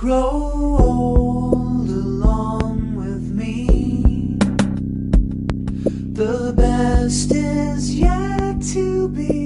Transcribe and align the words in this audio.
grow 0.00 0.78
old 0.80 1.90
along 1.90 2.94
with 2.94 3.20
me. 3.32 4.38
The 6.14 6.54
best 6.56 7.30
is 7.32 7.94
yet 7.94 8.62
to 8.72 9.10
be. 9.10 9.39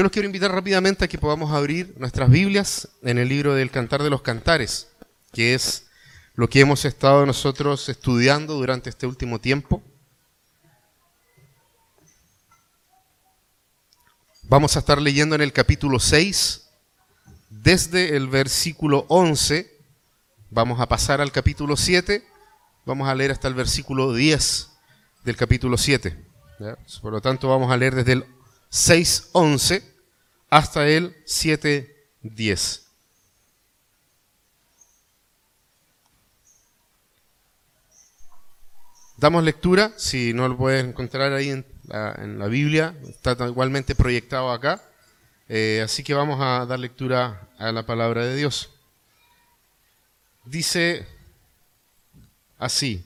Yo 0.00 0.04
los 0.04 0.12
quiero 0.12 0.24
invitar 0.24 0.50
rápidamente 0.50 1.04
a 1.04 1.08
que 1.08 1.18
podamos 1.18 1.52
abrir 1.52 1.94
nuestras 1.98 2.30
Biblias 2.30 2.88
en 3.02 3.18
el 3.18 3.28
libro 3.28 3.52
del 3.52 3.70
Cantar 3.70 4.02
de 4.02 4.08
los 4.08 4.22
Cantares, 4.22 4.88
que 5.30 5.52
es 5.52 5.90
lo 6.34 6.48
que 6.48 6.60
hemos 6.60 6.86
estado 6.86 7.26
nosotros 7.26 7.86
estudiando 7.90 8.54
durante 8.54 8.88
este 8.88 9.06
último 9.06 9.42
tiempo. 9.42 9.82
Vamos 14.44 14.74
a 14.74 14.78
estar 14.78 15.02
leyendo 15.02 15.34
en 15.34 15.42
el 15.42 15.52
capítulo 15.52 16.00
6, 16.00 16.70
desde 17.50 18.16
el 18.16 18.26
versículo 18.26 19.04
11, 19.08 19.70
vamos 20.48 20.80
a 20.80 20.88
pasar 20.88 21.20
al 21.20 21.30
capítulo 21.30 21.76
7, 21.76 22.26
vamos 22.86 23.06
a 23.06 23.14
leer 23.14 23.32
hasta 23.32 23.48
el 23.48 23.54
versículo 23.54 24.14
10 24.14 24.70
del 25.24 25.36
capítulo 25.36 25.76
7. 25.76 26.16
¿ya? 26.58 26.78
Por 27.02 27.12
lo 27.12 27.20
tanto, 27.20 27.50
vamos 27.50 27.70
a 27.70 27.76
leer 27.76 27.94
desde 27.96 28.12
el 28.12 28.24
6.11 28.70 29.89
hasta 30.50 30.86
el 30.88 31.24
7.10. 31.24 32.82
Damos 39.16 39.44
lectura, 39.44 39.92
si 39.96 40.32
no 40.32 40.48
lo 40.48 40.56
puedes 40.56 40.84
encontrar 40.84 41.32
ahí 41.32 41.50
en 41.50 41.66
la, 42.38 42.46
Biblia, 42.46 42.96
está 43.06 43.36
igualmente 43.46 43.94
proyectado 43.94 44.50
acá. 44.50 44.82
Eh, 45.48 45.82
así 45.84 46.02
que 46.02 46.14
vamos 46.14 46.40
a 46.40 46.64
dar 46.64 46.78
lectura 46.78 47.48
a 47.58 47.70
la 47.70 47.84
palabra 47.84 48.24
de 48.24 48.34
Dios. 48.36 48.70
Dice 50.44 51.06
así. 52.58 53.04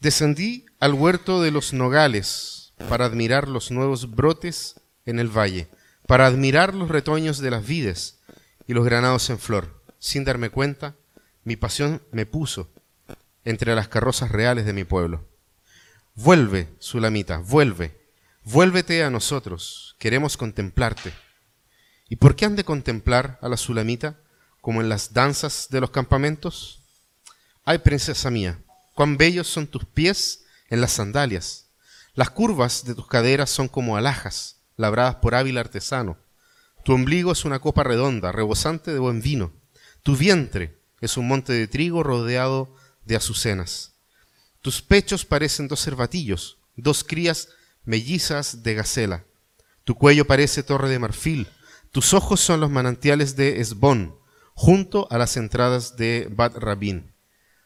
Descendí 0.00 0.64
al 0.80 0.94
huerto 0.94 1.42
de 1.42 1.50
los 1.50 1.72
nogales 1.72 2.65
para 2.88 3.04
admirar 3.04 3.48
los 3.48 3.70
nuevos 3.70 4.14
brotes 4.14 4.80
en 5.04 5.18
el 5.18 5.28
valle, 5.28 5.68
para 6.06 6.26
admirar 6.26 6.74
los 6.74 6.88
retoños 6.88 7.38
de 7.38 7.50
las 7.50 7.66
vides 7.66 8.20
y 8.66 8.74
los 8.74 8.84
granados 8.84 9.30
en 9.30 9.38
flor. 9.38 9.82
Sin 9.98 10.24
darme 10.24 10.50
cuenta, 10.50 10.94
mi 11.44 11.56
pasión 11.56 12.02
me 12.12 12.26
puso 12.26 12.70
entre 13.44 13.74
las 13.74 13.88
carrozas 13.88 14.30
reales 14.30 14.66
de 14.66 14.72
mi 14.72 14.84
pueblo. 14.84 15.26
Vuelve, 16.14 16.68
Sulamita, 16.78 17.38
vuelve, 17.38 17.96
vuélvete 18.42 19.04
a 19.04 19.10
nosotros, 19.10 19.96
queremos 19.98 20.36
contemplarte. 20.36 21.12
¿Y 22.08 22.16
por 22.16 22.36
qué 22.36 22.44
han 22.44 22.56
de 22.56 22.64
contemplar 22.64 23.38
a 23.42 23.48
la 23.48 23.56
Sulamita 23.56 24.20
como 24.60 24.80
en 24.80 24.88
las 24.88 25.12
danzas 25.12 25.68
de 25.70 25.80
los 25.80 25.90
campamentos? 25.90 26.82
Ay, 27.64 27.78
princesa 27.78 28.30
mía, 28.30 28.58
cuán 28.94 29.16
bellos 29.16 29.46
son 29.46 29.66
tus 29.66 29.84
pies 29.84 30.44
en 30.68 30.80
las 30.80 30.92
sandalias. 30.92 31.65
Las 32.16 32.30
curvas 32.30 32.86
de 32.86 32.94
tus 32.94 33.06
caderas 33.06 33.50
son 33.50 33.68
como 33.68 33.98
alhajas, 33.98 34.62
labradas 34.76 35.16
por 35.16 35.34
hábil 35.34 35.58
artesano. 35.58 36.16
Tu 36.82 36.94
ombligo 36.94 37.30
es 37.30 37.44
una 37.44 37.58
copa 37.58 37.84
redonda, 37.84 38.32
rebosante 38.32 38.94
de 38.94 38.98
buen 38.98 39.20
vino. 39.20 39.52
Tu 40.02 40.16
vientre 40.16 40.80
es 41.02 41.18
un 41.18 41.28
monte 41.28 41.52
de 41.52 41.68
trigo 41.68 42.02
rodeado 42.02 42.74
de 43.04 43.16
azucenas. 43.16 43.96
Tus 44.62 44.80
pechos 44.80 45.26
parecen 45.26 45.68
dos 45.68 45.84
cervatillos, 45.84 46.56
dos 46.74 47.04
crías 47.04 47.50
mellizas 47.84 48.62
de 48.62 48.72
gacela. 48.72 49.26
Tu 49.84 49.94
cuello 49.94 50.26
parece 50.26 50.62
torre 50.62 50.88
de 50.88 50.98
marfil. 50.98 51.46
Tus 51.92 52.14
ojos 52.14 52.40
son 52.40 52.60
los 52.60 52.70
manantiales 52.70 53.36
de 53.36 53.60
Esbón, 53.60 54.16
junto 54.54 55.06
a 55.10 55.18
las 55.18 55.36
entradas 55.36 55.98
de 55.98 56.28
Bat 56.30 56.56
Rabín. 56.56 57.12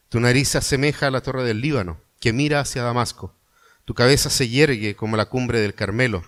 Tu 0.09 0.19
nariz 0.19 0.49
se 0.49 0.57
asemeja 0.57 1.07
a 1.07 1.11
la 1.11 1.21
torre 1.21 1.45
del 1.45 1.61
Líbano, 1.61 2.01
que 2.19 2.33
mira 2.33 2.59
hacia 2.59 2.83
Damasco. 2.83 3.39
Tu 3.85 3.93
cabeza 3.93 4.29
se 4.29 4.47
yergue 4.47 4.95
como 4.95 5.17
la 5.17 5.25
cumbre 5.25 5.59
del 5.59 5.73
Carmelo. 5.73 6.23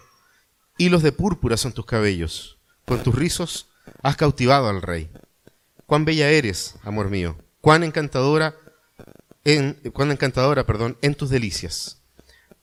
Hilos 0.78 1.03
de 1.03 1.12
púrpura 1.12 1.58
son 1.58 1.74
tus 1.74 1.86
cabellos. 1.86 2.58
Con 2.86 3.03
tus 3.03 3.16
rizos 3.16 3.68
has 4.02 4.16
cautivado 4.16 4.69
al 4.69 4.81
rey. 4.81 5.09
Cuán 5.86 6.06
bella 6.06 6.30
eres, 6.30 6.75
amor 6.84 7.09
mío. 7.09 7.38
Cuán 7.62 7.84
encantadora, 7.84 8.56
en, 9.44 9.75
cuán 9.94 10.12
encantadora, 10.12 10.66
perdón, 10.66 10.97
en 11.02 11.16
tus 11.16 11.30
delicias. 11.30 12.02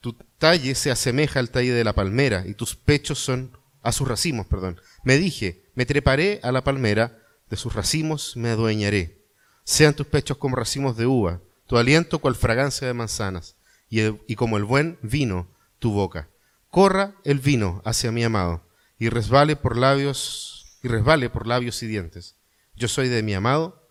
Tu 0.00 0.14
talle 0.38 0.74
se 0.74 0.90
asemeja 0.90 1.40
al 1.40 1.50
talle 1.50 1.72
de 1.72 1.84
la 1.84 1.92
palmera 1.92 2.44
y 2.46 2.54
tus 2.54 2.74
pechos 2.74 3.18
son 3.18 3.56
a 3.82 3.92
sus 3.92 4.08
racimos, 4.08 4.46
perdón. 4.46 4.80
Me 5.04 5.16
dije, 5.16 5.64
me 5.74 5.86
treparé 5.86 6.40
a 6.42 6.52
la 6.52 6.64
palmera, 6.64 7.18
de 7.48 7.56
sus 7.56 7.74
racimos 7.74 8.36
me 8.36 8.50
adueñaré. 8.50 9.18
Sean 9.64 9.94
tus 9.94 10.06
pechos 10.06 10.36
como 10.36 10.56
racimos 10.56 10.96
de 10.96 11.06
uva, 11.06 11.40
tu 11.66 11.76
aliento 11.76 12.18
cual 12.18 12.34
fragancia 12.34 12.86
de 12.86 12.94
manzanas, 12.94 13.56
y, 13.90 14.36
como 14.36 14.56
el 14.56 14.64
buen 14.64 14.98
vino 15.02 15.48
tu 15.80 15.92
boca. 15.92 16.28
Corra 16.70 17.16
el 17.24 17.40
vino 17.40 17.82
hacia 17.84 18.12
mi 18.12 18.22
amado, 18.22 18.62
y 18.98 19.08
resbale 19.08 19.56
por 19.56 19.76
labios, 19.76 20.78
y 20.82 20.88
resbale 20.88 21.28
por 21.28 21.46
labios 21.46 21.82
y 21.82 21.88
dientes. 21.88 22.36
Yo 22.76 22.86
soy 22.86 23.08
de 23.08 23.22
mi 23.22 23.34
amado, 23.34 23.86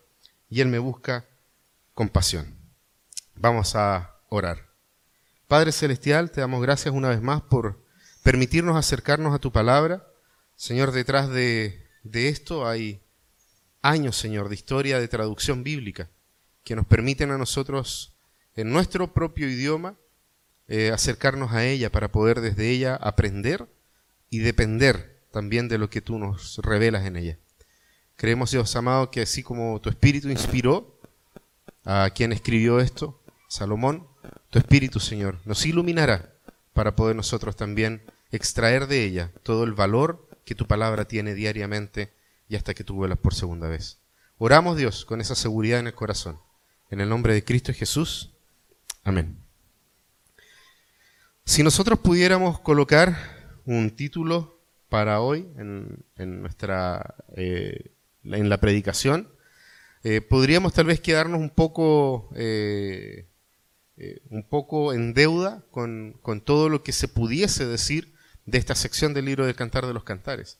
y 0.48 0.62
él 0.62 0.68
me 0.68 0.78
busca 0.78 1.28
con 1.94 2.08
pasión. 2.08 2.56
Vamos 3.36 3.76
a 3.76 4.16
orar. 4.30 4.70
Padre 5.46 5.72
Celestial, 5.72 6.30
te 6.30 6.40
damos 6.40 6.62
gracias 6.62 6.94
una 6.94 7.10
vez 7.10 7.20
más 7.20 7.42
por 7.42 7.84
permitirnos 8.22 8.76
acercarnos 8.76 9.34
a 9.34 9.38
tu 9.38 9.52
palabra. 9.52 10.06
Señor, 10.56 10.92
detrás 10.92 11.28
de, 11.28 11.86
de 12.02 12.28
esto 12.28 12.66
hay 12.66 13.02
años, 13.82 14.16
Señor, 14.16 14.48
de 14.48 14.54
historia 14.54 14.98
de 14.98 15.08
traducción 15.08 15.62
bíblica 15.62 16.08
que 16.64 16.76
nos 16.76 16.86
permiten 16.86 17.30
a 17.30 17.38
nosotros, 17.38 18.14
en 18.56 18.70
nuestro 18.70 19.12
propio 19.12 19.48
idioma, 19.48 19.96
eh, 20.68 20.90
acercarnos 20.92 21.52
a 21.52 21.64
ella 21.64 21.90
para 21.90 22.12
poder 22.12 22.40
desde 22.40 22.70
ella 22.70 22.94
aprender 22.96 23.68
y 24.28 24.38
depender 24.38 25.20
también 25.32 25.68
de 25.68 25.78
lo 25.78 25.90
que 25.90 26.00
tú 26.00 26.18
nos 26.18 26.58
revelas 26.58 27.06
en 27.06 27.16
ella. 27.16 27.38
Creemos, 28.16 28.50
Dios 28.50 28.74
amado, 28.76 29.10
que 29.10 29.22
así 29.22 29.42
como 29.42 29.80
tu 29.80 29.88
espíritu 29.88 30.28
inspiró 30.28 31.00
a 31.84 32.10
quien 32.14 32.32
escribió 32.32 32.80
esto, 32.80 33.20
Salomón, 33.48 34.06
tu 34.50 34.58
espíritu, 34.58 35.00
Señor, 35.00 35.38
nos 35.44 35.64
iluminará 35.66 36.34
para 36.72 36.94
poder 36.94 37.16
nosotros 37.16 37.56
también 37.56 38.02
extraer 38.30 38.86
de 38.86 39.04
ella 39.04 39.32
todo 39.42 39.64
el 39.64 39.72
valor 39.72 40.28
que 40.44 40.54
tu 40.54 40.66
palabra 40.66 41.06
tiene 41.06 41.34
diariamente 41.34 42.12
y 42.48 42.56
hasta 42.56 42.74
que 42.74 42.84
tú 42.84 42.94
vuelas 42.94 43.18
por 43.18 43.34
segunda 43.34 43.68
vez. 43.68 43.98
Oramos, 44.38 44.76
Dios, 44.76 45.04
con 45.04 45.20
esa 45.20 45.34
seguridad 45.34 45.80
en 45.80 45.86
el 45.86 45.94
corazón. 45.94 46.38
En 46.90 47.00
el 47.00 47.08
nombre 47.08 47.34
de 47.34 47.44
Cristo 47.44 47.72
Jesús. 47.72 48.32
Amén. 49.04 49.36
Si 51.44 51.62
nosotros 51.62 51.98
pudiéramos 52.00 52.60
colocar 52.60 53.16
un 53.64 53.90
título 53.90 54.60
para 54.88 55.20
hoy 55.20 55.48
en, 55.56 56.04
nuestra 56.42 57.14
eh, 57.36 57.92
en 58.24 58.48
la 58.48 58.60
predicación, 58.60 59.28
eh, 60.04 60.20
podríamos 60.20 60.72
tal 60.72 60.86
vez 60.86 61.00
quedarnos 61.00 61.40
un 61.40 61.50
poco 61.50 62.30
eh, 62.36 63.26
un 64.30 64.48
poco 64.48 64.94
en 64.94 65.12
deuda 65.12 65.62
con, 65.70 66.18
con 66.22 66.40
todo 66.40 66.70
lo 66.70 66.82
que 66.82 66.92
se 66.92 67.06
pudiese 67.06 67.66
decir 67.66 68.14
de 68.46 68.56
esta 68.56 68.74
sección 68.74 69.12
del 69.12 69.26
libro 69.26 69.44
del 69.44 69.54
Cantar 69.56 69.86
de 69.86 69.92
los 69.92 70.04
Cantares. 70.04 70.58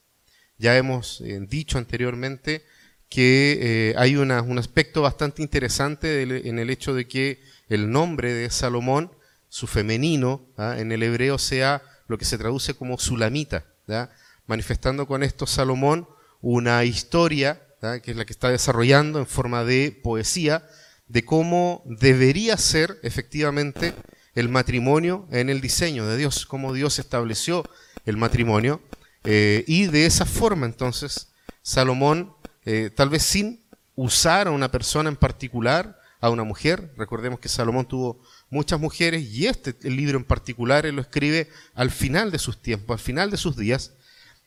Ya 0.59 0.77
hemos 0.77 1.23
dicho 1.49 1.79
anteriormente 1.79 2.63
que 3.09 3.95
hay 3.97 4.17
una- 4.17 4.43
un 4.43 4.59
aspecto 4.59 5.01
bastante 5.01 5.41
interesante 5.41 6.21
en 6.47 6.59
el 6.59 6.69
hecho 6.69 6.93
de 6.93 7.09
que 7.09 7.41
el 7.71 7.91
nombre 7.91 8.35
de 8.35 8.51
Salomón, 8.51 9.13
su 9.49 9.67
femenino, 9.67 10.47
¿ah? 10.59 10.75
en 10.79 10.93
el 10.93 11.03
hebreo 11.03 11.39
sea 11.39 11.83
lo 12.09 12.19
que 12.19 12.27
se 12.27 12.37
traduce 12.37 12.75
como 12.75 12.99
Sulamita. 12.99 13.65
manifestando 14.47 15.07
con 15.07 15.23
esto 15.23 15.47
Salomón 15.47 16.07
una 16.43 16.85
historia, 16.85 17.63
que 18.03 18.11
es 18.11 18.17
la 18.17 18.25
que 18.25 18.33
está 18.33 18.51
desarrollando 18.51 19.19
en 19.19 19.27
forma 19.27 19.65
de 19.65 19.99
poesía, 20.03 20.67
de 21.07 21.25
cómo 21.25 21.83
debería 21.87 22.57
ser 22.57 22.99
efectivamente 23.03 23.95
el 24.35 24.49
matrimonio 24.49 25.27
en 25.31 25.49
el 25.49 25.61
diseño 25.61 26.07
de 26.07 26.17
Dios, 26.17 26.47
cómo 26.47 26.73
Dios 26.73 26.99
estableció 26.99 27.65
el 28.05 28.17
matrimonio. 28.17 28.83
Eh, 29.25 29.65
y 29.67 29.87
de 29.87 30.07
esa 30.07 30.25
forma 30.25 30.67
entonces 30.67 31.29
Salomón, 31.63 32.33
eh, 32.65 32.91
tal 32.95 33.11
vez 33.11 33.23
sin 33.23 33.61
usar 33.95 34.49
a 34.49 34.51
una 34.51 34.71
persona 34.71 35.11
en 35.11 35.17
particular, 35.17 36.00
a 36.21 36.31
una 36.31 36.45
mujer, 36.45 36.93
recordemos 36.97 37.41
que 37.41 37.49
Salomón 37.49 37.87
tuvo 37.87 38.23
muchas 38.51 38.79
mujeres 38.79 39.23
y 39.23 39.47
este 39.47 39.75
el 39.83 39.97
libro 39.97 40.19
en 40.19 40.25
particular 40.25 40.85
él 40.85 40.97
lo 40.97 41.03
escribe 41.03 41.49
al 41.75 41.91
final 41.91 42.31
de 42.31 42.39
sus 42.39 42.61
tiempos, 42.61 42.95
al 42.95 43.05
final 43.05 43.31
de 43.31 43.39
sus 43.39 43.57
días, 43.57 43.93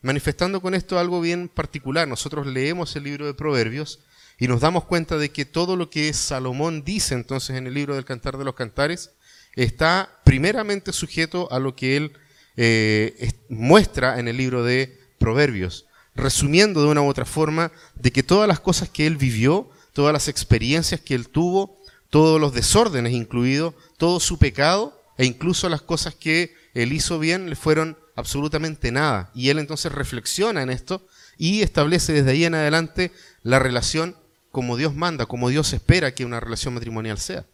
manifestando 0.02 0.62
con 0.62 0.76
esto 0.76 1.00
algo 1.00 1.20
bien 1.20 1.50
particular. 1.50 2.08
Nosotros 2.08 2.46
leemos 2.46 2.96
el 2.96 3.04
libro 3.04 3.26
de 3.26 3.34
Proverbios 3.34 4.00
y 4.38 4.48
nos 4.48 4.62
damos 4.62 4.86
cuenta 4.86 5.18
de 5.18 5.30
que 5.30 5.46
todo 5.46 5.76
lo 5.76 5.90
que 5.90 6.14
Salomón 6.14 6.84
dice 6.84 7.16
entonces 7.16 7.56
en 7.56 7.66
el 7.66 7.74
libro 7.74 7.96
del 7.96 8.06
Cantar 8.06 8.38
de 8.38 8.46
los 8.46 8.56
Cantares 8.56 9.12
está 9.56 10.10
primeramente 10.24 10.92
sujeto 10.94 11.52
a 11.52 11.60
lo 11.60 11.76
que 11.76 11.98
él 11.98 12.14
eh, 12.56 13.32
muestra 13.50 14.20
en 14.20 14.28
el 14.28 14.38
libro 14.38 14.64
de 14.64 15.00
Proverbios, 15.18 15.86
resumiendo 16.16 16.82
de 16.82 16.88
una 16.88 17.02
u 17.02 17.08
otra 17.08 17.26
forma 17.26 17.72
de 17.96 18.12
que 18.12 18.24
todas 18.24 18.48
las 18.48 18.60
cosas 18.60 18.90
que 18.90 19.08
él 19.08 19.18
vivió, 19.18 19.70
todas 19.94 20.12
las 20.12 20.28
experiencias 20.28 21.00
que 21.00 21.16
él 21.16 21.30
tuvo, 21.30 21.80
todos 22.10 22.40
los 22.42 22.54
desórdenes 22.54 23.14
incluidos, 23.14 23.74
todo 23.98 24.20
su 24.20 24.38
pecado 24.38 25.00
e 25.18 25.26
incluso 25.26 25.70
las 25.70 25.82
cosas 25.82 26.16
que 26.16 26.54
él 26.74 26.92
hizo 26.92 27.20
bien 27.20 27.50
le 27.50 27.56
fueron 27.56 27.98
absolutamente 28.16 28.92
nada. 28.92 29.32
Y 29.34 29.50
él 29.50 29.60
entonces 29.60 29.92
reflexiona 29.92 30.62
en 30.62 30.70
esto 30.70 31.08
y 31.38 31.62
establece 31.62 32.14
desde 32.14 32.32
ahí 32.32 32.46
en 32.46 32.56
adelante 32.56 33.12
la 33.42 33.60
relación 33.60 34.16
como 34.52 34.78
Dios 34.78 34.94
manda, 34.94 35.26
como 35.26 35.50
Dios 35.50 35.74
espera 35.74 36.14
que 36.14 36.26
una 36.26 36.40
relación 36.40 36.74
matrimonial 36.74 37.18
sea. 37.18 37.46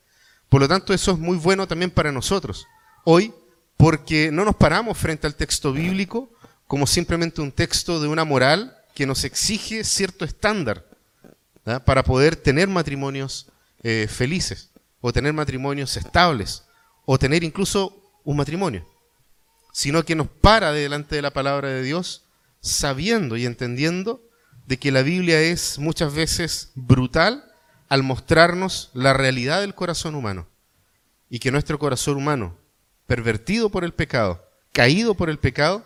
Por 0.50 0.62
lo 0.62 0.68
tanto, 0.68 0.94
eso 0.94 1.12
es 1.12 1.20
muy 1.20 1.38
bueno 1.38 1.68
también 1.68 1.92
para 1.92 2.12
nosotros. 2.12 2.66
Hoy, 3.06 3.34
porque 3.78 4.32
no 4.32 4.44
nos 4.44 4.56
paramos 4.56 4.98
frente 4.98 5.28
al 5.28 5.36
texto 5.36 5.72
bíblico 5.72 6.34
como 6.68 6.86
simplemente 6.86 7.42
un 7.42 7.52
texto 7.52 8.02
de 8.02 8.08
una 8.08 8.26
moral 8.26 8.76
que 8.94 9.06
nos 9.06 9.24
exige 9.24 9.84
cierto 9.84 10.26
estándar 10.26 10.89
para 11.64 12.04
poder 12.04 12.36
tener 12.36 12.68
matrimonios 12.68 13.48
eh, 13.84 14.08
felices 14.10 14.72
o 15.02 15.14
tener 15.14 15.34
matrimonios 15.34 15.96
estables 15.98 16.64
o 17.06 17.18
tener 17.18 17.44
incluso 17.44 18.12
un 18.24 18.38
matrimonio. 18.38 18.86
Sino 19.72 20.04
que 20.04 20.16
nos 20.16 20.28
para 20.28 20.72
delante 20.72 21.16
de 21.16 21.22
la 21.22 21.32
palabra 21.32 21.70
de 21.70 21.84
Dios 21.84 22.26
sabiendo 22.62 23.38
y 23.38 23.46
entendiendo 23.46 24.22
de 24.68 24.78
que 24.78 24.92
la 24.92 25.02
Biblia 25.02 25.42
es 25.42 25.80
muchas 25.80 26.14
veces 26.14 26.72
brutal 26.76 27.44
al 27.88 28.04
mostrarnos 28.04 28.92
la 28.94 29.14
realidad 29.14 29.62
del 29.62 29.76
corazón 29.76 30.16
humano 30.16 30.48
y 31.30 31.40
que 31.40 31.52
nuestro 31.52 31.80
corazón 31.80 32.18
humano, 32.18 32.58
pervertido 33.08 33.70
por 33.70 33.84
el 33.84 33.94
pecado, 33.94 34.46
caído 34.72 35.16
por 35.16 35.30
el 35.30 35.40
pecado, 35.40 35.84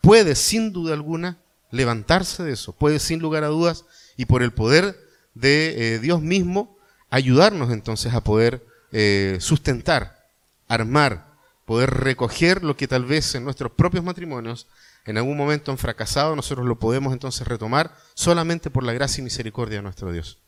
puede 0.00 0.34
sin 0.34 0.72
duda 0.72 0.94
alguna 0.94 1.38
levantarse 1.70 2.42
de 2.44 2.52
eso, 2.52 2.72
puede 2.72 2.98
sin 3.00 3.20
lugar 3.20 3.42
a 3.42 3.48
dudas 3.48 3.84
y 4.16 4.26
por 4.26 4.42
el 4.42 4.52
poder 4.52 4.98
de 5.34 5.94
eh, 5.94 5.98
Dios 5.98 6.20
mismo 6.20 6.76
ayudarnos 7.10 7.70
entonces 7.70 8.14
a 8.14 8.22
poder 8.22 8.64
eh, 8.92 9.38
sustentar, 9.40 10.24
armar, 10.68 11.26
poder 11.66 11.90
recoger 11.90 12.62
lo 12.62 12.76
que 12.76 12.88
tal 12.88 13.04
vez 13.04 13.34
en 13.34 13.44
nuestros 13.44 13.72
propios 13.72 14.04
matrimonios 14.04 14.66
en 15.06 15.18
algún 15.18 15.36
momento 15.36 15.70
han 15.70 15.78
fracasado, 15.78 16.34
nosotros 16.34 16.66
lo 16.66 16.78
podemos 16.78 17.12
entonces 17.12 17.46
retomar 17.46 17.94
solamente 18.14 18.70
por 18.70 18.84
la 18.84 18.92
gracia 18.92 19.20
y 19.20 19.24
misericordia 19.24 19.78
de 19.78 19.82
nuestro 19.82 20.12
Dios. 20.12 20.38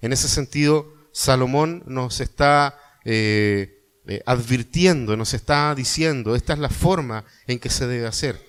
En 0.00 0.12
ese 0.12 0.28
sentido, 0.28 0.94
Salomón 1.10 1.82
nos 1.86 2.20
está 2.20 2.78
eh, 3.04 4.22
advirtiendo, 4.26 5.16
nos 5.16 5.34
está 5.34 5.74
diciendo, 5.74 6.36
esta 6.36 6.52
es 6.52 6.60
la 6.60 6.68
forma 6.68 7.24
en 7.48 7.58
que 7.58 7.68
se 7.68 7.86
debe 7.88 8.06
hacer. 8.06 8.40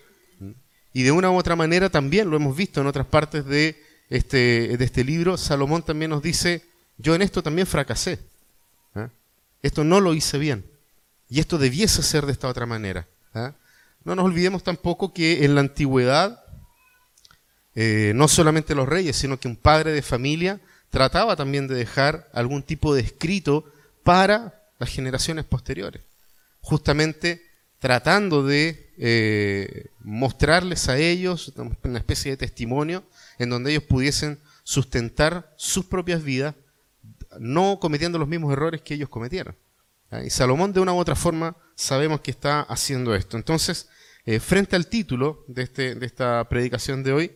Y 0.94 1.04
de 1.04 1.12
una 1.12 1.32
u 1.32 1.38
otra 1.38 1.56
manera 1.56 1.90
también 1.90 2.30
lo 2.30 2.38
hemos 2.38 2.56
visto 2.56 2.82
en 2.82 2.88
otras 2.88 3.08
partes 3.08 3.46
de 3.46 3.84
este, 4.10 4.78
de 4.78 4.86
este 4.86 5.04
libro, 5.04 5.38
Salomón 5.38 5.84
también 5.84 6.12
nos 6.12 6.22
dice, 6.22 6.64
yo 6.98 7.16
en 7.16 7.22
esto 7.22 7.44
también 7.44 7.68
fracasé. 7.68 8.20
Esto 9.62 9.84
no 9.84 10.00
lo 10.00 10.14
hice 10.14 10.38
bien. 10.38 10.66
Y 11.30 11.40
esto 11.40 11.58
debiese 11.58 12.02
ser 12.02 12.26
de 12.26 12.32
esta 12.32 12.48
otra 12.48 12.66
manera. 12.66 13.08
¿ah? 13.34 13.54
No 14.04 14.16
nos 14.16 14.26
olvidemos 14.26 14.64
tampoco 14.64 15.14
que 15.14 15.44
en 15.44 15.54
la 15.54 15.62
antigüedad, 15.62 16.44
eh, 17.76 18.14
no 18.16 18.28
solamente 18.28 18.74
los 18.74 18.88
reyes, 18.88 19.18
sino 19.18 19.40
que 19.40 19.48
un 19.48 19.58
padre 19.58 19.92
de 19.92 20.02
familia 20.02 20.60
trataba 20.90 21.36
también 21.36 21.68
de 21.68 21.76
dejar 21.76 22.30
algún 22.34 22.64
tipo 22.64 22.96
de 22.96 23.02
escrito 23.02 23.66
para 24.04 24.64
las 24.80 24.90
generaciones 24.90 25.46
posteriores. 25.46 26.02
Justamente 26.62 27.44
tratando 27.80 28.44
de 28.44 28.92
eh, 28.98 29.88
mostrarles 30.00 30.90
a 30.90 30.98
ellos 30.98 31.54
una 31.84 32.00
especie 32.00 32.32
de 32.32 32.38
testimonio 32.38 33.04
en 33.40 33.50
donde 33.50 33.72
ellos 33.72 33.84
pudiesen 33.84 34.40
sustentar 34.64 35.52
sus 35.58 35.86
propias 35.86 36.24
vidas, 36.24 36.54
no 37.40 37.80
cometiendo 37.80 38.20
los 38.20 38.28
mismos 38.28 38.54
errores 38.54 38.82
que 38.82 38.94
ellos 38.94 39.10
cometieron. 39.10 39.56
Y 40.26 40.30
Salomón 40.30 40.74
de 40.74 40.80
una 40.80 40.94
u 40.94 40.98
otra 40.98 41.16
forma 41.16 41.56
sabemos 41.76 42.22
que 42.22 42.32
está 42.32 42.62
haciendo 42.62 43.16
esto. 43.16 43.38
Entonces, 43.38 43.88
eh, 44.26 44.40
frente 44.40 44.76
al 44.76 44.88
título 44.88 45.46
de, 45.48 45.64
este, 45.64 45.96
de, 45.96 46.06
esta 46.06 46.48
predicación 46.50 47.04
de 47.04 47.14
hoy, 47.14 47.32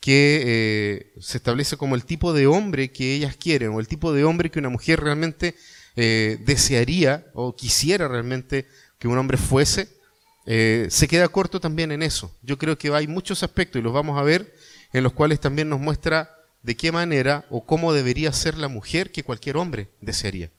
que 0.00 0.42
eh, 0.44 1.12
se 1.20 1.38
establece 1.38 1.76
como 1.76 1.94
el 1.94 2.04
tipo 2.04 2.32
de 2.32 2.46
hombre 2.46 2.90
que 2.90 3.14
ellas 3.14 3.36
quieren, 3.36 3.70
o 3.70 3.80
el 3.80 3.88
tipo 3.88 4.12
de 4.12 4.24
hombre 4.24 4.50
que 4.50 4.58
una 4.58 4.68
mujer 4.68 5.00
realmente 5.00 5.54
eh, 5.94 6.38
desearía 6.44 7.26
o 7.32 7.54
quisiera 7.54 8.08
realmente 8.08 8.66
que 8.98 9.08
un 9.08 9.18
hombre 9.18 9.38
fuese, 9.38 9.94
se 10.46 11.08
queda 11.08 11.26
corto 11.26 11.58
también 11.58 11.90
en 11.90 12.04
eso. 12.04 12.32
Yo 12.40 12.56
creo 12.56 12.78
que 12.78 12.94
hay 12.94 13.08
muchos 13.08 13.42
aspectos, 13.42 13.80
y 13.80 13.82
los 13.82 13.92
vamos 13.92 14.16
a 14.16 14.22
ver, 14.22 14.54
en 14.96 15.04
los 15.04 15.12
cuales 15.12 15.40
también 15.40 15.68
nos 15.68 15.78
muestra 15.78 16.38
de 16.62 16.74
qué 16.74 16.90
manera 16.90 17.44
o 17.50 17.66
cómo 17.66 17.92
debería 17.92 18.32
ser 18.32 18.56
la 18.56 18.68
mujer 18.68 19.12
que 19.12 19.24
cualquier 19.24 19.58
hombre 19.58 19.90
desearía. 20.00 20.50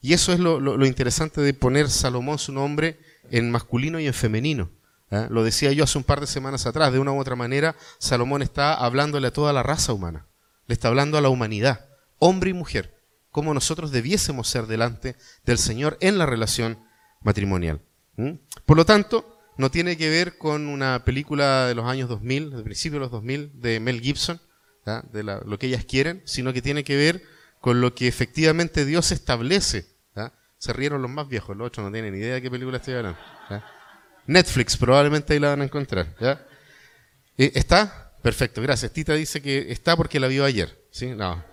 Y 0.00 0.12
eso 0.12 0.32
es 0.32 0.40
lo, 0.40 0.84
interesante 0.84 1.40
de 1.40 1.54
poner 1.54 1.88
Salomón 1.88 2.40
su 2.40 2.52
nombre 2.52 2.98
en 3.30 3.52
masculino 3.52 4.00
y 4.00 4.08
en 4.08 4.12
femenino. 4.12 4.70
¿eh? 5.12 5.28
Lo 5.30 5.44
decía 5.44 5.70
yo 5.70 5.84
hace 5.84 5.98
un 5.98 6.02
par 6.02 6.18
de 6.18 6.26
semanas 6.26 6.66
atrás, 6.66 6.92
de 6.92 6.98
una 6.98 7.12
u 7.12 7.20
otra 7.20 7.36
manera, 7.36 7.76
Salomón 7.98 8.42
está 8.42 8.74
hablándole 8.74 9.28
a 9.28 9.32
toda 9.32 9.52
la 9.52 9.62
raza 9.62 9.92
humana, 9.92 10.26
le 10.66 10.72
está 10.72 10.88
hablando 10.88 11.16
a 11.16 11.20
la 11.20 11.28
humanidad, 11.28 11.86
hombre 12.18 12.50
y 12.50 12.54
mujer, 12.54 12.92
como 13.30 13.54
nosotros 13.54 13.92
debiésemos 13.92 14.48
ser 14.48 14.66
delante 14.66 15.14
del 15.44 15.58
Señor 15.58 15.96
en 16.00 16.18
la 16.18 16.26
relación 16.26 16.80
matrimonial. 17.22 17.82
Por 18.64 18.76
lo 18.76 18.84
tanto, 18.84 19.35
no 19.56 19.70
tiene 19.70 19.96
que 19.96 20.10
ver 20.10 20.38
con 20.38 20.68
una 20.68 21.04
película 21.04 21.66
de 21.66 21.74
los 21.74 21.86
años 21.86 22.08
2000, 22.08 22.50
del 22.50 22.62
principio 22.62 22.98
de 22.98 23.04
los 23.04 23.10
2000, 23.10 23.60
de 23.60 23.80
Mel 23.80 24.00
Gibson, 24.00 24.40
de 25.12 25.22
lo 25.22 25.58
que 25.58 25.66
ellas 25.66 25.84
quieren, 25.84 26.22
sino 26.24 26.52
que 26.52 26.62
tiene 26.62 26.84
que 26.84 26.96
ver 26.96 27.22
con 27.60 27.80
lo 27.80 27.94
que 27.94 28.06
efectivamente 28.06 28.84
Dios 28.84 29.10
establece 29.12 29.96
se 30.58 30.72
rieron 30.72 31.02
los 31.02 31.10
más 31.10 31.28
viejos, 31.28 31.56
los 31.56 31.68
otros 31.68 31.84
no 31.84 31.92
tienen 31.92 32.12
ni 32.12 32.18
idea 32.18 32.34
de 32.34 32.42
qué 32.42 32.50
película 32.50 32.78
estoy 32.78 32.94
hablando. 32.94 33.18
Netflix, 34.26 34.76
probablemente 34.76 35.34
ahí 35.34 35.38
la 35.38 35.50
van 35.50 35.60
a 35.60 35.64
encontrar. 35.64 36.08
Eh, 37.38 37.52
¿Está? 37.54 38.12
Perfecto, 38.22 38.60
gracias. 38.62 38.92
Tita 38.92 39.14
dice 39.14 39.40
que 39.40 39.70
está 39.70 39.96
porque 39.96 40.18
la 40.18 40.26
vio 40.26 40.44
ayer. 40.44 40.84
¿sí? 40.90 41.06
No. 41.08 41.44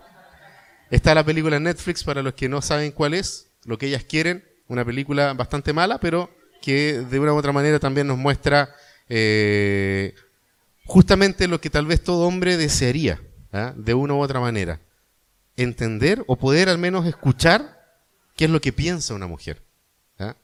Está 0.90 1.14
la 1.14 1.24
película 1.24 1.60
Netflix 1.60 2.02
para 2.02 2.22
los 2.22 2.34
que 2.34 2.48
no 2.48 2.62
saben 2.62 2.92
cuál 2.92 3.14
es, 3.14 3.52
lo 3.64 3.78
que 3.78 3.86
ellas 3.86 4.04
quieren. 4.04 4.44
Una 4.66 4.84
película 4.84 5.34
bastante 5.34 5.72
mala, 5.72 6.00
pero 6.00 6.34
que 6.64 7.04
de 7.10 7.20
una 7.20 7.34
u 7.34 7.36
otra 7.36 7.52
manera 7.52 7.78
también 7.78 8.06
nos 8.06 8.16
muestra 8.16 8.74
eh, 9.10 10.14
justamente 10.86 11.46
lo 11.46 11.60
que 11.60 11.68
tal 11.68 11.84
vez 11.84 12.02
todo 12.02 12.26
hombre 12.26 12.56
desearía, 12.56 13.20
¿ah? 13.52 13.74
de 13.76 13.92
una 13.92 14.14
u 14.14 14.20
otra 14.22 14.40
manera. 14.40 14.80
Entender 15.58 16.24
o 16.26 16.36
poder 16.36 16.70
al 16.70 16.78
menos 16.78 17.06
escuchar 17.06 17.78
qué 18.34 18.46
es 18.46 18.50
lo 18.50 18.62
que 18.62 18.72
piensa 18.72 19.12
una 19.12 19.26
mujer. 19.26 19.60
¿Ah? 20.18 20.36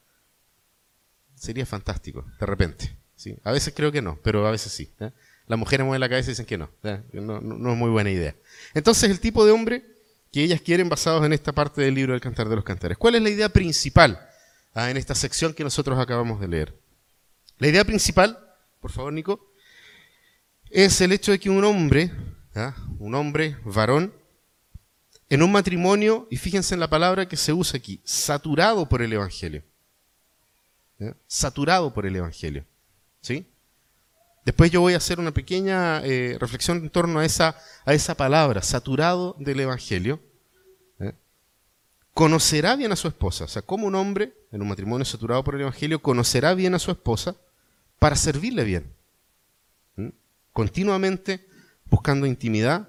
Sería 1.36 1.64
fantástico, 1.64 2.26
de 2.38 2.44
repente. 2.44 2.94
¿sí? 3.16 3.38
A 3.42 3.52
veces 3.52 3.72
creo 3.74 3.90
que 3.90 4.02
no, 4.02 4.18
pero 4.22 4.46
a 4.46 4.50
veces 4.50 4.72
sí. 4.72 4.92
¿ah? 5.00 5.12
Las 5.46 5.58
mujeres 5.58 5.86
mueven 5.86 6.00
la 6.00 6.08
cabeza 6.10 6.28
y 6.28 6.32
dicen 6.32 6.44
que 6.44 6.58
no. 6.58 6.68
no. 7.14 7.40
No, 7.40 7.72
es 7.72 7.78
muy 7.78 7.88
buena 7.88 8.10
idea. 8.10 8.36
Entonces, 8.74 9.10
el 9.10 9.20
tipo 9.20 9.46
de 9.46 9.52
hombre 9.52 9.84
que 10.30 10.44
ellas 10.44 10.60
quieren 10.60 10.90
basados 10.90 11.24
en 11.24 11.32
esta 11.32 11.52
parte 11.52 11.80
del 11.80 11.94
libro 11.94 12.12
del 12.12 12.20
Cantar 12.20 12.48
de 12.48 12.56
los 12.56 12.64
Cantares. 12.64 12.98
¿Cuál 12.98 13.14
es 13.14 13.22
la 13.22 13.30
idea 13.30 13.48
principal 13.48 14.29
en 14.74 14.96
esta 14.96 15.14
sección 15.14 15.54
que 15.54 15.64
nosotros 15.64 15.98
acabamos 15.98 16.40
de 16.40 16.48
leer? 16.48 16.80
La 17.58 17.68
idea 17.68 17.84
principal, 17.84 18.38
por 18.80 18.90
favor, 18.90 19.12
Nico, 19.12 19.52
es 20.70 21.00
el 21.00 21.12
hecho 21.12 21.32
de 21.32 21.40
que 21.40 21.50
un 21.50 21.64
hombre, 21.64 22.10
un 22.98 23.14
hombre 23.14 23.56
varón, 23.64 24.14
en 25.28 25.42
un 25.42 25.52
matrimonio, 25.52 26.26
y 26.30 26.36
fíjense 26.36 26.74
en 26.74 26.80
la 26.80 26.90
palabra 26.90 27.28
que 27.28 27.36
se 27.36 27.52
usa 27.52 27.78
aquí, 27.78 28.00
saturado 28.04 28.88
por 28.88 29.02
el 29.02 29.12
Evangelio. 29.12 29.62
Saturado 31.26 31.94
por 31.94 32.06
el 32.06 32.16
Evangelio. 32.16 32.64
¿Sí? 33.20 33.46
Después 34.44 34.70
yo 34.70 34.80
voy 34.80 34.94
a 34.94 34.96
hacer 34.96 35.20
una 35.20 35.32
pequeña 35.32 36.04
eh, 36.04 36.36
reflexión 36.40 36.78
en 36.78 36.90
torno 36.90 37.20
a 37.20 37.24
esa, 37.24 37.56
a 37.84 37.94
esa 37.94 38.16
palabra, 38.16 38.62
saturado 38.62 39.36
del 39.38 39.60
Evangelio. 39.60 40.20
Conocerá 42.14 42.76
bien 42.76 42.92
a 42.92 42.96
su 42.96 43.08
esposa. 43.08 43.44
O 43.44 43.48
sea, 43.48 43.62
como 43.62 43.86
un 43.86 43.94
hombre 43.94 44.34
en 44.52 44.62
un 44.62 44.68
matrimonio 44.68 45.04
saturado 45.04 45.44
por 45.44 45.54
el 45.54 45.62
Evangelio 45.62 46.02
conocerá 46.02 46.54
bien 46.54 46.74
a 46.74 46.78
su 46.78 46.90
esposa 46.90 47.36
para 47.98 48.16
servirle 48.16 48.64
bien. 48.64 48.92
¿Mm? 49.96 50.08
Continuamente 50.52 51.46
buscando 51.86 52.26
intimidad, 52.26 52.88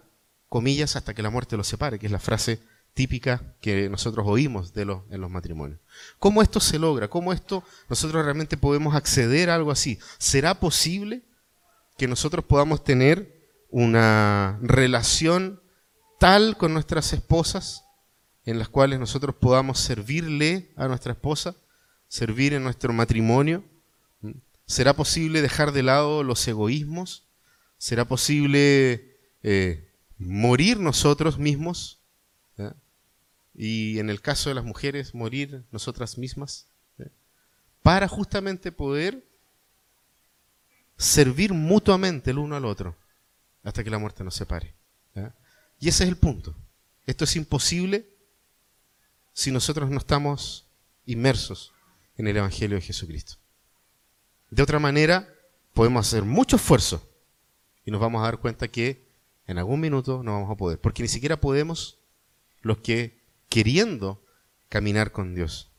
comillas, 0.50 0.96
hasta 0.96 1.14
que 1.14 1.24
la 1.24 1.30
muerte 1.30 1.58
los 1.58 1.68
separe, 1.68 2.00
que 2.00 2.06
es 2.06 2.12
la 2.12 2.20
frase 2.20 2.60
típica 2.94 3.56
que 3.62 3.90
nosotros 3.90 4.26
oímos 4.28 4.74
en 4.76 5.22
los 5.22 5.32
matrimonios. 5.32 5.80
¿Cómo 6.20 6.42
esto 6.42 6.60
se 6.60 6.78
logra? 6.78 7.08
¿Cómo 7.10 7.34
esto 7.34 7.64
nosotros 7.90 8.24
realmente 8.24 8.58
podemos 8.58 8.96
acceder 8.96 9.50
a 9.50 9.56
algo 9.56 9.72
así? 9.72 10.00
¿Será 10.18 10.60
posible 10.60 11.24
que 11.98 12.08
nosotros 12.08 12.46
podamos 12.46 12.84
tener 12.84 13.42
una 13.70 14.60
relación 14.62 15.62
tal 16.20 16.58
con 16.58 16.74
nuestras 16.74 17.14
esposas 17.14 17.86
en 18.46 18.60
las 18.60 18.70
cuales 18.70 19.00
nosotros 19.00 19.36
podamos 19.36 19.80
servirle 19.80 20.72
a 20.76 20.88
nuestra 20.88 21.14
esposa, 21.14 21.56
servir 22.08 22.54
en 22.54 22.64
nuestro 22.64 22.94
matrimonio? 22.94 23.64
¿Será 24.66 24.96
posible 24.96 25.42
dejar 25.42 25.72
de 25.72 25.84
lado 25.84 26.24
los 26.24 26.48
egoísmos? 26.48 27.26
¿Será 27.78 28.06
posible 28.06 29.18
eh, 29.44 29.90
morir 30.18 30.80
nosotros 30.80 31.38
mismos? 31.38 32.00
Y 33.54 34.00
en 34.00 34.10
el 34.10 34.22
caso 34.22 34.50
de 34.50 34.56
las 34.56 34.64
mujeres, 34.64 35.14
morir 35.14 35.66
nosotras 35.72 36.18
mismas, 36.18 36.68
para 37.84 38.08
justamente 38.08 38.72
poder 38.72 39.26
servir 40.98 41.52
mutuamente 41.52 42.32
el 42.32 42.38
uno 42.38 42.56
al 42.56 42.66
otro 42.66 42.96
hasta 43.64 43.84
que 43.84 43.90
la 43.90 43.98
muerte 43.98 44.24
nos 44.24 44.36
separe. 44.36 44.74
Y 45.80 45.90
ese 45.90 46.04
es 46.04 46.10
el 46.10 46.16
punto. 46.16 46.56
Esto 47.06 47.24
es 47.26 47.36
imposible 47.36 48.08
si 49.34 49.52
nosotros 49.52 49.90
no 49.90 49.98
estamos 49.98 50.68
inmersos 51.06 51.74
en 52.18 52.28
el 52.28 52.38
Evangelio 52.38 52.78
de 52.78 52.82
Jesucristo. 52.82 53.36
De 54.50 54.62
otra 54.62 54.80
manera, 54.80 55.34
podemos 55.74 56.08
hacer 56.08 56.24
mucho 56.24 56.58
esfuerzo 56.58 57.10
y 57.86 57.92
nos 57.92 58.02
vamos 58.02 58.22
a 58.22 58.26
dar 58.26 58.40
cuenta 58.40 58.68
que 58.68 59.08
en 59.48 59.58
algún 59.58 59.80
minuto 59.80 60.24
no 60.24 60.34
vamos 60.34 60.52
a 60.52 60.56
poder, 60.56 60.80
porque 60.80 61.02
ni 61.02 61.10
siquiera 61.10 61.40
podemos 61.40 62.00
los 62.62 62.78
que 62.80 63.20
queriendo 63.50 64.24
caminar 64.70 65.12
con 65.12 65.36
Dios, 65.36 65.72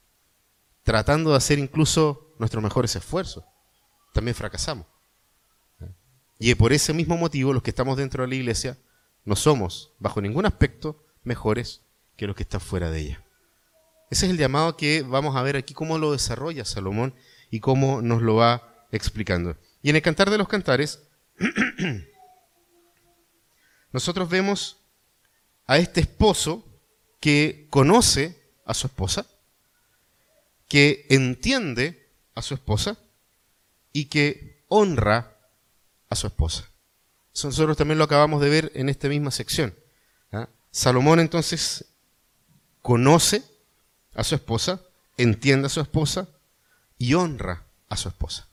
tratando 0.83 1.31
de 1.31 1.37
hacer 1.37 1.59
incluso 1.59 2.35
nuestros 2.39 2.63
mejores 2.63 2.97
esfuerzos, 2.97 3.45
también 4.13 4.35
fracasamos. 4.35 4.87
Y 6.39 6.55
por 6.57 6.73
ese 6.73 6.93
mismo 6.93 7.17
motivo, 7.17 7.53
los 7.53 7.63
que 7.63 7.71
estamos 7.71 7.97
dentro 7.97 8.23
de 8.23 8.29
la 8.29 8.35
iglesia 8.35 8.77
no 9.25 9.37
somos, 9.37 9.93
bajo 9.99 10.21
ningún 10.21 10.45
aspecto, 10.45 11.05
mejores 11.23 11.83
que 12.17 12.27
los 12.27 12.35
que 12.35 12.43
están 12.43 12.61
fuera 12.61 12.91
de 12.91 13.01
ella. 13.01 13.25
Ese 14.13 14.27
es 14.27 14.33
el 14.33 14.37
llamado 14.37 14.77
que 14.77 15.01
vamos 15.01 15.37
a 15.37 15.43
ver 15.43 15.57
aquí, 15.57 15.73
cómo 15.73 15.97
lo 15.97 16.13
desarrolla 16.13 16.67
Salomón 16.67 17.15
y 17.51 17.61
cómo 17.61 18.03
nos 18.03 18.21
lo 18.21 18.35
va 18.35 18.87
explicando. 18.93 19.57
Y 19.81 19.89
en 19.89 19.97
el 19.97 20.03
Cantar 20.03 20.29
de 20.29 20.37
los 20.37 20.49
Cantares, 20.49 21.01
nosotros 23.91 24.29
vemos 24.29 24.77
a 25.67 25.79
este 25.79 26.03
esposo 26.03 26.63
que 27.21 27.67
conoce 27.71 28.39
a 28.67 28.75
su 28.75 28.87
esposa, 28.87 29.25
que 30.69 31.07
entiende 31.09 32.13
a 32.35 32.43
su 32.43 32.53
esposa 32.53 32.99
y 33.95 34.11
que 34.11 34.63
honra 34.69 35.39
a 36.11 36.17
su 36.17 36.27
esposa. 36.27 36.69
Eso 37.33 37.49
nosotros 37.49 37.79
también 37.79 37.97
lo 37.97 38.05
acabamos 38.05 38.43
de 38.43 38.51
ver 38.51 38.73
en 38.75 38.91
esta 38.91 39.09
misma 39.09 39.31
sección. 39.31 39.75
¿ah? 40.33 40.51
Salomón 40.71 41.19
entonces 41.19 41.87
conoce 42.83 43.52
a 44.15 44.25
su 44.25 44.35
esposa, 44.35 44.81
entiende 45.17 45.67
a 45.67 45.71
su 45.71 45.81
esposa 45.81 46.29
y 46.99 47.15
honra 47.15 47.65
a 47.89 47.97
su 47.97 48.09
esposa. 48.09 48.49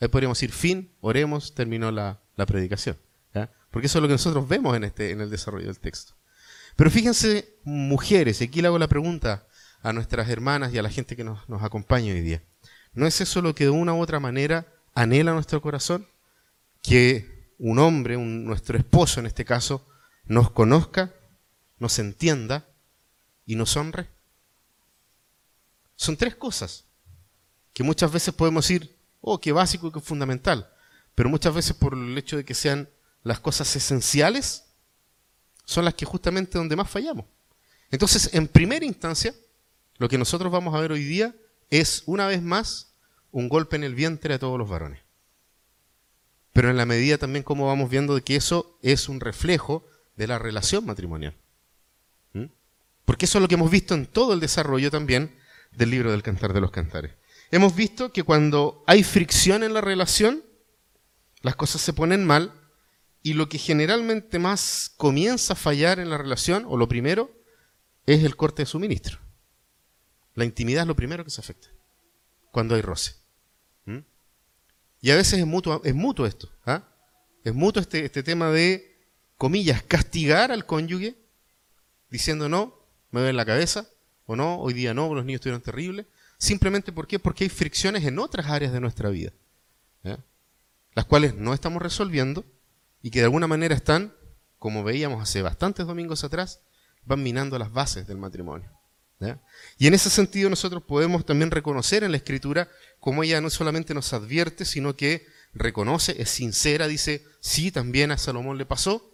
Ahí 0.00 0.08
podríamos 0.08 0.38
decir, 0.38 0.52
fin, 0.52 0.92
oremos, 1.00 1.54
terminó 1.54 1.90
la, 1.90 2.20
predicación. 2.46 2.96
Porque 3.70 3.86
eso 3.86 3.98
es 3.98 4.02
lo 4.02 4.08
que 4.08 4.14
nosotros 4.14 4.48
vemos 4.48 4.76
en, 4.76 4.84
este, 4.84 5.10
en 5.10 5.20
el 5.20 5.28
desarrollo 5.28 5.66
del 5.66 5.78
texto. 5.78 6.14
Pero 6.76 6.90
fíjense, 6.90 7.56
mujeres, 7.64 8.40
y 8.40 8.44
aquí 8.44 8.62
le 8.62 8.68
hago 8.68 8.78
la 8.78 8.88
pregunta 8.88 9.46
a 9.82 9.92
nuestras 9.92 10.28
hermanas 10.28 10.72
y 10.72 10.78
a 10.78 10.82
la 10.82 10.90
gente 10.90 11.16
que 11.16 11.24
nos, 11.24 11.40
acompaña 11.60 12.12
hoy 12.12 12.20
día. 12.20 12.42
¿No 12.92 13.06
es 13.06 13.20
eso 13.20 13.42
lo 13.42 13.54
que 13.54 13.64
de 13.64 13.70
una 13.70 13.94
u 13.94 14.00
otra 14.00 14.20
manera 14.20 14.66
anhela 14.94 15.32
nuestro 15.32 15.60
corazón? 15.60 16.06
Que 16.82 17.52
un 17.58 17.78
hombre, 17.78 18.16
nuestro 18.16 18.78
esposo 18.78 19.20
en 19.20 19.26
este 19.26 19.44
caso, 19.44 19.86
nos 20.24 20.50
conozca, 20.50 21.12
nos 21.78 21.98
entienda 21.98 22.66
y 23.44 23.56
nos 23.56 23.76
honre. 23.76 24.08
Son 25.98 26.16
tres 26.16 26.36
cosas 26.36 26.84
que 27.74 27.82
muchas 27.82 28.12
veces 28.12 28.32
podemos 28.32 28.64
decir, 28.64 28.96
oh, 29.20 29.40
qué 29.40 29.50
básico 29.50 29.88
y 29.88 29.92
qué 29.92 29.98
fundamental, 29.98 30.72
pero 31.16 31.28
muchas 31.28 31.52
veces 31.52 31.74
por 31.74 31.92
el 31.92 32.16
hecho 32.16 32.36
de 32.36 32.44
que 32.44 32.54
sean 32.54 32.88
las 33.24 33.40
cosas 33.40 33.74
esenciales, 33.74 34.66
son 35.64 35.84
las 35.84 35.94
que 35.94 36.06
justamente 36.06 36.56
donde 36.56 36.76
más 36.76 36.88
fallamos. 36.88 37.26
Entonces, 37.90 38.32
en 38.32 38.46
primera 38.46 38.86
instancia, 38.86 39.34
lo 39.96 40.08
que 40.08 40.18
nosotros 40.18 40.52
vamos 40.52 40.72
a 40.72 40.80
ver 40.80 40.92
hoy 40.92 41.02
día 41.02 41.34
es, 41.68 42.04
una 42.06 42.28
vez 42.28 42.42
más, 42.42 42.94
un 43.32 43.48
golpe 43.48 43.74
en 43.74 43.82
el 43.82 43.96
vientre 43.96 44.34
a 44.34 44.38
todos 44.38 44.56
los 44.56 44.68
varones. 44.68 45.00
Pero 46.52 46.70
en 46.70 46.76
la 46.76 46.86
medida 46.86 47.18
también 47.18 47.42
como 47.42 47.66
vamos 47.66 47.90
viendo 47.90 48.14
de 48.14 48.22
que 48.22 48.36
eso 48.36 48.78
es 48.82 49.08
un 49.08 49.18
reflejo 49.18 49.84
de 50.14 50.28
la 50.28 50.38
relación 50.38 50.86
matrimonial. 50.86 51.34
¿Mm? 52.34 52.44
Porque 53.04 53.24
eso 53.24 53.38
es 53.38 53.42
lo 53.42 53.48
que 53.48 53.56
hemos 53.56 53.70
visto 53.70 53.94
en 53.94 54.06
todo 54.06 54.32
el 54.32 54.38
desarrollo 54.38 54.92
también 54.92 55.36
del 55.72 55.90
libro 55.90 56.10
del 56.10 56.22
Cantar 56.22 56.52
de 56.52 56.60
los 56.60 56.70
Cantares. 56.70 57.12
Hemos 57.50 57.74
visto 57.74 58.12
que 58.12 58.22
cuando 58.22 58.84
hay 58.86 59.02
fricción 59.02 59.62
en 59.62 59.72
la 59.72 59.80
relación, 59.80 60.42
las 61.42 61.56
cosas 61.56 61.80
se 61.80 61.92
ponen 61.92 62.24
mal 62.24 62.52
y 63.22 63.34
lo 63.34 63.48
que 63.48 63.58
generalmente 63.58 64.38
más 64.38 64.92
comienza 64.96 65.54
a 65.54 65.56
fallar 65.56 65.98
en 65.98 66.10
la 66.10 66.18
relación, 66.18 66.64
o 66.66 66.76
lo 66.76 66.88
primero, 66.88 67.30
es 68.06 68.24
el 68.24 68.36
corte 68.36 68.62
de 68.62 68.66
suministro. 68.66 69.18
La 70.34 70.44
intimidad 70.44 70.82
es 70.82 70.88
lo 70.88 70.96
primero 70.96 71.24
que 71.24 71.30
se 71.30 71.40
afecta 71.40 71.68
cuando 72.50 72.74
hay 72.74 72.82
roce. 72.82 73.16
¿Mm? 73.84 73.98
Y 75.00 75.10
a 75.10 75.16
veces 75.16 75.38
es 75.38 75.46
mutuo, 75.46 75.80
es 75.84 75.94
mutuo 75.94 76.26
esto. 76.26 76.50
¿ah? 76.64 76.88
Es 77.44 77.54
mutuo 77.54 77.80
este, 77.82 78.04
este 78.04 78.22
tema 78.22 78.50
de, 78.50 78.98
comillas, 79.38 79.82
castigar 79.82 80.52
al 80.52 80.66
cónyuge 80.66 81.16
diciendo 82.10 82.48
no, 82.48 82.74
me 83.10 83.20
duele 83.20 83.36
la 83.36 83.46
cabeza, 83.46 83.88
o 84.28 84.36
no, 84.36 84.60
hoy 84.60 84.74
día 84.74 84.92
no, 84.92 85.12
los 85.14 85.24
niños 85.24 85.38
estuvieron 85.38 85.62
terribles. 85.62 86.04
Simplemente 86.36 86.92
¿por 86.92 87.06
qué? 87.06 87.18
porque 87.18 87.44
hay 87.44 87.50
fricciones 87.50 88.04
en 88.04 88.18
otras 88.18 88.46
áreas 88.46 88.72
de 88.72 88.80
nuestra 88.80 89.08
vida, 89.08 89.32
las 90.94 91.06
cuales 91.06 91.34
no 91.34 91.54
estamos 91.54 91.80
resolviendo 91.80 92.44
y 93.02 93.10
que 93.10 93.20
de 93.20 93.24
alguna 93.24 93.46
manera 93.46 93.74
están, 93.74 94.12
como 94.58 94.84
veíamos 94.84 95.22
hace 95.22 95.40
bastantes 95.40 95.86
domingos 95.86 96.24
atrás, 96.24 96.60
van 97.06 97.22
minando 97.22 97.58
las 97.58 97.72
bases 97.72 98.06
del 98.06 98.18
matrimonio. 98.18 98.70
Y 99.78 99.86
en 99.86 99.94
ese 99.94 100.10
sentido 100.10 100.50
nosotros 100.50 100.82
podemos 100.82 101.24
también 101.24 101.50
reconocer 101.50 102.04
en 102.04 102.10
la 102.10 102.18
escritura 102.18 102.68
cómo 103.00 103.22
ella 103.22 103.40
no 103.40 103.48
solamente 103.48 103.94
nos 103.94 104.12
advierte, 104.12 104.66
sino 104.66 104.94
que 104.94 105.26
reconoce, 105.54 106.20
es 106.20 106.28
sincera, 106.28 106.86
dice, 106.86 107.24
sí, 107.40 107.72
también 107.72 108.12
a 108.12 108.18
Salomón 108.18 108.58
le 108.58 108.66
pasó, 108.66 109.10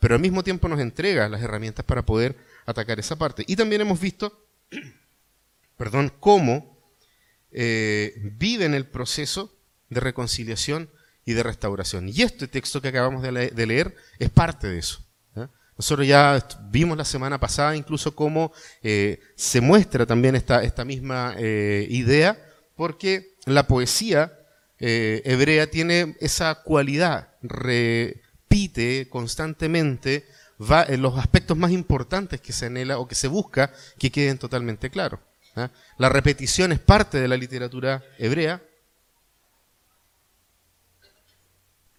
pero 0.00 0.16
al 0.16 0.20
mismo 0.20 0.42
tiempo 0.42 0.68
nos 0.68 0.80
entrega 0.80 1.28
las 1.28 1.42
herramientas 1.42 1.84
para 1.84 2.04
poder 2.04 2.36
atacar 2.66 2.98
esa 2.98 3.16
parte. 3.16 3.44
Y 3.46 3.56
también 3.56 3.80
hemos 3.80 4.00
visto, 4.00 4.46
perdón, 5.76 6.12
cómo 6.20 6.78
eh, 7.50 8.14
vive 8.38 8.64
en 8.64 8.74
el 8.74 8.86
proceso 8.86 9.54
de 9.88 10.00
reconciliación 10.00 10.90
y 11.24 11.32
de 11.34 11.42
restauración. 11.42 12.08
Y 12.08 12.22
este 12.22 12.48
texto 12.48 12.80
que 12.80 12.88
acabamos 12.88 13.22
de, 13.22 13.66
leer 13.66 13.94
es 14.18 14.30
parte 14.30 14.68
de 14.68 14.78
eso. 14.78 15.04
Nosotros 15.76 16.06
ya 16.06 16.46
vimos 16.70 16.96
la 16.98 17.04
semana 17.04 17.40
pasada 17.40 17.74
incluso 17.74 18.14
cómo 18.14 18.52
eh, 18.82 19.20
se 19.34 19.60
muestra 19.60 20.04
también 20.04 20.36
esta, 20.36 20.62
esta 20.62 20.84
misma 20.84 21.34
eh, 21.38 21.86
idea, 21.88 22.38
porque 22.76 23.34
la 23.46 23.66
poesía 23.66 24.32
eh, 24.78 25.22
hebrea 25.24 25.68
tiene 25.70 26.16
esa 26.20 26.62
cualidad, 26.62 27.30
repite 27.42 29.08
constantemente 29.08 30.26
va, 30.70 30.86
los 30.96 31.18
aspectos 31.18 31.56
más 31.56 31.70
importantes 31.70 32.40
que 32.40 32.52
se 32.52 32.66
anhela 32.66 32.98
o 32.98 33.08
que 33.08 33.14
se 33.14 33.28
busca 33.28 33.72
que 33.98 34.10
queden 34.10 34.38
totalmente 34.38 34.90
claros. 34.90 35.20
La 35.98 36.08
repetición 36.08 36.72
es 36.72 36.78
parte 36.78 37.20
de 37.20 37.28
la 37.28 37.36
literatura 37.36 38.02
hebrea, 38.18 38.62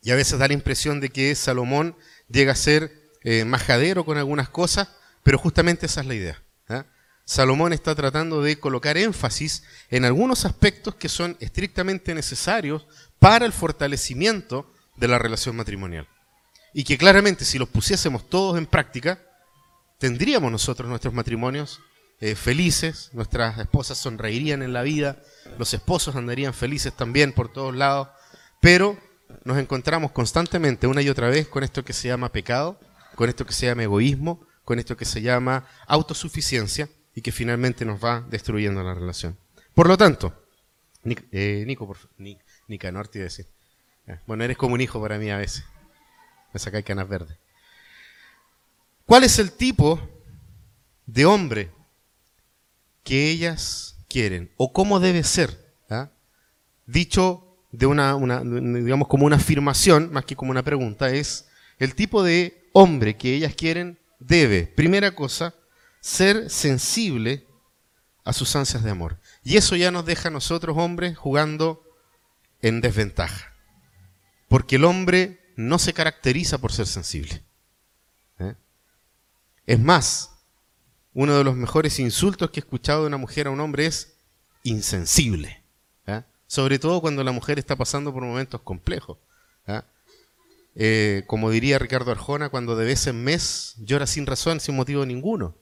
Y 0.03 0.11
a 0.11 0.15
veces 0.15 0.37
da 0.37 0.47
la 0.47 0.53
impresión 0.53 0.99
de 0.99 1.09
que 1.09 1.33
Salomón 1.33 1.95
llega 2.27 2.51
a 2.51 2.57
ser 2.57 2.91
eh, 3.23 3.45
majadero 3.45 4.03
con 4.05 4.17
algunas 4.17 4.49
cosas, 4.49 4.89
pero 5.23 5.37
justamente 5.37 5.85
esa 5.85 6.01
es 6.01 6.07
la 6.07 6.13
idea. 6.13 6.43
¿ah? 6.67 6.85
Salomón 7.23 7.71
está 7.71 7.95
tratando 7.95 8.41
de 8.41 8.59
colocar 8.59 8.97
énfasis 8.97 9.63
en 9.89 10.03
algunos 10.03 10.43
aspectos 10.43 10.95
que 10.95 11.07
son 11.07 11.37
estrictamente 11.39 12.13
necesarios 12.13 12.85
para 13.17 13.45
el 13.45 13.53
fortalecimiento 13.53 14.69
de 14.97 15.07
la 15.07 15.19
relación 15.19 15.55
matrimonial. 15.55 16.05
Y 16.73 16.83
que 16.83 16.97
claramente 16.97 17.45
si 17.45 17.59
los 17.59 17.69
pusiésemos 17.69 18.27
todos 18.29 18.57
en 18.57 18.65
práctica, 18.65 19.19
tendríamos 19.99 20.51
nosotros 20.51 20.89
nuestros 20.89 21.13
matrimonios 21.13 21.79
eh, 22.19 22.35
felices, 22.35 23.09
nuestras 23.13 23.59
esposas 23.59 23.97
sonreirían 23.97 24.63
en 24.63 24.73
la 24.73 24.81
vida, 24.81 25.21
los 25.57 25.73
esposos 25.73 26.15
andarían 26.15 26.53
felices 26.53 26.93
también 26.93 27.33
por 27.33 27.51
todos 27.51 27.75
lados, 27.75 28.07
pero 28.61 28.97
nos 29.43 29.57
encontramos 29.57 30.11
constantemente 30.11 30.87
una 30.87 31.01
y 31.01 31.09
otra 31.09 31.29
vez 31.29 31.47
con 31.47 31.63
esto 31.63 31.83
que 31.83 31.93
se 31.93 32.07
llama 32.07 32.31
pecado, 32.31 32.79
con 33.15 33.29
esto 33.29 33.45
que 33.45 33.53
se 33.53 33.65
llama 33.65 33.83
egoísmo, 33.83 34.45
con 34.63 34.79
esto 34.79 34.95
que 34.95 35.05
se 35.05 35.21
llama 35.21 35.67
autosuficiencia 35.87 36.89
y 37.13 37.21
que 37.21 37.31
finalmente 37.31 37.85
nos 37.85 38.03
va 38.03 38.25
destruyendo 38.29 38.83
la 38.83 38.93
relación. 38.93 39.37
Por 39.73 39.87
lo 39.87 39.97
tanto, 39.97 40.33
eh, 41.31 41.63
Nico, 41.67 41.93
a 42.89 43.23
decir. 43.23 43.47
Bueno, 44.27 44.43
eres 44.43 44.57
como 44.57 44.75
un 44.75 44.81
hijo 44.81 45.01
para 45.01 45.17
mí 45.17 45.29
a 45.29 45.37
veces. 45.37 45.65
Me 46.53 46.59
sacáis 46.59 46.85
canas 46.85 47.09
verdes. 47.09 47.37
¿Cuál 49.05 49.23
es 49.23 49.39
el 49.39 49.51
tipo 49.51 49.99
de 51.05 51.25
hombre 51.25 51.71
que 53.03 53.29
ellas 53.29 53.97
quieren? 54.07 54.51
¿O 54.57 54.71
cómo 54.71 54.99
debe 54.99 55.23
ser? 55.23 55.75
¿Ah? 55.89 56.09
Dicho 56.85 57.57
de 57.71 57.87
una, 57.87 58.15
digamos, 58.15 59.07
como 59.07 59.25
una 59.25 59.37
afirmación, 59.37 60.13
más 60.13 60.25
que 60.25 60.35
como 60.35 60.51
una 60.51 60.63
pregunta, 60.63 61.09
es 61.09 61.47
el 61.79 61.95
tipo 61.95 62.23
de 62.23 62.69
hombre 62.71 63.17
que 63.17 63.33
ellas 63.33 63.55
quieren 63.55 63.99
debe, 64.19 64.67
primera 64.67 65.15
cosa, 65.15 65.55
ser 65.99 66.49
sensible 66.49 67.47
a 68.23 68.31
sus 68.31 68.55
ansias 68.55 68.83
de 68.83 68.91
amor. 68.91 69.19
Y 69.43 69.57
eso 69.57 69.75
ya 69.75 69.91
nos 69.91 70.05
deja 70.05 70.29
a 70.29 70.31
nosotros, 70.31 70.77
hombres, 70.77 71.17
jugando 71.17 71.83
en 72.61 72.79
desventaja. 72.79 73.53
Porque 74.47 74.75
el 74.75 74.85
hombre 74.85 75.42
no 75.55 75.79
se 75.79 75.93
caracteriza 75.93 76.57
por 76.57 76.71
ser 76.71 76.87
sensible. 76.87 77.43
¿eh? 78.39 78.55
Es 79.65 79.79
más, 79.79 80.31
uno 81.13 81.37
de 81.37 81.43
los 81.43 81.55
mejores 81.55 81.99
insultos 81.99 82.49
que 82.49 82.59
he 82.59 82.63
escuchado 82.63 83.01
de 83.01 83.07
una 83.07 83.17
mujer 83.17 83.47
a 83.47 83.51
un 83.51 83.59
hombre 83.59 83.85
es 83.85 84.15
insensible. 84.63 85.63
¿eh? 86.07 86.23
Sobre 86.47 86.79
todo 86.79 87.01
cuando 87.01 87.23
la 87.23 87.31
mujer 87.31 87.59
está 87.59 87.75
pasando 87.75 88.13
por 88.13 88.23
momentos 88.23 88.61
complejos. 88.61 89.17
¿eh? 89.67 91.23
como 91.27 91.51
diría 91.51 91.77
Ricardo 91.77 92.11
Arjona, 92.11 92.49
cuando 92.49 92.75
de 92.75 92.85
vez 92.85 93.05
en 93.07 93.23
mes 93.23 93.75
llora 93.77 94.07
sin 94.07 94.25
razón, 94.25 94.59
sin 94.59 94.75
motivo 94.75 95.05
ninguno. 95.05 95.55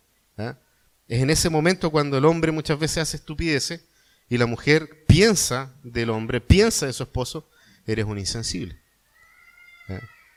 Es 1.07 1.21
en 1.21 1.29
ese 1.29 1.49
momento 1.49 1.91
cuando 1.91 2.17
el 2.17 2.25
hombre 2.25 2.53
muchas 2.53 2.79
veces 2.79 2.99
hace 2.99 3.17
estupideces 3.17 3.83
y 4.29 4.37
la 4.37 4.45
mujer 4.45 5.03
piensa 5.07 5.75
del 5.83 6.09
hombre, 6.09 6.39
piensa 6.39 6.85
de 6.85 6.93
su 6.93 7.03
esposo, 7.03 7.49
eres 7.85 8.05
un 8.05 8.17
insensible. 8.17 8.80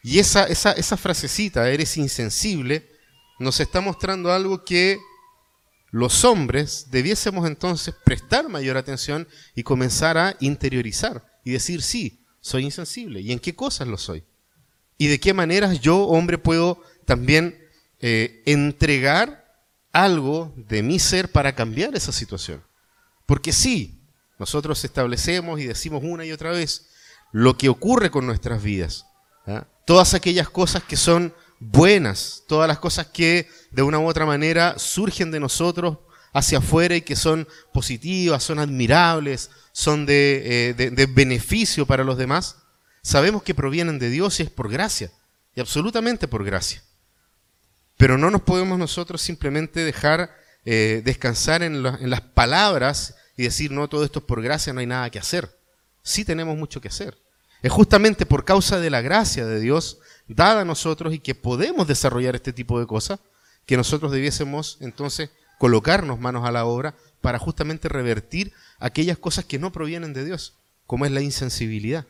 Y 0.07 0.19
esa, 0.19 0.45
esa, 0.45 0.97
frasecita, 0.99 1.71
eres 1.71 1.97
insensible, 1.97 2.87
nos 3.39 3.59
está 3.59 3.81
mostrando 3.81 4.31
algo 4.31 4.63
que 4.63 5.01
los 5.91 6.27
hombres 6.27 6.89
debiésemos 6.91 7.47
entonces 7.47 7.95
prestar 8.05 8.51
mayor 8.51 8.77
atención 8.77 9.27
y 9.55 9.63
comenzar 9.63 10.19
a 10.19 10.37
interiorizar 10.41 11.25
y 11.43 11.53
decir, 11.53 11.81
sí, 11.81 12.23
soy 12.43 12.65
insensible. 12.65 13.23
¿Y 13.23 13.33
en 13.33 13.39
qué 13.39 13.57
cosas 13.57 13.89
lo 13.89 13.97
soy? 13.97 14.25
¿Y 14.99 15.07
de 15.07 15.19
qué 15.19 15.33
maneras 15.33 15.81
yo, 15.81 16.03
hombre, 16.03 16.37
puedo 16.37 16.83
también 17.07 17.59
eh, 18.01 18.43
entregar 18.45 19.57
algo 19.91 20.53
de 20.69 20.83
mi 20.83 20.99
ser 20.99 21.33
para 21.33 21.55
cambiar 21.55 21.97
esa 21.97 22.13
situación? 22.13 22.63
Porque 23.25 23.53
sí, 23.53 24.03
nosotros 24.39 24.85
establecemos 24.85 25.61
y 25.61 25.65
decimos 25.65 26.03
una 26.05 26.27
y 26.27 26.33
otra 26.33 26.51
vez 26.51 26.91
lo 27.33 27.57
que 27.57 27.71
ocurre 27.71 28.11
con 28.11 28.27
nuestras 28.27 28.63
vidas. 28.63 29.07
Todas 29.85 30.15
aquellas 30.15 30.49
cosas 30.49 30.83
que 30.83 30.97
son 30.97 31.35
buenas, 31.61 32.43
todas 32.49 32.69
las 32.69 32.79
cosas 32.79 33.07
que 33.07 33.49
de 33.71 33.83
una 33.83 33.99
u 33.99 34.07
otra 34.07 34.27
manera 34.27 34.79
surgen 34.79 35.31
de 35.31 35.41
nosotros 35.41 35.99
hacia 36.33 36.59
afuera 36.59 36.97
y 36.97 37.03
que 37.03 37.17
son 37.17 37.47
positivas, 37.73 38.43
son 38.43 38.59
admirables, 38.59 39.51
son 39.73 40.07
de, 40.07 40.75
eh, 40.77 41.07
beneficio 41.07 41.87
para 41.87 42.05
los 42.05 42.19
demás, 42.19 42.57
sabemos 43.03 43.43
que 43.43 43.55
provienen 43.55 43.99
de 43.99 44.11
Dios 44.11 44.41
y 44.41 44.45
es 44.45 44.51
por 44.51 44.71
gracia, 44.71 45.13
y 45.55 45.61
absolutamente 45.61 46.29
por 46.29 46.45
gracia. 46.45 46.83
Pero 47.97 48.19
no 48.19 48.31
nos 48.31 48.43
podemos 48.43 48.79
nosotros 48.79 49.23
simplemente 49.23 49.85
dejar 49.85 50.31
eh, 50.65 51.03
descansar 51.05 51.63
en, 51.63 51.83
las 51.83 52.21
palabras 52.21 53.17
y 53.37 53.43
decir, 53.43 53.71
no, 53.71 53.89
todo 53.89 54.05
esto 54.05 54.21
es 54.21 54.25
por 54.25 54.43
gracia, 54.43 54.73
no 54.73 54.81
hay 54.81 54.87
nada 54.87 55.11
que 55.11 55.19
hacer. 55.19 55.51
Sí 56.03 56.25
tenemos 56.25 56.57
mucho 56.57 56.81
que 56.81 56.89
hacer. 56.89 57.19
Es 57.65 57.73
justamente 57.73 58.27
por 58.27 58.45
causa 58.45 58.79
de 58.79 58.91
la 58.91 59.01
gracia 59.01 59.47
de 59.47 59.59
Dios 59.59 59.97
dada 60.29 60.61
a 60.61 60.65
nosotros 60.67 61.15
y 61.15 61.19
que 61.19 61.35
podemos 61.35 61.89
desarrollar 61.89 62.35
este 62.35 62.53
tipo 62.53 62.79
de 62.79 62.87
cosas, 62.87 63.21
que 63.65 63.79
nosotros 63.79 64.13
debiésemos 64.13 64.77
entonces 64.83 65.31
colocarnos 65.59 66.21
manos 66.21 66.47
a 66.47 66.53
la 66.53 66.67
obra 66.67 66.95
para 67.23 67.39
justamente 67.39 67.89
revertir 67.89 68.53
aquellas 68.79 69.17
cosas 69.17 69.47
que 69.47 69.59
no 69.59 69.73
provienen 69.73 70.13
de 70.13 70.27
Dios, 70.27 70.59
como 70.87 71.07
es 71.07 71.13
la 71.13 71.23
insensibilidad. 71.23 72.05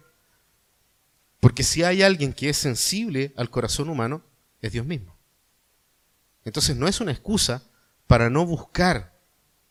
Porque 1.38 1.62
si 1.62 1.84
hay 1.84 2.02
alguien 2.02 2.32
que 2.32 2.48
es 2.48 2.56
sensible 2.56 3.32
al 3.36 3.48
corazón 3.48 3.88
humano, 3.88 4.24
es 4.60 4.72
Dios 4.72 4.84
mismo. 4.84 5.16
Entonces 6.44 6.74
no 6.74 6.88
es 6.88 7.00
una 7.00 7.12
excusa 7.12 7.62
para 8.08 8.28
no 8.28 8.44
buscar 8.44 9.14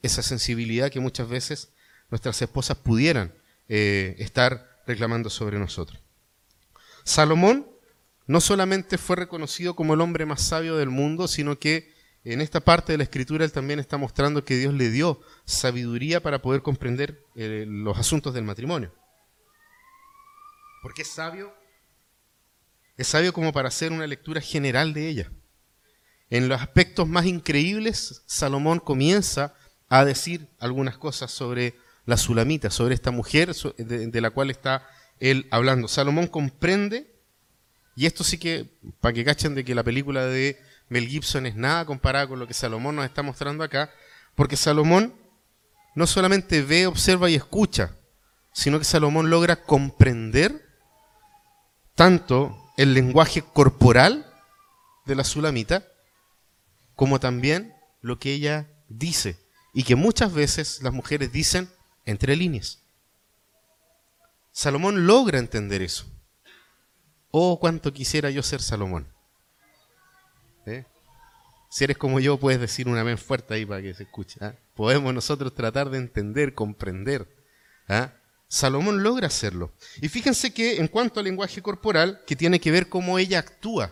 esa 0.01 0.23
sensibilidad 0.23 0.89
que 0.89 1.01
muchas 1.01 1.27
veces 1.27 1.73
nuestras 2.09 2.41
esposas 2.41 2.77
pudieran 2.77 3.33
eh, 3.67 4.15
estar 4.19 4.72
reclamando 4.85 5.29
sobre 5.29 5.59
nosotros. 5.59 5.99
Salomón 7.03 7.67
no 8.25 8.39
solamente 8.39 8.97
fue 8.97 9.15
reconocido 9.15 9.75
como 9.75 9.93
el 9.93 10.01
hombre 10.01 10.25
más 10.25 10.41
sabio 10.41 10.77
del 10.77 10.89
mundo, 10.89 11.27
sino 11.27 11.59
que 11.59 11.93
en 12.23 12.39
esta 12.39 12.61
parte 12.61 12.93
de 12.93 12.97
la 12.97 13.03
escritura 13.03 13.43
él 13.43 13.51
también 13.51 13.79
está 13.79 13.97
mostrando 13.97 14.45
que 14.45 14.55
Dios 14.55 14.73
le 14.73 14.89
dio 14.89 15.19
sabiduría 15.45 16.21
para 16.21 16.41
poder 16.41 16.61
comprender 16.61 17.21
eh, 17.35 17.65
los 17.67 17.97
asuntos 17.97 18.33
del 18.33 18.45
matrimonio. 18.45 18.93
Porque 20.81 21.01
es 21.01 21.09
sabio, 21.09 21.53
es 22.95 23.07
sabio 23.07 23.33
como 23.33 23.51
para 23.51 23.67
hacer 23.67 23.91
una 23.91 24.07
lectura 24.07 24.39
general 24.39 24.93
de 24.93 25.09
ella. 25.09 25.31
En 26.29 26.47
los 26.47 26.61
aspectos 26.61 27.07
más 27.07 27.25
increíbles, 27.25 28.23
Salomón 28.25 28.79
comienza 28.79 29.53
a 29.89 30.05
decir 30.05 30.47
algunas 30.59 30.97
cosas 30.97 31.29
sobre 31.29 31.75
la 32.05 32.17
Sulamita, 32.17 32.69
sobre 32.69 32.95
esta 32.95 33.11
mujer 33.11 33.53
de, 33.77 34.21
la 34.21 34.31
cual 34.31 34.49
está 34.49 34.87
él 35.19 35.47
hablando. 35.51 35.87
Salomón 35.87 36.27
comprende, 36.27 37.13
y 37.95 38.05
esto 38.05 38.23
sí 38.23 38.37
que, 38.37 38.69
para 38.99 39.13
que 39.13 39.23
cachen 39.23 39.55
de 39.55 39.63
que 39.63 39.75
la 39.75 39.83
película 39.83 40.25
de 40.25 40.59
Mel 40.89 41.07
Gibson 41.07 41.45
es 41.45 41.55
nada 41.55 41.85
comparada 41.85 42.27
con 42.27 42.39
lo 42.39 42.47
que 42.47 42.53
Salomón 42.53 42.95
nos 42.95 43.05
está 43.05 43.23
mostrando 43.23 43.63
acá, 43.63 43.91
porque 44.35 44.57
Salomón 44.57 45.13
no 45.95 46.07
solamente 46.07 46.61
ve, 46.61 46.87
observa 46.87 47.29
y 47.29 47.35
escucha, 47.35 47.95
sino 48.51 48.79
que 48.79 48.85
Salomón 48.85 49.29
logra 49.29 49.63
comprender 49.63 50.67
tanto 51.95 52.57
el 52.77 52.93
lenguaje 52.93 53.41
corporal 53.41 54.25
de 55.05 55.15
la 55.15 55.23
Sulamita, 55.23 55.87
como 56.95 57.19
también 57.19 57.73
lo 58.01 58.19
que 58.19 58.33
ella 58.33 58.69
dice 58.89 59.37
y 59.73 59.83
que 59.83 59.95
muchas 59.95 60.33
veces 60.33 60.81
las 60.83 60.93
mujeres 60.93 61.31
dicen 61.31 61.69
entre 62.05 62.35
líneas. 62.35 62.79
Salomón 64.51 65.07
logra 65.07 65.39
entender 65.39 65.81
eso. 65.81 66.05
Oh, 67.31 67.59
cuánto 67.59 67.91
quisiera 67.91 68.29
yo 68.29 68.43
ser 68.43 68.61
Salomón. 68.61 69.07
¿Eh? 70.65 70.85
Si 71.69 71.83
eres 71.83 71.97
como 71.97 72.19
yo, 72.19 72.37
puedes 72.37 72.61
decir 72.61 72.87
una 72.87 73.01
vez 73.01 73.19
fuerte 73.19 73.55
ahí 73.55 73.65
para 73.65 73.81
que 73.81 73.93
se 73.95 74.03
escuche. 74.03 74.37
¿ah? 74.41 74.53
Podemos 74.75 75.11
nosotros 75.13 75.55
tratar 75.55 75.89
de 75.89 75.97
entender, 75.97 76.53
comprender. 76.53 77.27
¿ah? 77.89 78.13
Salomón 78.47 79.01
logra 79.01 79.25
hacerlo. 79.25 79.73
Y 79.99 80.09
fíjense 80.09 80.53
que 80.53 80.77
en 80.77 80.87
cuanto 80.87 81.19
al 81.19 81.25
lenguaje 81.25 81.63
corporal, 81.63 82.21
que 82.27 82.35
tiene 82.35 82.59
que 82.59 82.69
ver 82.69 82.87
cómo 82.87 83.17
ella 83.17 83.39
actúa. 83.39 83.91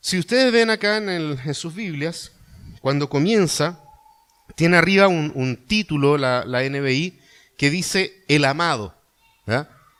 Si 0.00 0.18
ustedes 0.18 0.50
ven 0.50 0.70
acá 0.70 0.96
en, 0.96 1.54
sus 1.54 1.74
Biblias, 1.74 2.32
cuando 2.80 3.10
comienza, 3.10 3.82
tiene 4.54 4.76
arriba 4.76 5.08
un, 5.08 5.64
título, 5.66 6.16
la, 6.18 6.44
NBI, 6.44 7.18
que 7.56 7.70
dice 7.70 8.24
el 8.28 8.44
amado. 8.44 8.94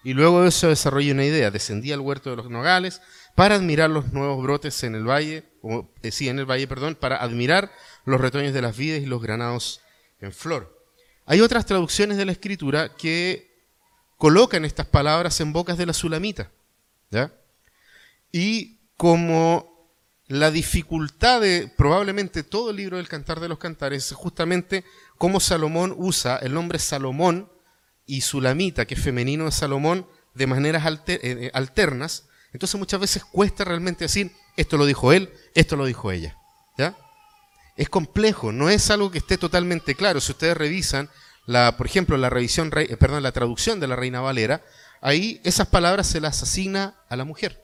Y 0.05 0.15
luego 0.15 0.43
de 0.43 0.49
eso 0.49 0.69
desarrolla 0.69 1.13
una 1.13 1.25
idea. 1.25 1.51
Descendía 1.51 1.95
al 1.95 2.01
huerto 2.01 2.31
de 2.31 2.37
los 2.37 2.49
nogales 2.49 3.03
para 3.35 3.57
admirar 3.57 3.91
los 3.91 4.13
nuevos 4.13 4.43
brotes 4.43 4.83
en 4.85 4.95
el 4.95 5.09
valle, 5.09 5.45
o, 5.63 5.91
eh, 6.03 6.13
en 6.21 6.39
el 6.39 6.47
valle, 6.47 6.67
perdón, 6.67 6.95
para 6.95 7.17
admirar 7.17 7.71
los 8.05 8.21
retoños 8.21 8.55
de 8.55 8.63
las 8.63 8.77
vides 8.77 9.03
y 9.03 9.07
los 9.07 9.21
granados 9.21 9.81
en 10.21 10.33
flor. 10.33 10.77
Hay 11.27 11.41
otras 11.41 11.67
traducciones 11.67 12.17
de 12.17 12.25
la 12.25 12.33
escritura 12.33 12.95
que 12.95 13.51
colocan 14.17 14.65
estas 14.65 14.87
palabras 14.87 15.41
en 15.41 15.53
bocas 15.53 15.77
de 15.77 15.87
la 15.87 15.93
sulamita. 15.93 16.51
Y 18.33 18.79
como 18.97 19.76
la 20.29 20.51
dificultad 20.51 21.41
de 21.41 21.73
probablemente 21.77 22.43
todo 22.43 22.71
el 22.71 22.77
libro 22.77 22.97
del 22.97 23.09
Cantar 23.09 23.41
de 23.41 23.49
los 23.49 23.59
Cantares 23.59 24.11
es 24.11 24.17
justamente 24.17 24.85
cómo 25.19 25.41
Salomón 25.41 25.95
usa 25.97 26.37
el 26.39 26.53
nombre 26.53 26.79
Salomón 26.79 27.51
y 28.07 28.23
Sulamita, 28.23 28.87
que 28.87 28.95
es 28.95 29.03
femenino 29.03 29.45
de 29.45 29.53
Salomón, 29.53 30.07
de 30.35 30.47
maneras 30.47 30.85
eh, 31.07 31.19
eh, 31.23 31.51
alternas, 31.55 32.29
entonces 32.53 32.79
muchas 32.79 33.01
veces 33.01 33.25
cuesta 33.25 33.65
realmente 33.65 34.05
decir, 34.05 34.33
esto 34.57 34.77
lo 34.77 34.87
dijo 34.87 35.13
él, 35.13 35.33
esto 35.55 35.77
lo 35.77 35.85
dijo 35.85 36.11
ella. 36.11 36.37
¿Ya? 36.79 36.97
Es 37.77 37.89
complejo, 37.89 38.53
no 38.53 38.71
es 38.71 38.91
algo 38.91 39.11
que 39.11 39.19
esté 39.19 39.39
totalmente 39.39 39.95
claro. 39.95 40.21
Si 40.21 40.33
ustedes 40.33 40.57
revisan, 40.57 41.11
por 41.77 41.87
ejemplo, 41.87 42.17
la 42.17 42.31
revisión, 42.31 42.71
eh, 42.75 42.97
perdón, 42.97 43.23
la 43.23 43.33
traducción 43.33 43.81
de 43.81 43.87
la 43.87 43.97
Reina 43.97 44.21
Valera, 44.21 44.63
ahí 45.01 45.41
esas 45.45 45.69
palabras 45.69 46.07
se 46.07 46.21
las 46.21 46.43
asigna 46.43 46.97
a 47.09 47.17
la 47.17 47.25
mujer. 47.25 47.63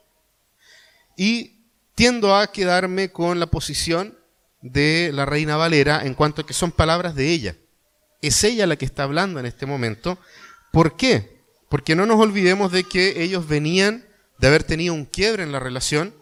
Y 1.16 1.62
tiendo 1.95 2.37
a 2.37 2.51
quedarme 2.53 3.11
con 3.11 3.39
la 3.39 3.47
posición 3.47 4.19
de 4.61 5.11
la 5.13 5.27
Reina 5.27 5.57
Valera 5.57 6.03
en 6.05 6.15
cuanto 6.15 6.43
a 6.43 6.47
que 6.47 6.55
son 6.55 6.73
palabras 6.73 7.15
de 7.15 7.29
ella. 7.31 7.57
Es 8.21 8.45
ella 8.45 8.67
la 8.67 8.77
que 8.77 8.85
está 8.85 9.03
hablando 9.03 9.41
en 9.41 9.47
este 9.47 9.67
momento. 9.67 10.19
¿Por 10.71 10.97
qué? 10.97 11.43
Porque 11.69 11.97
no 11.97 12.07
nos 12.07 12.21
olvidemos 12.21 12.71
de 12.71 12.85
que 12.85 13.23
ellos 13.23 13.49
venían 13.49 14.05
de 14.39 14.49
haber 14.49 14.65
tenido 14.65 14.95
un 14.95 15.05
quiebre 15.05 15.43
en 15.43 15.53
la 15.53 15.61
relación, 15.61 16.15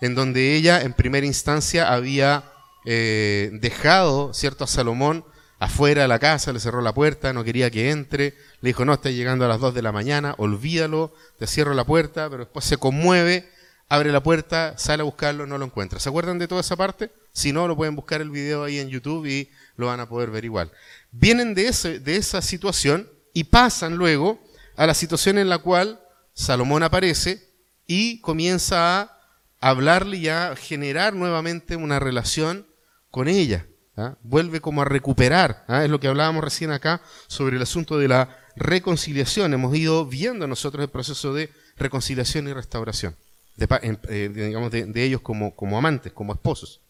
en 0.00 0.14
donde 0.14 0.54
ella 0.54 0.80
en 0.82 0.92
primera 0.92 1.26
instancia 1.26 1.92
había 1.92 2.44
eh, 2.84 3.50
dejado 3.54 4.32
cierto 4.32 4.64
a 4.64 4.68
Salomón 4.68 5.24
afuera 5.58 6.02
de 6.02 6.08
la 6.08 6.18
casa, 6.18 6.52
le 6.52 6.60
cerró 6.60 6.80
la 6.80 6.94
puerta, 6.94 7.32
no 7.32 7.42
quería 7.42 7.70
que 7.70 7.90
entre, 7.90 8.34
le 8.60 8.68
dijo, 8.68 8.84
no, 8.84 8.94
está 8.94 9.10
llegando 9.10 9.44
a 9.44 9.48
las 9.48 9.60
2 9.60 9.74
de 9.74 9.82
la 9.82 9.92
mañana, 9.92 10.34
olvídalo, 10.38 11.12
te 11.38 11.46
cierro 11.46 11.74
la 11.74 11.84
puerta, 11.84 12.30
pero 12.30 12.44
después 12.44 12.64
se 12.64 12.76
conmueve, 12.76 13.50
abre 13.88 14.12
la 14.12 14.22
puerta, 14.22 14.76
sale 14.76 15.02
a 15.02 15.04
buscarlo, 15.04 15.46
no 15.46 15.58
lo 15.58 15.64
encuentra. 15.64 15.98
¿Se 15.98 16.08
acuerdan 16.08 16.38
de 16.38 16.48
toda 16.48 16.60
esa 16.60 16.76
parte? 16.76 17.10
Si 17.32 17.52
no, 17.52 17.66
lo 17.66 17.76
pueden 17.76 17.96
buscar 17.96 18.20
el 18.20 18.30
video 18.30 18.64
ahí 18.64 18.78
en 18.78 18.88
YouTube 18.88 19.26
y 19.26 19.50
lo 19.76 19.86
van 19.86 20.00
a 20.00 20.08
poder 20.08 20.30
ver 20.30 20.44
igual. 20.44 20.70
Vienen 21.10 21.54
de, 21.54 21.68
ese, 21.68 21.98
de 21.98 22.16
esa 22.16 22.42
situación 22.42 23.08
y 23.32 23.44
pasan 23.44 23.96
luego 23.96 24.40
a 24.76 24.86
la 24.86 24.94
situación 24.94 25.38
en 25.38 25.48
la 25.48 25.58
cual 25.58 26.00
Salomón 26.34 26.82
aparece 26.82 27.48
y 27.86 28.20
comienza 28.20 29.00
a 29.00 29.18
hablarle 29.60 30.18
y 30.18 30.28
a 30.28 30.54
generar 30.56 31.14
nuevamente 31.14 31.76
una 31.76 31.98
relación 31.98 32.66
con 33.10 33.28
ella. 33.28 33.66
¿ah? 33.96 34.16
Vuelve 34.22 34.60
como 34.60 34.82
a 34.82 34.84
recuperar. 34.84 35.64
¿ah? 35.66 35.84
Es 35.84 35.90
lo 35.90 35.98
que 35.98 36.08
hablábamos 36.08 36.44
recién 36.44 36.70
acá 36.70 37.00
sobre 37.26 37.56
el 37.56 37.62
asunto 37.62 37.98
de 37.98 38.08
la 38.08 38.36
reconciliación. 38.56 39.54
Hemos 39.54 39.74
ido 39.74 40.04
viendo 40.04 40.46
nosotros 40.46 40.84
el 40.84 40.90
proceso 40.90 41.32
de 41.32 41.50
reconciliación 41.76 42.48
y 42.48 42.52
restauración. 42.52 43.16
Eh, 43.58 44.28
de- 44.28 44.46
digamos, 44.46 44.70
de, 44.70 45.04
ellos 45.04 45.20
como, 45.20 45.54
como 45.54 45.78
amantes, 45.78 46.12
como 46.12 46.32
esposos. 46.32 46.80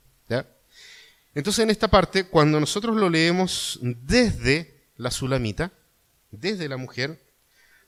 Entonces 1.35 1.63
en 1.63 1.71
esta 1.71 1.89
parte, 1.89 2.25
cuando 2.25 2.59
nosotros 2.59 2.97
lo 2.97 3.09
leemos 3.09 3.79
desde 3.83 4.89
la 4.97 5.11
Sulamita, 5.11 5.73
desde 6.31 6.69
la 6.69 6.77
mujer, 6.77 7.21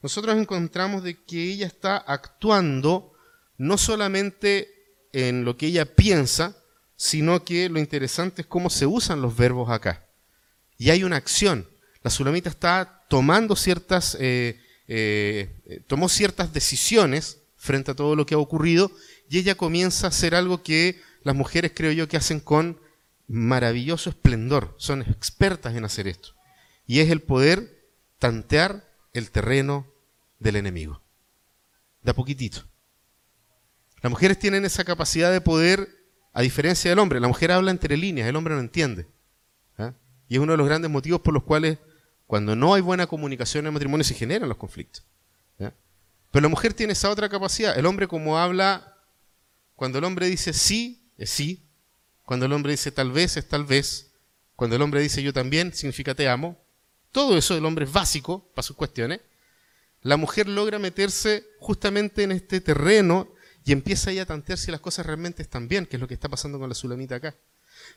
nosotros 0.02 0.36
encontramos 0.36 1.02
de 1.02 1.22
que 1.24 1.42
ella 1.42 1.66
está 1.66 1.96
actuando 1.96 3.12
no 3.58 3.76
solamente 3.76 4.72
en 5.12 5.44
lo 5.44 5.56
que 5.56 5.66
ella 5.66 5.84
piensa, 5.84 6.56
sino 6.96 7.44
que 7.44 7.68
lo 7.68 7.78
interesante 7.78 8.42
es 8.42 8.46
cómo 8.46 8.70
se 8.70 8.86
usan 8.86 9.20
los 9.20 9.36
verbos 9.36 9.68
acá. 9.70 10.06
Y 10.78 10.90
hay 10.90 11.02
una 11.02 11.16
acción. 11.16 11.68
La 12.02 12.10
Sulamita 12.10 12.48
está 12.48 13.04
tomando 13.08 13.56
ciertas, 13.56 14.16
eh, 14.20 14.60
eh, 14.86 15.82
tomó 15.86 16.08
ciertas 16.08 16.52
decisiones 16.52 17.39
frente 17.60 17.90
a 17.90 17.94
todo 17.94 18.16
lo 18.16 18.24
que 18.24 18.34
ha 18.34 18.38
ocurrido 18.38 18.90
y 19.28 19.38
ella 19.38 19.54
comienza 19.54 20.06
a 20.06 20.08
hacer 20.08 20.34
algo 20.34 20.62
que 20.62 20.98
las 21.22 21.36
mujeres 21.36 21.72
creo 21.74 21.92
yo 21.92 22.08
que 22.08 22.16
hacen 22.16 22.40
con 22.40 22.80
maravilloso 23.28 24.08
esplendor. 24.08 24.74
Son 24.78 25.02
expertas 25.02 25.76
en 25.76 25.84
hacer 25.84 26.08
esto. 26.08 26.30
Y 26.86 27.00
es 27.00 27.10
el 27.10 27.20
poder 27.20 27.86
tantear 28.18 28.88
el 29.12 29.30
terreno 29.30 29.86
del 30.38 30.56
enemigo. 30.56 31.02
De 32.02 32.12
a 32.12 32.14
poquitito. 32.14 32.62
Las 34.00 34.10
mujeres 34.10 34.38
tienen 34.38 34.64
esa 34.64 34.82
capacidad 34.84 35.30
de 35.30 35.42
poder, 35.42 35.86
a 36.32 36.40
diferencia 36.40 36.90
del 36.90 36.98
hombre, 36.98 37.20
la 37.20 37.28
mujer 37.28 37.52
habla 37.52 37.70
entre 37.70 37.98
líneas, 37.98 38.26
el 38.26 38.36
hombre 38.36 38.54
no 38.54 38.60
entiende. 38.60 39.06
¿ah? 39.76 39.92
Y 40.28 40.36
es 40.36 40.40
uno 40.40 40.52
de 40.52 40.58
los 40.58 40.66
grandes 40.66 40.90
motivos 40.90 41.20
por 41.20 41.34
los 41.34 41.42
cuales 41.42 41.78
cuando 42.26 42.56
no 42.56 42.72
hay 42.72 42.80
buena 42.80 43.06
comunicación 43.06 43.64
en 43.64 43.66
el 43.66 43.72
matrimonio 43.74 44.04
se 44.04 44.14
generan 44.14 44.48
los 44.48 44.56
conflictos. 44.56 45.04
Pero 46.30 46.42
la 46.42 46.48
mujer 46.48 46.74
tiene 46.74 46.92
esa 46.92 47.10
otra 47.10 47.28
capacidad. 47.28 47.78
El 47.78 47.86
hombre 47.86 48.06
como 48.06 48.38
habla, 48.38 48.96
cuando 49.74 49.98
el 49.98 50.04
hombre 50.04 50.26
dice 50.26 50.52
sí, 50.52 51.10
es 51.16 51.30
sí. 51.30 51.66
Cuando 52.24 52.46
el 52.46 52.52
hombre 52.52 52.72
dice 52.72 52.92
tal 52.92 53.10
vez, 53.10 53.36
es 53.36 53.48
tal 53.48 53.64
vez. 53.64 54.12
Cuando 54.54 54.76
el 54.76 54.82
hombre 54.82 55.00
dice 55.00 55.22
yo 55.22 55.32
también, 55.32 55.72
significa 55.72 56.14
te 56.14 56.28
amo. 56.28 56.62
Todo 57.12 57.36
eso 57.36 57.56
el 57.56 57.64
hombre 57.64 57.86
es 57.86 57.92
básico 57.92 58.50
para 58.54 58.62
sus 58.62 58.76
cuestiones. 58.76 59.20
La 60.02 60.16
mujer 60.16 60.48
logra 60.48 60.78
meterse 60.78 61.44
justamente 61.58 62.22
en 62.22 62.32
este 62.32 62.60
terreno 62.60 63.28
y 63.64 63.72
empieza 63.72 64.10
ella 64.10 64.22
a 64.22 64.26
tantear 64.26 64.58
si 64.58 64.70
las 64.70 64.80
cosas 64.80 65.04
realmente 65.06 65.42
están 65.42 65.68
bien, 65.68 65.86
que 65.86 65.96
es 65.96 66.00
lo 66.00 66.08
que 66.08 66.14
está 66.14 66.28
pasando 66.28 66.58
con 66.58 66.68
la 66.68 66.74
Sulamita 66.74 67.16
acá. 67.16 67.34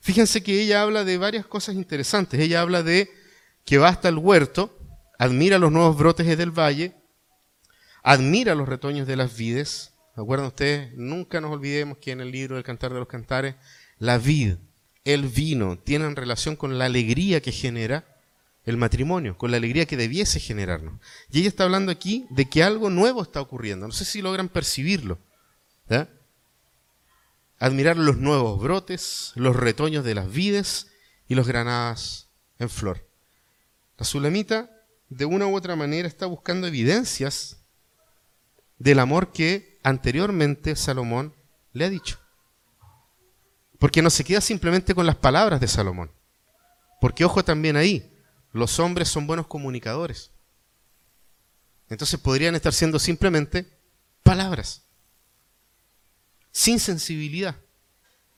Fíjense 0.01 0.43
que 0.43 0.61
ella 0.61 0.81
habla 0.81 1.03
de 1.03 1.17
varias 1.17 1.45
cosas 1.45 1.75
interesantes. 1.75 2.39
Ella 2.39 2.61
habla 2.61 2.83
de 2.83 3.09
que 3.65 3.77
va 3.77 3.89
hasta 3.89 4.09
el 4.09 4.17
huerto, 4.17 4.77
admira 5.17 5.59
los 5.59 5.71
nuevos 5.71 5.97
brotes 5.97 6.37
del 6.37 6.51
valle, 6.51 6.95
admira 8.03 8.53
los 8.53 8.69
retoños 8.69 9.07
de 9.07 9.15
las 9.15 9.35
vides. 9.35 9.93
¿Se 10.13 10.21
acuerdan 10.21 10.47
ustedes? 10.47 10.93
Nunca 10.95 11.41
nos 11.41 11.51
olvidemos 11.51 11.97
que 11.97 12.11
en 12.11 12.21
el 12.21 12.31
libro 12.31 12.55
del 12.55 12.63
Cantar 12.63 12.93
de 12.93 12.99
los 12.99 13.07
Cantares, 13.07 13.55
la 13.97 14.17
vid, 14.19 14.57
el 15.05 15.27
vino, 15.27 15.79
tienen 15.79 16.15
relación 16.15 16.55
con 16.55 16.77
la 16.77 16.85
alegría 16.85 17.41
que 17.41 17.51
genera 17.51 18.05
el 18.65 18.77
matrimonio, 18.77 19.37
con 19.37 19.51
la 19.51 19.57
alegría 19.57 19.85
que 19.85 19.97
debiese 19.97 20.39
generarnos. 20.39 20.99
Y 21.31 21.39
ella 21.39 21.49
está 21.49 21.63
hablando 21.63 21.91
aquí 21.91 22.27
de 22.29 22.47
que 22.47 22.63
algo 22.63 22.89
nuevo 22.89 23.23
está 23.23 23.41
ocurriendo. 23.41 23.87
No 23.87 23.93
sé 23.93 24.05
si 24.05 24.21
logran 24.21 24.49
percibirlo. 24.49 25.17
¿ya? 25.89 26.09
Admirar 27.59 27.97
los 27.97 28.17
nuevos 28.17 28.61
brotes, 28.61 29.31
los 29.35 29.55
retoños 29.55 30.05
de 30.05 30.15
las 30.15 30.31
vides 30.31 30.87
y 31.27 31.35
los 31.35 31.47
granadas 31.47 32.29
en 32.59 32.69
flor. 32.69 33.07
La 33.97 34.05
Sulamita, 34.05 34.69
de 35.09 35.25
una 35.25 35.47
u 35.47 35.55
otra 35.55 35.75
manera, 35.75 36.07
está 36.07 36.25
buscando 36.25 36.67
evidencias 36.67 37.62
del 38.83 38.99
amor 38.99 39.31
que 39.31 39.79
anteriormente 39.81 40.75
Salomón 40.75 41.33
le 41.71 41.85
ha 41.85 41.89
dicho. 41.89 42.19
Porque 43.79 44.01
no 44.01 44.09
se 44.09 44.25
queda 44.25 44.41
simplemente 44.41 44.93
con 44.93 45.05
las 45.05 45.15
palabras 45.15 45.61
de 45.61 45.69
Salomón. 45.69 46.11
Porque 46.99 47.23
ojo 47.23 47.45
también 47.45 47.77
ahí, 47.77 48.13
los 48.51 48.79
hombres 48.79 49.07
son 49.07 49.25
buenos 49.25 49.47
comunicadores. 49.47 50.31
Entonces 51.89 52.19
podrían 52.19 52.55
estar 52.55 52.73
siendo 52.73 52.99
simplemente 52.99 53.65
palabras. 54.21 54.83
Sin 56.51 56.77
sensibilidad, 56.77 57.55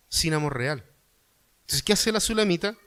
sin 0.09 0.35
amor 0.35 0.55
real. 0.55 0.85
Entonces, 1.61 1.81
¿qué 1.81 1.93
hace 1.93 2.11
la 2.11 2.19
Sulamita? 2.19 2.77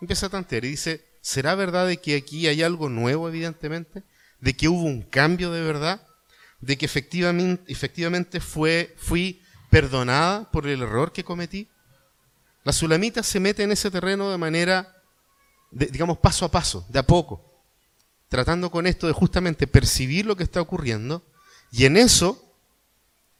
Empieza 0.00 0.26
a 0.26 0.30
tantear 0.30 0.64
y 0.64 0.70
dice, 0.70 1.04
¿será 1.20 1.54
verdad 1.54 1.86
de 1.86 1.98
que 1.98 2.16
aquí 2.16 2.46
hay 2.46 2.62
algo 2.62 2.88
nuevo, 2.88 3.28
evidentemente? 3.28 4.02
¿De 4.40 4.56
que 4.56 4.68
hubo 4.68 4.82
un 4.82 5.02
cambio 5.02 5.50
de 5.52 5.60
verdad? 5.60 6.05
¿De 6.60 6.78
que 6.78 6.86
efectivamente, 6.86 7.70
efectivamente 7.70 8.40
fue, 8.40 8.94
fui 8.98 9.42
perdonada 9.70 10.50
por 10.50 10.66
el 10.66 10.82
error 10.82 11.12
que 11.12 11.24
cometí? 11.24 11.68
La 12.64 12.72
Sulamita 12.72 13.22
se 13.22 13.40
mete 13.40 13.62
en 13.62 13.72
ese 13.72 13.90
terreno 13.90 14.30
de 14.30 14.38
manera, 14.38 15.02
digamos, 15.70 16.18
paso 16.18 16.44
a 16.44 16.50
paso, 16.50 16.84
de 16.88 16.98
a 16.98 17.06
poco, 17.06 17.62
tratando 18.28 18.70
con 18.70 18.86
esto 18.86 19.06
de 19.06 19.12
justamente 19.12 19.66
percibir 19.66 20.26
lo 20.26 20.36
que 20.36 20.42
está 20.42 20.60
ocurriendo, 20.60 21.22
y 21.70 21.84
en 21.84 21.96
eso 21.96 22.42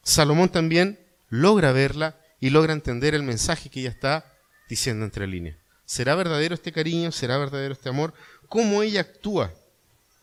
Salomón 0.03 0.49
también 0.49 0.99
logra 1.27 1.73
verla 1.73 2.15
y 2.39 2.51
logra 2.51 2.71
entender 2.71 3.13
el 3.15 3.23
mensaje 3.23 3.69
que 3.69 3.81
ella 3.81 3.89
está 3.89 4.33
diciendo 4.69 5.03
entre 5.03 5.27
líneas. 5.27 5.57
¿Será 5.85 6.15
verdadero 6.15 6.55
este 6.55 6.71
cariño? 6.71 7.11
¿Será 7.11 7.37
verdadero 7.37 7.73
este 7.73 7.89
amor? 7.89 8.13
¿Cómo 8.47 8.83
ella 8.83 9.01
actúa? 9.01 9.53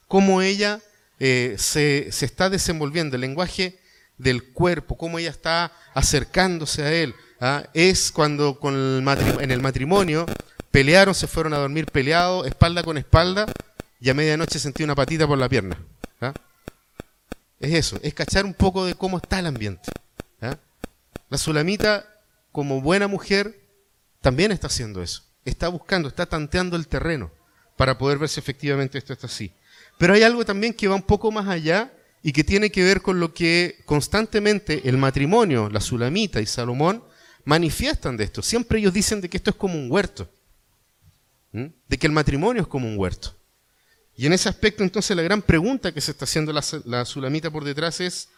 ¿Cómo 0.08 0.40
ella 0.42 0.80
eh, 1.20 1.56
se, 1.58 2.08
se 2.10 2.24
está 2.24 2.50
desenvolviendo? 2.50 3.16
El 3.16 3.22
lenguaje 3.22 3.78
del 4.18 4.52
cuerpo, 4.52 4.96
cómo 4.96 5.18
ella 5.18 5.30
está 5.30 5.72
acercándose 5.94 6.82
a 6.82 6.92
él. 6.92 7.14
¿ah? 7.40 7.64
Es 7.74 8.12
cuando 8.12 8.58
el 8.62 9.04
en 9.40 9.50
el 9.50 9.60
matrimonio 9.60 10.26
pelearon, 10.70 11.14
se 11.14 11.26
fueron 11.26 11.54
a 11.54 11.58
dormir 11.58 11.86
peleados, 11.86 12.46
espalda 12.46 12.82
con 12.82 12.98
espalda, 12.98 13.46
y 14.00 14.10
a 14.10 14.14
medianoche 14.14 14.58
sentí 14.58 14.82
una 14.82 14.94
patita 14.94 15.26
por 15.26 15.38
la 15.38 15.48
pierna. 15.48 15.78
¿ah? 16.20 16.32
Es 17.60 17.72
eso, 17.72 17.98
es 18.02 18.14
cachar 18.14 18.44
un 18.44 18.54
poco 18.54 18.84
de 18.84 18.94
cómo 18.94 19.18
está 19.18 19.38
el 19.38 19.46
ambiente. 19.46 19.90
¿ah? 20.40 20.56
La 21.30 21.38
Sulamita, 21.38 22.06
como 22.52 22.80
buena 22.80 23.08
mujer, 23.08 23.60
también 24.20 24.52
está 24.52 24.68
haciendo 24.68 25.02
eso. 25.02 25.22
Está 25.44 25.68
buscando, 25.68 26.08
está 26.08 26.26
tanteando 26.26 26.76
el 26.76 26.88
terreno 26.88 27.30
para 27.76 27.98
poder 27.98 28.18
ver 28.18 28.28
si 28.28 28.40
efectivamente 28.40 28.98
esto 28.98 29.12
está 29.12 29.26
así. 29.26 29.52
Pero 29.98 30.14
hay 30.14 30.22
algo 30.22 30.44
también 30.44 30.74
que 30.74 30.88
va 30.88 30.94
un 30.96 31.02
poco 31.02 31.30
más 31.30 31.48
allá 31.48 31.92
y 32.22 32.32
que 32.32 32.44
tiene 32.44 32.70
que 32.70 32.82
ver 32.82 33.02
con 33.02 33.20
lo 33.20 33.32
que 33.34 33.78
constantemente 33.84 34.88
el 34.88 34.96
matrimonio, 34.96 35.68
la 35.70 35.80
Sulamita 35.80 36.40
y 36.40 36.46
Salomón 36.46 37.04
manifiestan 37.44 38.16
de 38.16 38.24
esto. 38.24 38.42
Siempre 38.42 38.78
ellos 38.78 38.92
dicen 38.94 39.20
de 39.20 39.28
que 39.28 39.36
esto 39.36 39.50
es 39.50 39.56
como 39.56 39.74
un 39.74 39.90
huerto. 39.90 40.28
De 41.52 41.98
que 41.98 42.06
el 42.06 42.12
matrimonio 42.12 42.62
es 42.62 42.68
como 42.68 42.88
un 42.88 42.98
huerto. 42.98 43.36
Y 44.16 44.26
en 44.26 44.32
ese 44.32 44.48
aspecto, 44.48 44.82
entonces, 44.82 45.16
la 45.16 45.22
gran 45.22 45.42
pregunta 45.42 45.92
que 45.92 46.00
se 46.00 46.10
está 46.12 46.24
haciendo 46.24 46.52
la, 46.52 46.64
la 46.84 47.04
Sulamita 47.04 47.50
por 47.50 47.62
detrás 47.64 48.00
es, 48.00 48.28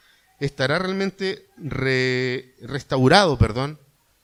¿estará 0.41 0.79
realmente 0.79 1.47
re- 1.57 2.55
restaurado, 2.63 3.39
perdón, 3.39 3.79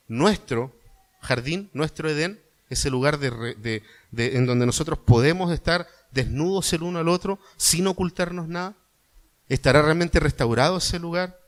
nuestro 0.09 0.75
jardín, 1.21 1.71
nuestro 1.73 2.11
Edén, 2.11 2.41
ese 2.69 2.91
lugar 2.91 3.19
de- 3.19 3.83
en 4.13 4.47
donde 4.47 4.67
nosotros 4.67 4.99
podemos 4.99 5.53
estar 5.53 5.87
desnudos 6.13 6.73
el 6.73 6.83
uno 6.83 6.99
al 6.99 7.09
otro 7.09 7.39
sin 7.57 7.87
ocultarnos 7.87 8.49
nada? 8.49 8.75
¿Estará 9.49 9.83
realmente 9.83 10.21
restaurado 10.21 10.79
ese 10.79 10.99
lugar? 10.99 11.39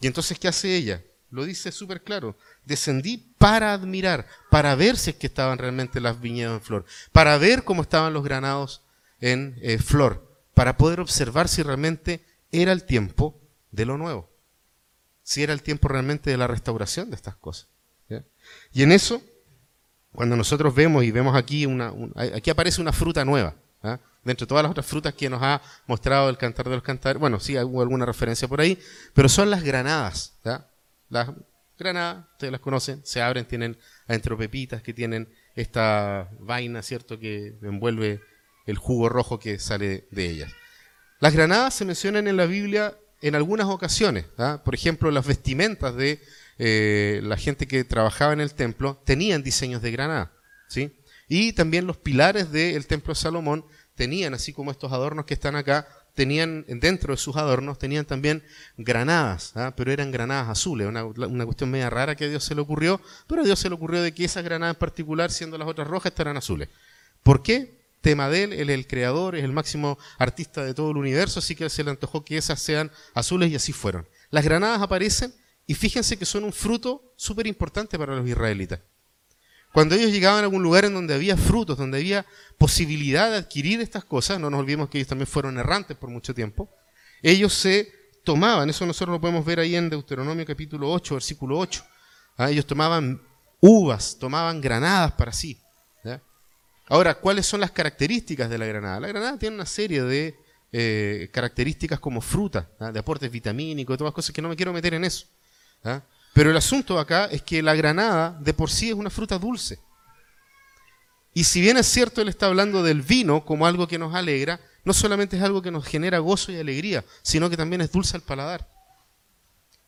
Y 0.00 0.06
entonces, 0.06 0.38
¿qué 0.38 0.48
hace 0.48 0.74
ella? 0.74 1.02
Lo 1.30 1.44
dice 1.44 1.70
súper 1.70 2.02
claro. 2.02 2.36
Descendí 2.64 3.18
para 3.38 3.72
admirar, 3.72 4.26
para 4.50 4.74
ver 4.74 4.96
si 4.96 5.10
es 5.10 5.16
que 5.16 5.28
estaban 5.28 5.58
realmente 5.58 6.00
las 6.00 6.20
viñedos 6.20 6.54
en 6.54 6.62
flor, 6.62 6.84
para 7.12 7.38
ver 7.38 7.64
cómo 7.64 7.82
estaban 7.82 8.12
los 8.12 8.24
granados 8.24 8.82
en 9.20 9.56
eh, 9.62 9.78
flor, 9.78 10.28
para 10.54 10.76
poder 10.76 11.00
observar 11.00 11.48
si 11.48 11.62
realmente 11.62 12.24
era 12.50 12.72
el 12.72 12.84
tiempo 12.84 13.38
de 13.70 13.86
lo 13.86 13.96
nuevo, 13.96 14.28
si 15.22 15.42
era 15.42 15.52
el 15.52 15.62
tiempo 15.62 15.88
realmente 15.88 16.30
de 16.30 16.36
la 16.36 16.46
restauración 16.46 17.10
de 17.10 17.16
estas 17.16 17.36
cosas. 17.36 17.68
Y 18.72 18.82
en 18.82 18.90
eso, 18.92 19.22
cuando 20.12 20.36
nosotros 20.36 20.74
vemos 20.74 21.04
y 21.04 21.10
vemos 21.10 21.36
aquí, 21.36 21.66
una, 21.66 21.92
un- 21.92 22.12
aquí 22.16 22.50
aparece 22.50 22.80
una 22.80 22.92
fruta 22.92 23.24
nueva, 23.24 23.54
¿ah? 23.82 23.98
dentro 24.24 24.44
de 24.44 24.48
todas 24.48 24.62
las 24.64 24.70
otras 24.70 24.86
frutas 24.86 25.14
que 25.14 25.30
nos 25.30 25.42
ha 25.42 25.62
mostrado 25.86 26.28
el 26.28 26.36
cantar 26.36 26.68
de 26.68 26.74
los 26.74 26.82
cantares, 26.82 27.18
bueno, 27.20 27.40
sí 27.40 27.56
hubo 27.58 27.80
alguna 27.82 28.04
referencia 28.06 28.48
por 28.48 28.60
ahí, 28.60 28.78
pero 29.14 29.28
son 29.28 29.50
las 29.50 29.62
granadas. 29.62 30.34
Las 31.08 31.30
granadas, 31.78 32.26
ustedes 32.32 32.52
las 32.52 32.60
conocen, 32.60 33.00
se 33.04 33.22
abren, 33.22 33.46
tienen 33.46 33.78
adentro 34.06 34.36
pepitas 34.36 34.82
que 34.82 34.92
tienen 34.92 35.28
esta 35.54 36.28
vaina, 36.38 36.82
¿cierto?, 36.82 37.18
que 37.18 37.56
envuelve 37.62 38.20
el 38.66 38.76
jugo 38.76 39.08
rojo 39.08 39.38
que 39.38 39.58
sale 39.58 40.06
de 40.10 40.28
ellas. 40.30 40.52
Las 41.18 41.34
granadas 41.34 41.74
se 41.74 41.84
mencionan 41.84 42.28
en 42.28 42.36
la 42.36 42.46
Biblia 42.46 42.96
en 43.22 43.34
algunas 43.34 43.66
ocasiones. 43.66 44.26
¿ah? 44.38 44.60
Por 44.64 44.74
ejemplo, 44.74 45.10
las 45.10 45.26
vestimentas 45.26 45.94
de 45.96 46.20
eh, 46.62 47.20
la 47.22 47.38
gente 47.38 47.66
que 47.66 47.84
trabajaba 47.84 48.34
en 48.34 48.40
el 48.42 48.52
templo 48.52 49.00
tenían 49.06 49.42
diseños 49.42 49.80
de 49.80 49.92
granada. 49.92 50.30
¿sí? 50.68 50.92
Y 51.26 51.54
también 51.54 51.86
los 51.86 51.96
pilares 51.96 52.52
del 52.52 52.86
templo 52.86 53.14
de 53.14 53.20
Salomón 53.20 53.64
tenían, 53.94 54.34
así 54.34 54.52
como 54.52 54.70
estos 54.70 54.92
adornos 54.92 55.24
que 55.24 55.32
están 55.32 55.56
acá, 55.56 55.88
tenían 56.14 56.66
dentro 56.68 57.14
de 57.14 57.16
sus 57.16 57.36
adornos, 57.36 57.78
tenían 57.78 58.04
también 58.04 58.44
granadas, 58.76 59.56
¿ah? 59.56 59.72
pero 59.74 59.90
eran 59.90 60.10
granadas 60.10 60.50
azules, 60.50 60.86
una, 60.86 61.44
cuestión 61.46 61.70
media 61.70 61.88
rara 61.88 62.14
que 62.14 62.26
a 62.26 62.28
Dios 62.28 62.44
se 62.44 62.54
le 62.54 62.60
ocurrió, 62.60 63.00
pero 63.26 63.40
a 63.40 63.44
Dios 63.46 63.58
se 63.58 63.70
le 63.70 63.74
ocurrió 63.74 64.02
de 64.02 64.12
que 64.12 64.26
esas 64.26 64.44
granadas 64.44 64.74
en 64.76 64.80
particular, 64.80 65.30
siendo 65.30 65.56
las 65.56 65.66
otras 65.66 65.88
rojas, 65.88 66.12
estarán 66.12 66.36
azules. 66.36 66.68
¿Por 67.22 67.42
qué? 67.42 67.80
Tema 68.02 68.28
de 68.28 68.42
él, 68.42 68.52
él 68.52 68.68
es 68.68 68.74
el 68.74 68.86
creador, 68.86 69.34
es 69.34 69.44
el 69.44 69.52
máximo 69.52 69.98
artista 70.18 70.62
de 70.62 70.74
todo 70.74 70.90
el 70.90 70.98
universo, 70.98 71.38
así 71.38 71.54
que 71.54 71.70
se 71.70 71.84
le 71.84 71.90
antojó 71.90 72.22
que 72.22 72.36
esas 72.36 72.60
sean 72.60 72.90
azules 73.14 73.50
y 73.50 73.56
así 73.56 73.72
fueron. 73.72 74.06
Las 74.30 74.44
granadas 74.44 74.82
aparecen 74.82 75.32
y 75.66 75.74
fíjense 75.74 76.18
que 76.18 76.26
son 76.26 76.44
un 76.44 76.52
fruto 76.52 77.12
súper 77.16 77.46
importante 77.46 77.98
para 77.98 78.16
los 78.16 78.28
israelitas. 78.28 78.80
Cuando 79.72 79.94
ellos 79.94 80.10
llegaban 80.10 80.40
a 80.40 80.44
algún 80.44 80.62
lugar 80.62 80.84
en 80.84 80.94
donde 80.94 81.14
había 81.14 81.36
frutos, 81.36 81.78
donde 81.78 81.98
había 81.98 82.26
posibilidad 82.58 83.30
de 83.30 83.36
adquirir 83.36 83.80
estas 83.80 84.04
cosas, 84.04 84.40
no 84.40 84.50
nos 84.50 84.60
olvidemos 84.60 84.88
que 84.88 84.98
ellos 84.98 85.08
también 85.08 85.28
fueron 85.28 85.58
errantes 85.58 85.96
por 85.96 86.10
mucho 86.10 86.34
tiempo, 86.34 86.68
ellos 87.22 87.54
se 87.54 87.92
tomaban, 88.24 88.68
eso 88.68 88.84
nosotros 88.84 89.14
lo 89.14 89.20
podemos 89.20 89.44
ver 89.44 89.60
ahí 89.60 89.76
en 89.76 89.88
Deuteronomio 89.88 90.44
capítulo 90.44 90.90
8, 90.90 91.14
versículo 91.14 91.58
8, 91.58 91.84
¿ah? 92.38 92.50
ellos 92.50 92.66
tomaban 92.66 93.22
uvas, 93.60 94.16
tomaban 94.18 94.60
granadas 94.60 95.12
para 95.12 95.32
sí. 95.32 95.60
Ahora, 96.88 97.14
¿cuáles 97.14 97.46
son 97.46 97.60
las 97.60 97.70
características 97.70 98.50
de 98.50 98.58
la 98.58 98.66
granada? 98.66 98.98
La 98.98 99.06
granada 99.06 99.38
tiene 99.38 99.54
una 99.54 99.64
serie 99.64 100.02
de 100.02 100.34
eh, 100.72 101.30
características 101.32 102.00
como 102.00 102.20
fruta, 102.20 102.68
¿ah? 102.80 102.90
de 102.90 102.98
aportes 102.98 103.30
vitamínicos, 103.30 103.96
todas 103.96 104.12
cosas 104.12 104.34
que 104.34 104.42
no 104.42 104.48
me 104.48 104.56
quiero 104.56 104.72
meter 104.72 104.94
en 104.94 105.04
eso. 105.04 105.26
¿Ah? 105.84 106.02
Pero 106.32 106.50
el 106.50 106.56
asunto 106.56 106.98
acá 106.98 107.26
es 107.26 107.42
que 107.42 107.62
la 107.62 107.74
granada 107.74 108.36
de 108.40 108.54
por 108.54 108.70
sí 108.70 108.88
es 108.88 108.94
una 108.94 109.10
fruta 109.10 109.38
dulce. 109.38 109.78
Y 111.34 111.44
si 111.44 111.60
bien 111.60 111.76
es 111.76 111.86
cierto, 111.86 112.22
él 112.22 112.28
está 112.28 112.46
hablando 112.46 112.82
del 112.82 113.02
vino 113.02 113.44
como 113.44 113.66
algo 113.66 113.86
que 113.86 113.98
nos 113.98 114.14
alegra, 114.14 114.60
no 114.84 114.92
solamente 114.92 115.36
es 115.36 115.42
algo 115.42 115.62
que 115.62 115.70
nos 115.70 115.84
genera 115.84 116.18
gozo 116.18 116.52
y 116.52 116.56
alegría, 116.56 117.04
sino 117.22 117.50
que 117.50 117.56
también 117.56 117.80
es 117.80 117.92
dulce 117.92 118.16
al 118.16 118.22
paladar. 118.22 118.66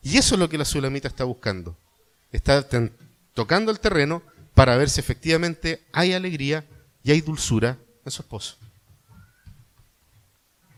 Y 0.01 0.17
eso 0.17 0.35
es 0.35 0.39
lo 0.39 0.49
que 0.49 0.57
la 0.57 0.65
sulamita 0.65 1.07
está 1.07 1.23
buscando. 1.23 1.77
Está 2.31 2.65
tocando 3.33 3.71
el 3.71 3.79
terreno 3.79 4.21
para 4.53 4.77
ver 4.77 4.89
si 4.89 4.99
efectivamente 4.99 5.83
hay 5.91 6.13
alegría 6.13 6.65
y 7.03 7.11
hay 7.11 7.21
dulzura 7.21 7.77
en 8.05 8.11
su 8.11 8.21
esposo. 8.21 8.57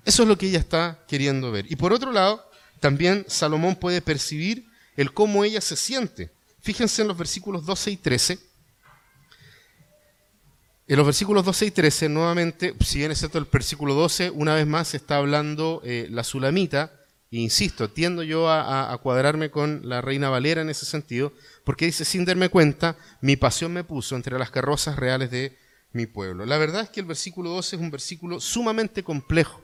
Eso 0.05 0.23
es 0.23 0.29
lo 0.29 0.37
que 0.37 0.47
ella 0.47 0.59
está 0.59 0.99
queriendo 1.07 1.51
ver. 1.51 1.65
Y 1.71 1.75
por 1.75 1.91
otro 1.91 2.11
lado, 2.11 2.47
también 2.79 3.25
Salomón 3.27 3.75
puede 3.75 4.01
percibir 4.01 4.67
el 4.95 5.13
cómo 5.13 5.43
ella 5.43 5.61
se 5.61 5.75
siente. 5.75 6.31
Fíjense 6.61 7.01
en 7.01 7.07
los 7.07 7.17
versículos 7.17 7.65
12 7.65 7.91
y 7.91 7.97
13. 7.97 8.39
En 10.87 10.97
los 10.97 11.05
versículos 11.05 11.43
12 11.43 11.65
y 11.65 11.71
13, 11.71 12.09
nuevamente, 12.09 12.75
si 12.83 12.99
bien 12.99 13.11
es 13.11 13.17
cierto 13.17 13.39
el 13.39 13.45
versículo 13.45 13.95
12, 13.95 14.29
una 14.29 14.53
vez 14.53 14.67
más 14.67 14.93
está 14.93 15.17
hablando 15.17 15.81
eh, 15.83 16.07
la 16.11 16.23
sulamita, 16.23 16.91
e 17.31 17.37
insisto, 17.37 17.89
tiendo 17.89 18.21
yo 18.21 18.49
a, 18.51 18.95
cuadrarme 19.01 19.49
con 19.49 19.89
la 19.89 20.01
reina 20.01 20.29
Valera 20.29 20.61
en 20.61 20.69
ese 20.69 20.85
sentido, 20.85 21.33
porque 21.63 21.85
dice, 21.85 22.05
sin 22.05 22.23
darme 22.23 22.49
cuenta, 22.49 22.97
mi 23.21 23.35
pasión 23.35 23.73
me 23.73 23.83
puso 23.83 24.15
entre 24.15 24.37
las 24.37 24.51
carrozas 24.51 24.95
reales 24.95 25.31
de 25.31 25.57
mi 25.91 26.05
pueblo. 26.05 26.45
La 26.45 26.57
verdad 26.57 26.83
es 26.83 26.89
que 26.89 26.99
el 26.99 27.07
versículo 27.07 27.49
12 27.49 27.77
es 27.77 27.81
un 27.81 27.91
versículo 27.91 28.39
sumamente 28.39 29.03
complejo. 29.03 29.61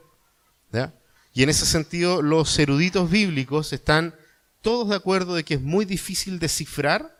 Y 1.32 1.42
en 1.42 1.48
ese 1.48 1.66
sentido, 1.66 2.20
los 2.20 2.58
eruditos 2.58 3.10
bíblicos 3.10 3.72
están 3.72 4.14
todos 4.62 4.88
de 4.88 4.96
acuerdo 4.96 5.34
de 5.34 5.44
que 5.44 5.54
es 5.54 5.60
muy 5.60 5.84
difícil 5.84 6.38
descifrar 6.38 7.18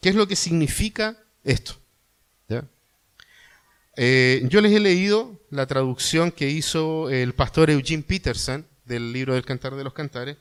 qué 0.00 0.08
es 0.08 0.14
lo 0.14 0.26
que 0.26 0.36
significa 0.36 1.16
esto. 1.44 1.76
Eh, 4.00 4.46
yo 4.48 4.60
les 4.60 4.70
he 4.72 4.78
leído 4.78 5.40
la 5.50 5.66
traducción 5.66 6.30
que 6.30 6.48
hizo 6.48 7.10
el 7.10 7.34
pastor 7.34 7.68
Eugene 7.68 8.04
Peterson 8.04 8.64
del 8.84 9.12
libro 9.12 9.34
del 9.34 9.44
Cantar 9.44 9.74
de 9.74 9.82
los 9.82 9.92
Cantares, 9.92 10.36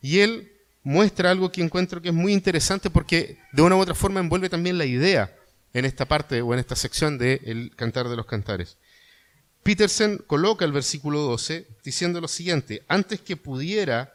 y 0.00 0.20
él 0.20 0.50
muestra 0.82 1.30
algo 1.30 1.52
que 1.52 1.60
encuentro 1.60 2.00
que 2.00 2.08
es 2.08 2.14
muy 2.14 2.32
interesante 2.32 2.88
porque 2.88 3.38
de 3.52 3.60
una 3.60 3.76
u 3.76 3.80
otra 3.80 3.94
forma 3.94 4.20
envuelve 4.20 4.48
también 4.48 4.78
la 4.78 4.86
idea 4.86 5.30
en 5.74 5.84
esta 5.84 6.06
parte 6.06 6.40
o 6.40 6.54
en 6.54 6.60
esta 6.60 6.74
sección 6.74 7.18
del 7.18 7.72
Cantar 7.76 8.08
de 8.08 8.16
los 8.16 8.24
Cantares. 8.24 8.78
Peterson 9.62 10.24
coloca 10.26 10.64
el 10.64 10.72
versículo 10.72 11.20
12 11.20 11.66
diciendo 11.84 12.18
lo 12.18 12.28
siguiente, 12.28 12.82
antes 12.88 13.20
que 13.20 13.36
pudiera 13.36 14.12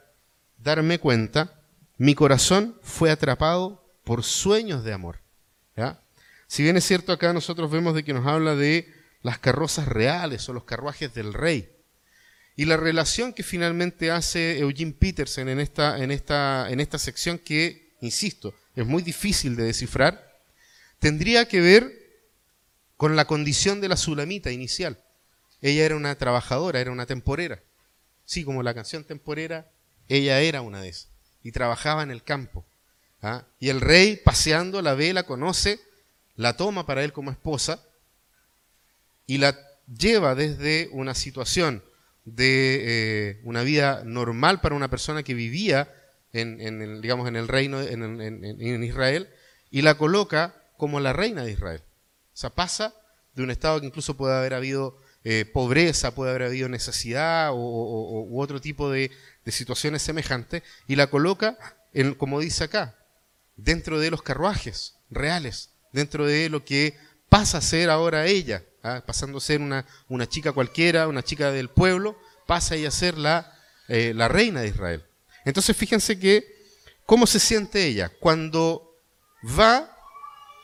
darme 0.57 0.97
cuenta, 0.97 1.56
mi 1.97 2.15
corazón 2.15 2.77
fue 2.81 3.09
atrapado 3.09 3.83
por 4.03 4.23
sueños 4.23 4.83
de 4.83 4.93
amor. 4.93 5.19
Si 6.47 6.63
bien 6.63 6.77
es 6.77 6.85
cierto 6.85 7.11
acá 7.11 7.33
nosotros 7.33 7.69
vemos 7.69 7.93
de 7.93 8.03
que 8.03 8.13
nos 8.13 8.25
habla 8.25 8.55
de 8.55 8.91
las 9.21 9.39
carrozas 9.39 9.87
reales 9.87 10.47
o 10.47 10.53
los 10.53 10.63
carruajes 10.63 11.13
del 11.13 11.33
rey. 11.33 11.69
Y 12.55 12.65
la 12.65 12.77
relación 12.77 13.33
que 13.33 13.43
finalmente 13.43 14.09
hace 14.11 14.59
Eugene 14.59 14.93
Peterson 14.93 15.49
en 15.49 15.59
esta, 15.59 16.01
en 16.01 16.11
esta, 16.11 16.69
en 16.71 16.79
esta 16.79 16.97
sección 16.97 17.37
que, 17.37 17.93
insisto, 18.01 18.55
es 18.75 18.85
muy 18.85 19.03
difícil 19.03 19.55
de 19.55 19.63
descifrar, 19.63 20.39
tendría 20.99 21.47
que 21.47 21.61
ver 21.61 21.91
con 22.95 23.15
la 23.15 23.25
condición 23.25 23.81
de 23.81 23.89
la 23.89 23.97
sulamita 23.97 24.51
inicial. 24.51 25.03
Ella 25.61 25.85
era 25.85 25.95
una 25.95 26.15
trabajadora, 26.15 26.79
era 26.79 26.91
una 26.91 27.05
temporera. 27.05 27.61
Sí, 28.25 28.43
como 28.43 28.63
la 28.63 28.73
canción 28.73 29.03
temporera, 29.03 29.69
ella 30.07 30.39
era 30.39 30.61
una 30.61 30.81
de 30.81 30.89
esas. 30.89 31.16
Y 31.43 31.51
trabajaba 31.51 32.03
en 32.03 32.11
el 32.11 32.23
campo. 32.23 32.65
¿ah? 33.21 33.45
Y 33.59 33.69
el 33.69 33.81
rey, 33.81 34.17
paseando, 34.17 34.81
la 34.81 34.93
ve, 34.95 35.13
la 35.13 35.23
conoce, 35.23 35.79
la 36.35 36.55
toma 36.57 36.85
para 36.85 37.03
él 37.03 37.13
como 37.13 37.31
esposa 37.31 37.83
y 39.25 39.37
la 39.37 39.57
lleva 39.87 40.35
desde 40.35 40.89
una 40.91 41.15
situación 41.15 41.83
de 42.25 42.81
eh, 42.81 43.41
una 43.43 43.63
vida 43.63 44.03
normal 44.05 44.59
para 44.61 44.75
una 44.75 44.89
persona 44.89 45.23
que 45.23 45.33
vivía 45.33 45.91
en, 46.33 46.59
el, 46.81 47.01
digamos, 47.01 47.27
en 47.27 47.35
el 47.35 47.47
reino, 47.47 47.81
en, 47.81 48.83
Israel, 48.83 49.29
y 49.71 49.81
la 49.81 49.95
coloca 49.97 50.53
como 50.77 50.99
la 50.99 51.13
reina 51.13 51.43
de 51.43 51.51
Israel. 51.53 51.81
O 52.33 52.37
sea, 52.37 52.49
pasa 52.51 52.93
de 53.33 53.43
un 53.43 53.49
estado 53.49 53.79
que 53.79 53.87
incluso 53.87 54.15
puede 54.17 54.35
haber 54.37 54.53
habido 54.53 54.97
eh, 55.23 55.45
pobreza, 55.51 56.13
puede 56.13 56.31
haber 56.31 56.43
habido 56.43 56.69
necesidad 56.69 57.51
o, 57.51 57.55
o- 57.55 58.19
o- 58.19 58.23
u 58.25 58.41
otro 58.41 58.61
tipo 58.61 58.91
de, 58.91 59.09
de 59.47 59.53
situaciones 59.53 60.01
semejantes, 60.01 60.61
y 60.89 60.97
la 60.97 61.07
coloca, 61.07 61.57
en, 61.93 62.15
como 62.15 62.41
dice 62.41 62.65
acá, 62.65 62.97
dentro 63.55 63.97
de 63.97 64.11
los 64.11 64.21
carruajes 64.21 64.95
reales, 65.09 65.69
dentro 65.93 66.25
de 66.25 66.49
lo 66.49 66.65
que 66.65 66.97
pasa 67.29 67.59
a 67.59 67.61
ser 67.61 67.89
ahora 67.89 68.25
ella, 68.25 68.65
¿ah? 68.83 69.01
pasando 69.07 69.37
a 69.37 69.41
ser 69.41 69.61
una, 69.61 69.85
una 70.09 70.27
chica 70.27 70.51
cualquiera, 70.51 71.07
una 71.07 71.23
chica 71.23 71.49
del 71.51 71.69
pueblo, 71.69 72.19
pasa 72.45 72.75
ella 72.75 72.89
a 72.89 72.91
ser 72.91 73.17
la, 73.17 73.57
eh, 73.87 74.11
la 74.13 74.27
reina 74.27 74.59
de 74.59 74.67
Israel. 74.67 75.05
Entonces 75.45 75.77
fíjense 75.77 76.19
que, 76.19 76.43
¿cómo 77.05 77.25
se 77.25 77.39
siente 77.39 77.85
ella? 77.85 78.11
Cuando 78.19 78.97
va 79.57 79.89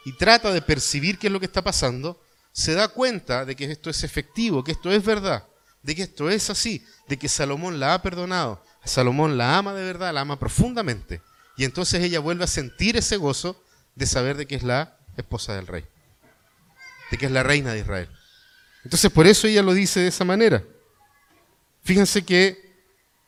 y 0.03 0.17
trata 0.17 0.51
de 0.51 0.61
percibir 0.61 1.17
qué 1.17 1.27
es 1.27 1.33
lo 1.33 1.39
que 1.39 1.45
está 1.45 1.61
pasando, 1.61 2.21
se 2.51 2.73
da 2.73 2.89
cuenta 2.89 3.45
de 3.45 3.55
que 3.55 3.63
esto 3.63 3.89
es 3.89 4.03
efectivo, 4.03 4.61
que 4.61 4.73
esto 4.73 4.91
es 4.91 5.05
verdad, 5.05 5.47
de 5.83 5.95
que 5.95 6.03
esto 6.03 6.29
es 6.29 6.49
así, 6.49 6.85
de 7.07 7.17
que 7.17 7.29
Salomón 7.29 7.79
la 7.79 7.93
ha 7.93 8.01
perdonado, 8.01 8.61
Salomón 8.85 9.37
la 9.37 9.57
ama 9.57 9.73
de 9.73 9.83
verdad, 9.83 10.13
la 10.13 10.21
ama 10.21 10.39
profundamente. 10.39 11.21
Y 11.55 11.65
entonces 11.65 12.03
ella 12.03 12.19
vuelve 12.19 12.43
a 12.43 12.47
sentir 12.47 12.97
ese 12.97 13.17
gozo 13.17 13.61
de 13.95 14.05
saber 14.05 14.37
de 14.37 14.47
que 14.47 14.55
es 14.55 14.63
la 14.63 14.97
esposa 15.17 15.55
del 15.55 15.67
rey, 15.67 15.85
de 17.11 17.17
que 17.17 17.27
es 17.27 17.31
la 17.31 17.43
reina 17.43 17.73
de 17.73 17.79
Israel. 17.79 18.09
Entonces 18.83 19.11
por 19.11 19.27
eso 19.27 19.47
ella 19.47 19.61
lo 19.61 19.73
dice 19.73 19.99
de 19.99 20.07
esa 20.07 20.25
manera. 20.25 20.63
Fíjense 21.83 22.23
que 22.23 22.73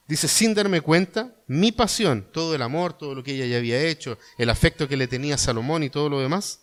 dice, 0.08 0.28
sin 0.28 0.54
darme 0.54 0.82
cuenta, 0.82 1.34
mi 1.48 1.72
pasión, 1.72 2.28
todo 2.32 2.56
el 2.56 2.62
amor, 2.62 2.98
todo 2.98 3.16
lo 3.16 3.24
que 3.24 3.34
ella 3.34 3.46
ya 3.46 3.58
había 3.58 3.82
hecho, 3.82 4.18
el 4.38 4.50
afecto 4.50 4.88
que 4.88 4.98
le 4.98 5.08
tenía 5.08 5.36
a 5.36 5.40
Salomón 5.40 5.84
y 5.84 5.90
todo 5.90 6.10
lo 6.10 6.20
demás, 6.20 6.62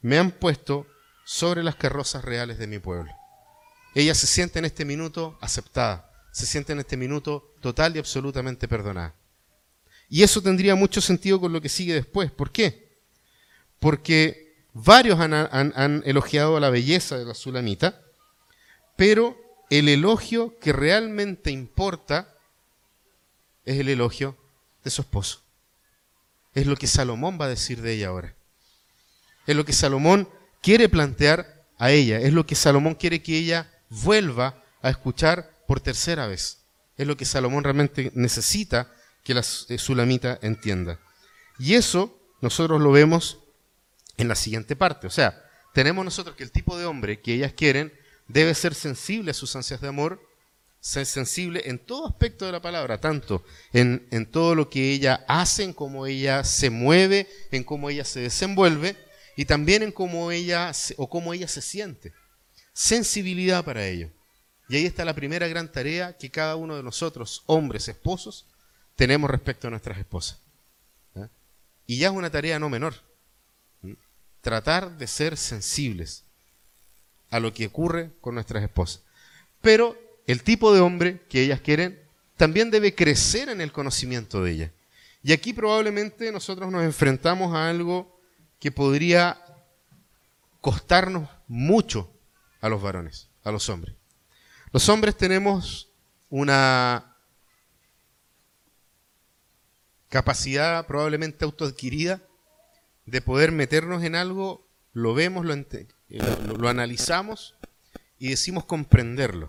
me 0.00 0.18
han 0.18 0.32
puesto 0.32 0.86
sobre 1.24 1.62
las 1.62 1.76
carrozas 1.76 2.24
reales 2.24 2.58
de 2.58 2.66
mi 2.66 2.78
pueblo. 2.78 3.10
Ella 3.94 4.14
se 4.14 4.26
siente 4.26 4.58
en 4.58 4.64
este 4.64 4.84
minuto 4.84 5.38
aceptada, 5.40 6.10
se 6.34 6.46
siente 6.46 6.72
en 6.72 6.80
este 6.80 6.96
minuto 6.96 7.54
total 7.60 7.94
y 7.94 8.00
absolutamente 8.00 8.66
perdonada. 8.66 9.14
Y 10.08 10.24
eso 10.24 10.42
tendría 10.42 10.74
mucho 10.74 11.00
sentido 11.00 11.40
con 11.40 11.52
lo 11.52 11.60
que 11.60 11.68
sigue 11.68 11.94
después. 11.94 12.32
¿Por 12.32 12.50
qué? 12.50 12.98
Porque 13.78 14.52
varios 14.72 15.20
han, 15.20 16.02
elogiado 16.04 16.58
la 16.58 16.70
belleza 16.70 17.16
de 17.16 17.24
la 17.24 17.34
Sulamita, 17.34 18.02
pero 18.96 19.38
el 19.70 19.88
elogio 19.88 20.58
que 20.58 20.72
realmente 20.72 21.52
importa 21.52 22.34
es 23.64 23.78
el 23.78 23.88
elogio 23.88 24.36
de 24.82 24.90
su 24.90 25.02
esposo. 25.02 25.40
Es 26.52 26.66
lo 26.66 26.74
que 26.74 26.88
Salomón 26.88 27.38
va 27.40 27.44
a 27.44 27.50
decir 27.50 27.80
de 27.80 27.92
ella 27.92 28.08
ahora. 28.08 28.34
Es 29.46 29.54
lo 29.54 29.64
que 29.64 29.72
Salomón 29.72 30.28
quiere 30.60 30.88
plantear 30.88 31.64
a 31.78 31.92
ella. 31.92 32.18
Es 32.18 32.32
lo 32.32 32.44
que 32.44 32.56
Salomón 32.56 32.96
quiere 32.96 33.22
que 33.22 33.38
ella 33.38 33.70
vuelva 33.88 34.60
a 34.82 34.90
escuchar 34.90 35.53
por 35.66 35.80
tercera 35.80 36.26
vez. 36.26 36.58
Es 36.96 37.06
lo 37.06 37.16
que 37.16 37.24
Salomón 37.24 37.64
realmente 37.64 38.12
necesita 38.14 38.92
que 39.24 39.34
la 39.34 39.40
eh, 39.40 39.78
Sulamita 39.78 40.38
entienda. 40.42 41.00
Y 41.58 41.74
eso 41.74 42.18
nosotros 42.40 42.80
lo 42.80 42.92
vemos 42.92 43.38
en 44.16 44.28
la 44.28 44.34
siguiente 44.34 44.76
parte. 44.76 45.06
O 45.06 45.10
sea, 45.10 45.42
tenemos 45.72 46.04
nosotros 46.04 46.36
que 46.36 46.44
el 46.44 46.52
tipo 46.52 46.78
de 46.78 46.84
hombre 46.84 47.20
que 47.20 47.34
ellas 47.34 47.52
quieren 47.52 47.92
debe 48.28 48.54
ser 48.54 48.74
sensible 48.74 49.32
a 49.32 49.34
sus 49.34 49.54
ansias 49.56 49.80
de 49.80 49.88
amor, 49.88 50.20
ser 50.80 51.06
sensible 51.06 51.62
en 51.64 51.78
todo 51.78 52.06
aspecto 52.06 52.44
de 52.44 52.52
la 52.52 52.60
palabra, 52.60 53.00
tanto 53.00 53.44
en, 53.72 54.06
en 54.10 54.26
todo 54.26 54.54
lo 54.54 54.68
que 54.68 54.92
ella 54.92 55.24
hace, 55.28 55.64
en 55.64 55.72
cómo 55.72 56.06
ella 56.06 56.44
se 56.44 56.70
mueve, 56.70 57.26
en 57.50 57.64
cómo 57.64 57.88
ella 57.88 58.04
se 58.04 58.20
desenvuelve, 58.20 58.96
y 59.36 59.46
también 59.46 59.82
en 59.82 59.92
cómo 59.92 60.30
ella 60.30 60.70
o 60.96 61.08
cómo 61.08 61.32
ella 61.32 61.48
se 61.48 61.62
siente. 61.62 62.12
Sensibilidad 62.72 63.64
para 63.64 63.86
ello. 63.86 64.10
Y 64.74 64.78
ahí 64.78 64.86
está 64.86 65.04
la 65.04 65.14
primera 65.14 65.46
gran 65.46 65.70
tarea 65.70 66.16
que 66.16 66.32
cada 66.32 66.56
uno 66.56 66.74
de 66.74 66.82
nosotros, 66.82 67.44
hombres, 67.46 67.86
esposos, 67.86 68.48
tenemos 68.96 69.30
respecto 69.30 69.68
a 69.68 69.70
nuestras 69.70 69.98
esposas. 69.98 70.40
Y 71.86 71.98
ya 71.98 72.08
es 72.08 72.12
una 72.12 72.28
tarea 72.28 72.58
no 72.58 72.68
menor. 72.68 72.94
Tratar 74.40 74.98
de 74.98 75.06
ser 75.06 75.36
sensibles 75.36 76.24
a 77.30 77.38
lo 77.38 77.54
que 77.54 77.66
ocurre 77.66 78.10
con 78.20 78.34
nuestras 78.34 78.64
esposas. 78.64 79.04
Pero 79.60 79.96
el 80.26 80.42
tipo 80.42 80.74
de 80.74 80.80
hombre 80.80 81.22
que 81.28 81.44
ellas 81.44 81.60
quieren 81.60 82.02
también 82.36 82.72
debe 82.72 82.96
crecer 82.96 83.50
en 83.50 83.60
el 83.60 83.70
conocimiento 83.70 84.42
de 84.42 84.50
ella. 84.50 84.72
Y 85.22 85.32
aquí 85.32 85.52
probablemente 85.52 86.32
nosotros 86.32 86.72
nos 86.72 86.82
enfrentamos 86.82 87.54
a 87.54 87.68
algo 87.70 88.20
que 88.58 88.72
podría 88.72 89.40
costarnos 90.60 91.30
mucho 91.46 92.10
a 92.60 92.68
los 92.68 92.82
varones, 92.82 93.28
a 93.44 93.52
los 93.52 93.68
hombres. 93.68 93.94
Los 94.74 94.88
hombres 94.88 95.16
tenemos 95.16 95.88
una 96.30 97.16
capacidad 100.08 100.84
probablemente 100.88 101.44
autoadquirida 101.44 102.20
de 103.06 103.20
poder 103.20 103.52
meternos 103.52 104.02
en 104.02 104.16
algo, 104.16 104.66
lo 104.92 105.14
vemos, 105.14 105.46
lo, 105.46 105.54
lo, 106.58 106.68
analizamos 106.68 107.54
y 108.18 108.30
decimos 108.30 108.64
comprenderlo. 108.64 109.48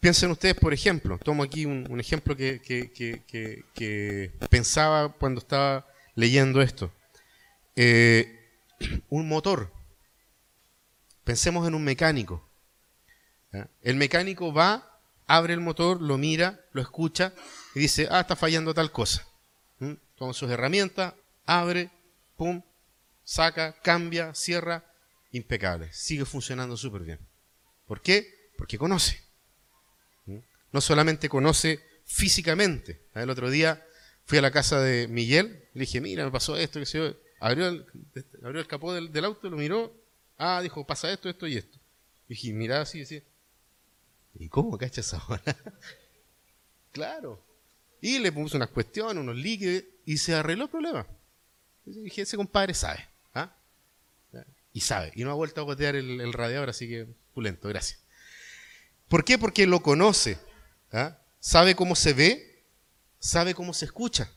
Piensen 0.00 0.30
ustedes, 0.30 0.54
por 0.54 0.72
ejemplo, 0.72 1.18
tomo 1.18 1.42
aquí 1.42 1.66
un, 1.66 2.00
ejemplo 2.00 2.34
que, 2.38 4.32
pensaba 4.48 5.12
cuando 5.12 5.40
estaba 5.40 5.86
leyendo 6.14 6.62
esto. 6.62 6.90
Eh, 7.74 8.48
un 9.10 9.28
motor. 9.28 9.70
Pensemos 11.22 11.68
en 11.68 11.74
un 11.74 11.84
mecánico. 11.84 12.45
El 13.82 13.96
mecánico 13.96 14.52
va, 14.52 15.00
abre 15.26 15.54
el 15.54 15.60
motor, 15.60 16.00
lo 16.00 16.18
mira, 16.18 16.60
lo 16.72 16.82
escucha 16.82 17.32
y 17.74 17.80
dice, 17.80 18.08
ah, 18.10 18.20
está 18.20 18.36
fallando 18.36 18.74
tal 18.74 18.92
cosa. 18.92 19.26
¿Mm? 19.78 19.94
Toma 20.16 20.32
sus 20.32 20.50
herramientas, 20.50 21.14
abre, 21.46 21.90
pum, 22.36 22.62
saca, 23.24 23.74
cambia, 23.82 24.34
cierra, 24.34 24.84
impecable. 25.32 25.92
Sigue 25.92 26.24
funcionando 26.24 26.76
súper 26.76 27.02
bien. 27.02 27.18
¿Por 27.86 28.02
qué? 28.02 28.50
Porque 28.58 28.78
conoce. 28.78 29.22
No 30.72 30.80
solamente 30.80 31.28
conoce 31.28 31.82
físicamente. 32.04 33.00
El 33.14 33.30
otro 33.30 33.48
día 33.48 33.82
fui 34.26 34.38
a 34.38 34.42
la 34.42 34.50
casa 34.50 34.80
de 34.80 35.08
Miguel 35.08 35.66
le 35.76 35.80
dije, 35.80 36.00
mira, 36.00 36.24
me 36.24 36.30
pasó 36.30 36.56
esto, 36.56 36.80
que 36.80 36.86
se 36.86 37.14
abrió 37.38 37.68
el, 37.68 37.86
abrió 38.42 38.62
el 38.62 38.66
capó 38.66 38.94
del, 38.94 39.24
auto, 39.26 39.50
lo 39.50 39.58
miró, 39.58 39.92
ah, 40.38 40.60
dijo, 40.62 40.86
pasa 40.86 41.12
esto, 41.12 41.28
esto 41.28 41.46
y 41.46 41.58
esto. 41.58 41.78
Y 42.28 42.34
dije, 42.34 42.52
mira 42.54 42.80
así, 42.80 43.02
así. 43.02 43.22
¿Y 44.38 44.48
cómo 44.48 44.76
cachas 44.76 45.14
ahora? 45.14 45.56
claro. 46.92 47.44
Y 48.00 48.18
le 48.18 48.32
puso 48.32 48.56
unas 48.56 48.70
cuestiones, 48.70 49.22
unos 49.22 49.36
líquidos, 49.36 49.84
y 50.04 50.18
se 50.18 50.34
arregló 50.34 50.64
el 50.64 50.70
problema. 50.70 51.06
Y 51.84 52.02
dije, 52.02 52.22
ese 52.22 52.36
compadre 52.36 52.74
sabe. 52.74 53.08
¿ah? 53.34 53.54
Y 54.72 54.80
sabe. 54.80 55.12
Y 55.14 55.24
no 55.24 55.30
ha 55.30 55.34
vuelto 55.34 55.60
a 55.60 55.64
gotear 55.64 55.96
el, 55.96 56.32
radiador, 56.32 56.68
así 56.68 56.88
que 56.88 57.06
pulento, 57.32 57.68
gracias. 57.68 58.00
¿Por 59.08 59.24
qué? 59.24 59.38
Porque 59.38 59.66
lo 59.66 59.82
conoce. 59.82 60.38
¿ah? 60.92 61.18
Sabe 61.40 61.74
cómo 61.74 61.96
se 61.96 62.12
ve, 62.12 62.64
sabe 63.18 63.54
cómo 63.54 63.72
se 63.72 63.86
escucha. 63.86 64.30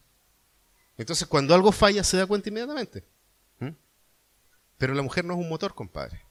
Entonces, 0.97 1.27
cuando 1.27 1.53
algo 1.53 1.71
falla, 1.71 2.03
se 2.03 2.17
da 2.17 2.25
cuenta 2.25 2.49
inmediatamente. 2.49 3.05
Pero 4.77 4.93
la 4.93 5.01
mujer 5.01 5.25
no 5.25 5.33
es 5.33 5.39
un 5.39 5.49
motor, 5.49 5.75
compadre. 5.75 6.23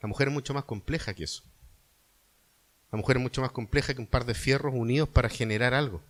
La 0.00 0.08
mujer 0.08 0.28
es 0.28 0.34
mucho 0.34 0.54
más 0.54 0.64
compleja 0.64 1.14
que 1.14 1.24
eso. 1.24 1.42
La 2.90 2.98
mujer 2.98 3.16
es 3.16 3.22
mucho 3.22 3.40
más 3.40 3.50
compleja 3.50 3.94
que 3.94 4.00
un 4.00 4.06
par 4.06 4.24
de 4.24 4.34
fierros 4.34 4.74
unidos 4.74 5.08
para 5.08 5.28
generar 5.28 5.74
algo. 5.74 6.02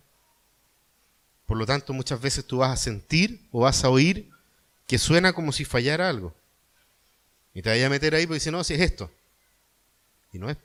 Por 1.45 1.57
lo 1.57 1.65
tanto, 1.65 1.93
muchas 1.93 2.21
veces 2.21 2.45
tú 2.45 2.57
vas 2.57 2.71
a 2.71 2.81
sentir 2.81 3.47
o 3.51 3.61
vas 3.61 3.83
a 3.83 3.89
oír 3.89 4.29
que 4.87 4.99
suena 4.99 5.33
como 5.33 5.51
si 5.51 5.65
fallara 5.65 6.07
algo. 6.07 6.35
Y 7.53 7.61
te 7.61 7.69
vayas 7.69 7.87
a 7.87 7.89
meter 7.89 8.13
ahí 8.13 8.27
porque 8.27 8.35
dice, 8.35 8.51
no, 8.51 8.63
si 8.63 8.75
es 8.75 8.81
esto. 8.81 9.11
Y 10.31 10.39
no 10.39 10.49
es. 10.49 10.57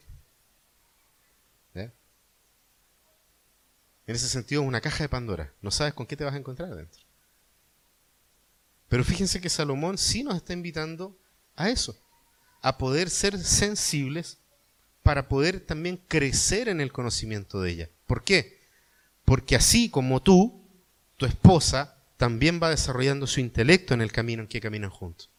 En 4.06 4.14
ese 4.14 4.28
sentido 4.28 4.60
es 4.60 4.68
una 4.68 4.82
caja 4.82 5.02
de 5.02 5.08
Pandora. 5.08 5.50
No 5.62 5.70
sabes 5.70 5.94
con 5.94 6.06
qué 6.06 6.14
te 6.14 6.24
vas 6.24 6.34
a 6.34 6.36
encontrar 6.36 6.70
adentro. 6.70 7.00
Pero 8.88 9.02
fíjense 9.02 9.40
que 9.40 9.48
Salomón 9.48 9.96
sí 9.96 10.22
nos 10.22 10.36
está 10.36 10.52
invitando 10.52 11.16
a 11.56 11.70
eso 11.70 11.96
a 12.64 12.78
poder 12.78 13.10
ser 13.10 13.38
sensibles 13.38 14.38
para 15.02 15.28
poder 15.28 15.60
también 15.60 15.98
crecer 16.08 16.70
en 16.70 16.80
el 16.80 16.92
conocimiento 16.92 17.60
de 17.60 17.70
ella. 17.70 17.90
¿Por 18.06 18.24
qué? 18.24 18.58
Porque 19.26 19.54
así 19.54 19.90
como 19.90 20.22
tú, 20.22 20.66
tu 21.18 21.26
esposa 21.26 22.02
también 22.16 22.60
va 22.62 22.70
desarrollando 22.70 23.26
su 23.26 23.40
intelecto 23.40 23.92
en 23.92 24.00
el 24.00 24.12
camino 24.12 24.42
en 24.42 24.48
que 24.48 24.62
caminan 24.62 24.88
juntos. 24.88 25.30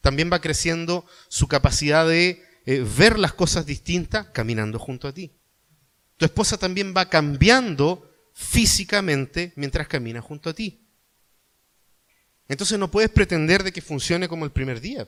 También 0.00 0.32
va 0.32 0.40
creciendo 0.40 1.04
su 1.28 1.48
capacidad 1.48 2.08
de 2.08 2.42
eh, 2.64 2.86
ver 2.96 3.18
las 3.18 3.34
cosas 3.34 3.66
distintas 3.66 4.28
caminando 4.28 4.78
junto 4.78 5.06
a 5.06 5.12
ti. 5.12 5.36
Tu 6.16 6.24
esposa 6.24 6.56
también 6.56 6.94
va 6.96 7.10
cambiando 7.10 8.10
físicamente 8.32 9.52
mientras 9.54 9.86
camina 9.86 10.22
junto 10.22 10.48
a 10.48 10.54
ti. 10.54 10.86
Entonces 12.48 12.78
no 12.78 12.90
puedes 12.90 13.10
pretender 13.10 13.64
de 13.64 13.72
que 13.72 13.82
funcione 13.82 14.28
como 14.28 14.46
el 14.46 14.50
primer 14.50 14.80
día. 14.80 15.06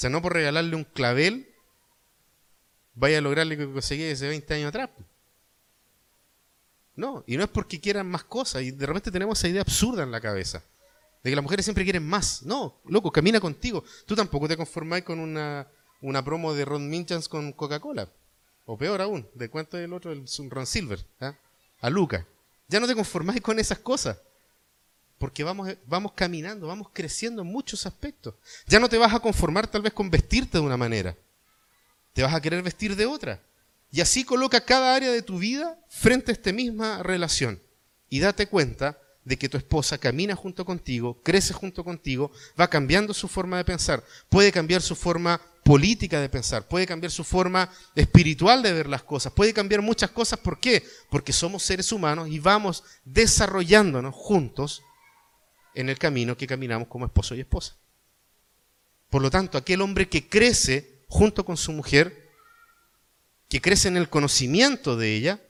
O 0.00 0.02
sea, 0.02 0.08
no 0.08 0.22
por 0.22 0.32
regalarle 0.32 0.74
un 0.76 0.84
clavel 0.84 1.46
vaya 2.94 3.18
a 3.18 3.20
lograrle 3.20 3.58
que 3.58 3.70
conseguía 3.70 4.10
hace 4.10 4.28
20 4.28 4.54
años 4.54 4.68
atrás. 4.70 4.88
No, 6.96 7.22
y 7.26 7.36
no 7.36 7.44
es 7.44 7.50
porque 7.50 7.82
quieran 7.82 8.08
más 8.08 8.24
cosas, 8.24 8.62
y 8.62 8.70
de 8.70 8.86
repente 8.86 9.10
tenemos 9.10 9.38
esa 9.38 9.48
idea 9.48 9.60
absurda 9.60 10.02
en 10.02 10.10
la 10.10 10.22
cabeza, 10.22 10.64
de 11.22 11.28
que 11.28 11.36
las 11.36 11.42
mujeres 11.42 11.66
siempre 11.66 11.84
quieren 11.84 12.06
más. 12.06 12.42
No, 12.44 12.80
loco, 12.86 13.12
camina 13.12 13.40
contigo. 13.40 13.84
Tú 14.06 14.16
tampoco 14.16 14.48
te 14.48 14.56
conformáis 14.56 15.04
con 15.04 15.18
una, 15.18 15.68
una 16.00 16.24
promo 16.24 16.54
de 16.54 16.64
Ron 16.64 16.88
Minchans 16.88 17.28
con 17.28 17.52
Coca-Cola. 17.52 18.08
O 18.64 18.78
peor 18.78 19.02
aún, 19.02 19.28
de 19.34 19.50
cuánto 19.50 19.76
es 19.76 19.84
el 19.84 19.92
otro, 19.92 20.12
el 20.12 20.24
Ron 20.48 20.66
Silver, 20.66 21.04
¿ah? 21.20 21.34
a 21.82 21.90
Luca. 21.90 22.26
Ya 22.68 22.80
no 22.80 22.86
te 22.86 22.94
conformáis 22.94 23.42
con 23.42 23.58
esas 23.58 23.80
cosas. 23.80 24.16
Porque 25.20 25.44
vamos, 25.44 25.76
vamos 25.86 26.12
caminando, 26.14 26.66
vamos 26.66 26.88
creciendo 26.94 27.42
en 27.42 27.48
muchos 27.48 27.84
aspectos. 27.84 28.34
Ya 28.66 28.80
no 28.80 28.88
te 28.88 28.96
vas 28.96 29.12
a 29.12 29.20
conformar 29.20 29.66
tal 29.66 29.82
vez 29.82 29.92
con 29.92 30.08
vestirte 30.08 30.56
de 30.56 30.64
una 30.64 30.78
manera, 30.78 31.14
te 32.14 32.22
vas 32.22 32.32
a 32.32 32.40
querer 32.40 32.62
vestir 32.62 32.96
de 32.96 33.04
otra. 33.04 33.38
Y 33.92 34.00
así 34.00 34.24
coloca 34.24 34.64
cada 34.64 34.94
área 34.94 35.12
de 35.12 35.20
tu 35.20 35.38
vida 35.38 35.78
frente 35.90 36.30
a 36.30 36.34
esta 36.34 36.52
misma 36.52 37.02
relación. 37.02 37.60
Y 38.08 38.20
date 38.20 38.46
cuenta 38.46 38.98
de 39.22 39.36
que 39.36 39.50
tu 39.50 39.58
esposa 39.58 39.98
camina 39.98 40.34
junto 40.34 40.64
contigo, 40.64 41.20
crece 41.22 41.52
junto 41.52 41.84
contigo, 41.84 42.32
va 42.58 42.70
cambiando 42.70 43.12
su 43.12 43.28
forma 43.28 43.58
de 43.58 43.66
pensar, 43.66 44.02
puede 44.30 44.50
cambiar 44.50 44.80
su 44.80 44.96
forma 44.96 45.38
política 45.64 46.18
de 46.18 46.30
pensar, 46.30 46.66
puede 46.66 46.86
cambiar 46.86 47.10
su 47.12 47.24
forma 47.24 47.70
espiritual 47.94 48.62
de 48.62 48.72
ver 48.72 48.88
las 48.88 49.02
cosas, 49.02 49.34
puede 49.34 49.52
cambiar 49.52 49.82
muchas 49.82 50.12
cosas. 50.12 50.38
¿Por 50.38 50.58
qué? 50.58 50.82
Porque 51.10 51.34
somos 51.34 51.62
seres 51.62 51.92
humanos 51.92 52.30
y 52.30 52.38
vamos 52.38 52.84
desarrollándonos 53.04 54.14
juntos 54.14 54.82
en 55.74 55.88
el 55.88 55.98
camino 55.98 56.36
que 56.36 56.46
caminamos 56.46 56.88
como 56.88 57.06
esposo 57.06 57.34
y 57.34 57.40
esposa. 57.40 57.76
Por 59.08 59.22
lo 59.22 59.30
tanto, 59.30 59.58
aquel 59.58 59.80
hombre 59.80 60.08
que 60.08 60.28
crece 60.28 61.00
junto 61.08 61.44
con 61.44 61.56
su 61.56 61.72
mujer, 61.72 62.30
que 63.48 63.60
crece 63.60 63.88
en 63.88 63.96
el 63.96 64.08
conocimiento 64.08 64.96
de 64.96 65.14
ella, 65.16 65.40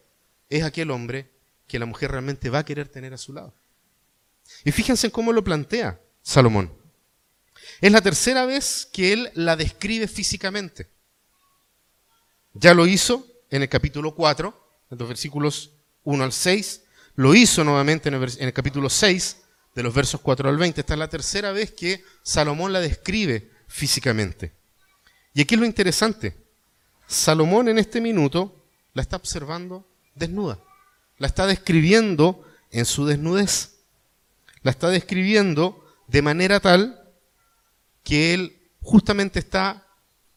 es 0.49 0.65
aquel 0.65 0.91
hombre 0.91 1.31
que 1.67 1.79
la 1.79 1.87
mujer 1.87 2.11
realmente 2.11 2.51
va 2.51 2.61
a 2.61 2.65
querer 2.65 2.89
tener 2.89 3.13
a 3.15 3.19
su 3.19 3.33
lado. 3.33 3.55
Y 4.65 4.73
fíjense 4.73 5.07
en 5.07 5.11
cómo 5.13 5.33
lo 5.33 5.45
plantea 5.45 6.01
Salomón. 6.23 6.73
Es 7.81 7.93
la 7.93 8.01
tercera 8.01 8.47
vez 8.47 8.89
que 8.93 9.13
él 9.13 9.31
la 9.35 9.57
describe 9.57 10.09
físicamente. 10.09 10.89
Ya 12.55 12.75
lo 12.75 12.87
hizo 12.87 13.27
en 13.51 13.63
el 13.63 13.69
capítulo 13.69 14.15
4, 14.15 14.69
en 14.91 14.99
los 14.99 15.09
versículos 15.09 15.71
1 16.05 16.25
al 16.25 16.33
6. 16.33 16.83
Lo 17.15 17.35
hizo 17.35 17.63
nuevamente 17.63 18.09
en 18.09 18.17
el, 18.17 18.23
en 18.39 18.47
el 18.49 18.53
capítulo 18.53 18.91
6, 18.91 19.37
de 19.75 19.83
los 19.83 19.95
versos 19.95 20.21
4 20.21 20.49
al 20.49 20.57
20. 20.57 20.81
Esta 20.81 20.95
es 20.95 20.99
la 20.99 21.09
tercera 21.09 21.53
vez 21.53 21.73
que 21.73 22.05
Salomón 22.23 22.73
la 22.73 22.81
describe 22.81 23.51
físicamente. 23.67 24.53
Y 25.35 25.43
aquí 25.43 25.55
es 25.55 25.61
lo 25.61 25.67
interesante. 25.67 26.37
Salomón 27.07 27.69
en 27.69 27.79
este 27.79 28.01
minuto 28.01 28.65
la 28.95 29.03
está 29.03 29.17
observando 29.17 29.87
desnuda. 30.15 30.59
La 31.19 31.27
está 31.27 31.47
describiendo 31.47 32.45
en 32.71 32.85
su 32.85 33.07
desnudez. 33.07 33.77
La 34.63 34.71
está 34.71 34.89
describiendo 34.89 35.85
de 36.07 36.23
manera 36.23 36.61
tal 36.61 37.01
que 38.03 38.35
él 38.35 38.59
justamente 38.83 39.39
está 39.39 39.87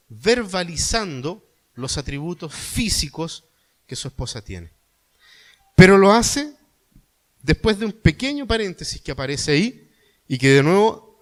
verbalizando 0.10 1.44
los 1.76 1.98
atributos 1.98 2.54
físicos 2.54 3.46
que 3.88 3.96
su 3.96 4.08
esposa 4.08 4.44
tiene. 4.44 4.72
Pero 5.76 5.98
lo 5.98 6.12
hace 6.12 6.54
después 7.44 7.78
de 7.78 7.86
un 7.86 7.92
pequeño 7.92 8.48
paréntesis 8.48 9.00
que 9.00 9.12
aparece 9.12 9.52
ahí 9.52 9.92
y 10.28 10.40
que 10.40 10.50
de 10.50 10.64
nuevo 10.64 11.14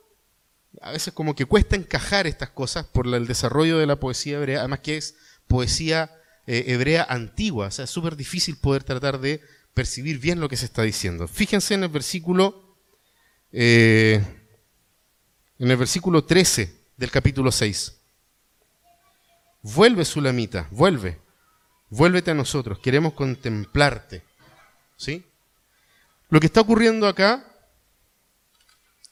a 0.81 0.91
veces 0.91 1.13
como 1.13 1.35
que 1.35 1.45
cuesta 1.45 1.75
encajar 1.75 2.27
estas 2.27 2.49
cosas 2.49 2.85
por 2.85 3.05
el 3.07 3.27
desarrollo 3.27 3.77
de 3.77 3.85
la 3.85 3.99
poesía 3.99 4.37
hebrea, 4.37 4.59
además 4.59 4.79
que 4.79 4.97
es 4.97 5.15
poesía 5.47 6.15
eh, 6.47 6.65
hebrea 6.67 7.05
antigua, 7.09 7.67
o 7.67 7.71
sea, 7.71 7.85
es 7.85 7.91
súper 7.91 8.15
difícil 8.15 8.57
poder 8.57 8.83
tratar 8.83 9.19
de 9.19 9.41
percibir 9.73 10.19
bien 10.19 10.39
lo 10.39 10.47
que 10.47 10.57
se 10.57 10.65
está 10.65 10.83
diciendo. 10.83 11.27
Fíjense 11.27 11.73
en 11.73 11.83
el 11.83 11.89
versículo, 11.89 12.77
eh, 13.51 14.23
en 15.59 15.71
el 15.71 15.77
versículo 15.77 16.23
13 16.23 16.73
del 16.97 17.11
capítulo 17.11 17.51
6. 17.51 17.97
Vuelve, 19.63 20.05
Sulamita, 20.05 20.67
vuelve, 20.71 21.19
vuélvete 21.89 22.31
a 22.31 22.35
nosotros, 22.35 22.79
queremos 22.79 23.13
contemplarte. 23.13 24.23
¿Sí? 24.97 25.25
Lo 26.31 26.39
que 26.39 26.45
está 26.45 26.61
ocurriendo 26.61 27.09
acá, 27.09 27.45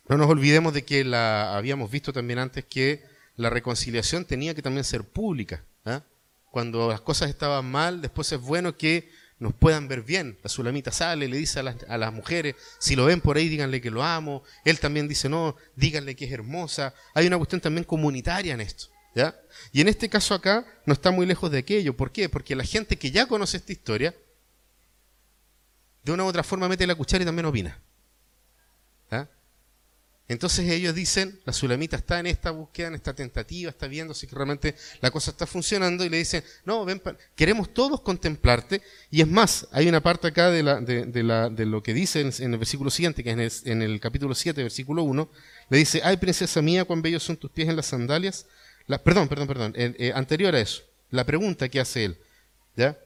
no 0.08 0.16
nos 0.16 0.30
olvidemos 0.30 0.74
de 0.74 0.86
que 0.86 1.04
la 1.04 1.58
habíamos 1.58 1.92
visto 1.92 2.14
también 2.14 2.40
antes 2.40 2.64
que 2.64 3.04
la 3.36 3.50
reconciliación 3.50 4.24
tenía 4.24 4.56
que 4.56 4.62
también 4.62 4.86
ser 4.86 5.04
pública. 5.04 5.66
¿ah? 5.84 6.02
Cuando 6.50 6.88
las 6.88 7.02
cosas 7.02 7.30
estaban 7.30 7.70
mal, 7.70 8.02
después 8.02 8.32
es 8.32 8.40
bueno 8.40 8.78
que 8.78 9.12
nos 9.38 9.54
puedan 9.54 9.90
ver 9.90 10.02
bien. 10.02 10.40
La 10.44 10.50
Sulamita 10.50 10.94
sale, 10.94 11.28
le 11.28 11.36
dice 11.36 11.60
a 11.60 11.64
las, 11.64 11.76
a 11.90 11.98
las, 11.98 12.14
mujeres, 12.14 12.56
si 12.80 12.96
lo 12.96 13.04
ven 13.04 13.20
por 13.20 13.36
ahí, 13.36 13.50
díganle 13.50 13.82
que 13.82 13.92
lo 13.92 14.02
amo. 14.02 14.44
Él 14.64 14.80
también 14.80 15.10
dice, 15.10 15.28
no, 15.28 15.58
díganle 15.76 16.16
que 16.16 16.24
es 16.24 16.32
hermosa. 16.32 16.94
Hay 17.14 17.28
una 17.28 17.36
cuestión 17.36 17.60
también 17.60 17.84
comunitaria 17.84 18.54
en 18.54 18.62
esto. 18.62 18.86
¿ya? 19.14 19.38
Y 19.74 19.82
en 19.82 19.90
este 19.90 20.08
caso 20.08 20.36
acá 20.36 20.66
no 20.86 20.94
está 20.94 21.12
muy 21.12 21.26
lejos 21.26 21.52
de 21.52 21.58
aquello. 21.58 21.98
¿Por 21.98 22.14
qué? 22.14 22.30
Porque 22.30 22.56
la 22.56 22.64
gente 22.64 22.98
que 22.98 23.12
ya 23.12 23.26
conoce 23.26 23.58
esta 23.58 23.74
historia 23.74 24.16
de 26.04 26.12
una 26.12 26.24
u 26.24 26.28
otra 26.28 26.44
forma 26.44 26.68
mete 26.68 26.88
la 26.88 26.96
cuchara 26.96 27.24
y 27.24 27.26
también 27.26 27.46
opina. 27.46 27.80
¿Ah? 29.12 29.28
Entonces 30.30 30.70
ellos 30.70 30.94
dicen, 30.94 31.40
la 31.44 31.52
Sulamita 31.52 31.98
está 31.98 32.20
en 32.20 32.28
esta 32.28 32.52
búsqueda, 32.52 32.90
en 32.90 32.94
esta 32.94 33.16
tentativa, 33.16 33.72
está 33.72 33.88
viendo 33.88 34.14
si 34.14 34.28
realmente 34.28 34.76
la 35.02 35.10
cosa 35.10 35.32
está 35.32 35.48
funcionando 35.48 36.06
y 36.06 36.10
le 36.10 36.18
dicen, 36.18 36.44
no, 36.66 36.86
ven, 36.86 37.02
queremos 37.36 37.74
todos 37.74 38.02
contemplarte. 38.02 38.84
Y 39.10 39.22
es 39.22 39.28
más, 39.28 39.68
hay 39.72 39.90
una 39.90 40.02
parte 40.02 40.28
acá 40.28 40.52
de, 40.52 40.62
lo 40.62 41.82
que 41.82 41.94
dice 41.96 42.22
en, 42.22 42.54
el 42.54 42.60
versículo 42.60 42.92
siguiente, 42.92 43.24
que 43.24 43.32
es 43.44 43.66
en 43.66 43.82
el, 43.82 44.00
capítulo 44.00 44.36
7, 44.36 44.62
versículo 44.62 45.02
1, 45.02 45.32
le 45.70 45.78
dice, 45.80 46.00
ay 46.04 46.18
princesa 46.18 46.62
mía, 46.62 46.86
cuán 46.86 47.02
bellos 47.02 47.24
son 47.24 47.36
tus 47.36 47.50
pies 47.50 47.68
en 47.68 47.76
las 47.76 47.88
sandalias. 47.88 48.46
La, 48.86 49.02
perdón, 49.04 49.30
perdón, 49.30 49.48
perdón, 49.48 49.74
eh, 49.76 50.12
anterior 50.14 50.54
a 50.54 50.60
eso, 50.60 50.84
la 51.10 51.26
pregunta 51.26 51.70
que 51.70 51.80
hace 51.80 52.06
él, 52.06 52.20
¿ya? 52.76 53.00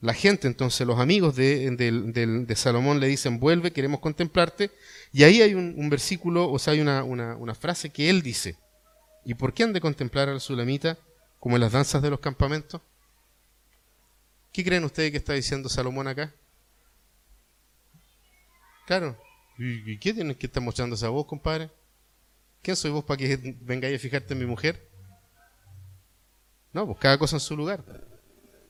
La 0.00 0.14
gente, 0.14 0.46
entonces, 0.46 0.86
los 0.86 1.00
amigos 1.00 1.34
de, 1.34 2.54
Salomón 2.56 3.00
le 3.00 3.08
dicen, 3.08 3.40
vuelve, 3.40 3.72
queremos 3.72 4.00
contemplarte. 4.00 4.70
Y 5.12 5.24
ahí 5.24 5.42
hay 5.42 5.54
un, 5.54 5.90
versículo, 5.90 6.50
o 6.50 6.58
sea, 6.58 6.74
hay 6.74 6.80
una, 6.80 7.54
frase 7.54 7.90
que 7.90 8.08
él 8.08 8.22
dice. 8.22 8.56
¿Y 9.24 9.34
por 9.34 9.52
qué 9.52 9.64
han 9.64 9.72
de 9.72 9.80
contemplar 9.80 10.28
al 10.28 10.40
sulamita 10.40 10.96
como 11.40 11.56
en 11.56 11.60
las 11.60 11.72
danzas 11.72 12.00
de 12.00 12.10
los 12.10 12.20
campamentos? 12.20 12.80
¿Qué 14.52 14.64
creen 14.64 14.84
ustedes 14.84 15.10
que 15.10 15.18
está 15.18 15.32
diciendo 15.32 15.68
Salomón 15.68 16.06
acá? 16.06 16.32
Claro. 18.86 19.18
¿Y 19.58 19.98
qué 19.98 20.14
tienes 20.14 20.36
que 20.36 20.46
estar 20.46 20.62
mostrando 20.62 20.94
esa 20.94 21.08
voz, 21.08 21.26
compadre? 21.26 21.70
¿Quién 22.62 22.76
soy 22.76 22.92
vos 22.92 23.04
para 23.04 23.18
que 23.18 23.56
vengáis 23.60 23.96
a 23.96 23.98
fijarte 23.98 24.34
en 24.34 24.40
mi 24.40 24.46
mujer? 24.46 24.88
No, 26.72 26.86
pues 26.86 26.98
cada 26.98 27.18
cosa 27.18 27.36
en 27.36 27.40
su 27.40 27.56
lugar. 27.56 28.07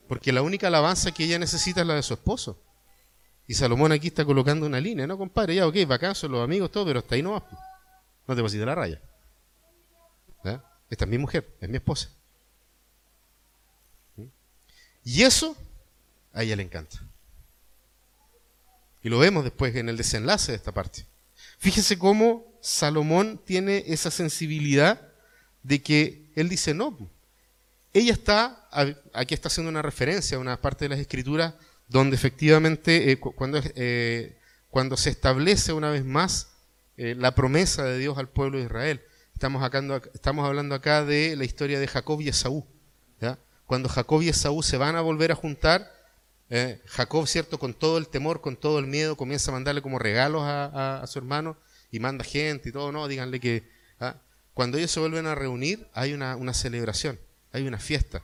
Porque 0.09 0.33
la 0.33 0.41
única 0.41 0.67
alabanza 0.67 1.11
que 1.11 1.23
ella 1.23 1.37
necesita 1.37 1.81
es 1.81 1.87
la 1.87 1.93
de 1.93 2.01
su 2.01 2.15
esposo. 2.15 2.59
Y 3.45 3.53
Salomón 3.53 3.91
aquí 3.91 4.07
está 4.07 4.25
colocando 4.25 4.65
una 4.65 4.79
línea, 4.79 5.05
¿no, 5.05 5.19
compadre? 5.19 5.53
Ya, 5.53 5.67
ok, 5.67 5.75
son 6.15 6.31
los 6.31 6.43
amigos, 6.43 6.71
todo, 6.71 6.87
pero 6.87 6.99
hasta 6.99 7.13
ahí 7.13 7.21
no 7.21 7.33
vas. 7.33 7.43
No 8.27 8.35
te 8.35 8.41
pases 8.41 8.59
de 8.59 8.65
la 8.65 8.73
raya. 8.73 8.99
Esta 10.89 11.05
es 11.05 11.11
mi 11.11 11.19
mujer, 11.19 11.55
es 11.61 11.69
mi 11.69 11.77
esposa. 11.77 12.09
¿Mm? 14.15 14.23
Y 15.03 15.21
eso 15.21 15.55
a 16.33 16.41
ella 16.41 16.55
le 16.55 16.63
encanta. 16.63 16.99
Y 19.03 19.09
lo 19.09 19.19
vemos 19.19 19.43
después 19.43 19.75
en 19.75 19.89
el 19.89 19.97
desenlace 19.97 20.53
de 20.53 20.57
esta 20.57 20.71
parte. 20.71 21.05
Fíjese 21.59 21.99
cómo 21.99 22.51
Salomón 22.61 23.39
tiene 23.45 23.83
esa 23.85 24.09
sensibilidad 24.09 25.07
de 25.61 25.83
que 25.83 26.31
él 26.35 26.49
dice, 26.49 26.73
no, 26.73 26.97
ella 27.93 28.13
está, 28.13 28.67
aquí 29.13 29.33
está 29.33 29.47
haciendo 29.47 29.69
una 29.69 29.81
referencia 29.81 30.37
a 30.37 30.39
una 30.39 30.61
parte 30.61 30.85
de 30.85 30.89
las 30.89 30.99
escrituras 30.99 31.55
donde 31.87 32.15
efectivamente 32.15 33.11
eh, 33.11 33.19
cuando, 33.19 33.59
eh, 33.75 34.37
cuando 34.69 34.95
se 34.95 35.09
establece 35.09 35.73
una 35.73 35.89
vez 35.89 36.05
más 36.05 36.49
eh, 36.97 37.15
la 37.17 37.33
promesa 37.33 37.83
de 37.83 37.97
Dios 37.97 38.17
al 38.17 38.29
pueblo 38.29 38.59
de 38.59 38.65
Israel. 38.65 39.01
Estamos, 39.33 39.63
acá, 39.63 39.81
estamos 40.13 40.45
hablando 40.45 40.75
acá 40.75 41.03
de 41.03 41.35
la 41.35 41.45
historia 41.45 41.79
de 41.79 41.87
Jacob 41.87 42.21
y 42.21 42.29
Esaú. 42.29 42.65
Cuando 43.65 43.87
Jacob 43.87 44.23
y 44.23 44.29
Esaú 44.29 44.63
se 44.63 44.77
van 44.77 44.95
a 44.95 45.01
volver 45.01 45.31
a 45.31 45.35
juntar, 45.35 45.93
Jacob, 46.87 47.27
cierto, 47.27 47.59
con 47.59 47.75
todo 47.75 47.99
el 47.99 48.07
temor, 48.07 48.41
con 48.41 48.57
todo 48.57 48.79
el 48.79 48.87
miedo, 48.87 49.15
comienza 49.15 49.51
a 49.51 49.53
mandarle 49.53 49.83
como 49.83 49.99
regalos 49.99 50.41
a, 50.43 51.05
su 51.05 51.19
hermano 51.19 51.55
y 51.91 51.99
manda 51.99 52.23
gente 52.23 52.69
y 52.69 52.71
todo, 52.71 52.91
no, 52.91 53.07
díganle 53.07 53.39
que... 53.39 53.69
¿ah? 53.99 54.15
Cuando 54.55 54.79
ellos 54.79 54.89
se 54.89 54.99
vuelven 54.99 55.27
a 55.27 55.35
reunir 55.35 55.87
hay 55.93 56.13
una, 56.13 56.35
una 56.35 56.55
celebración 56.55 57.19
hay 57.51 57.67
una 57.67 57.79
fiesta. 57.79 58.23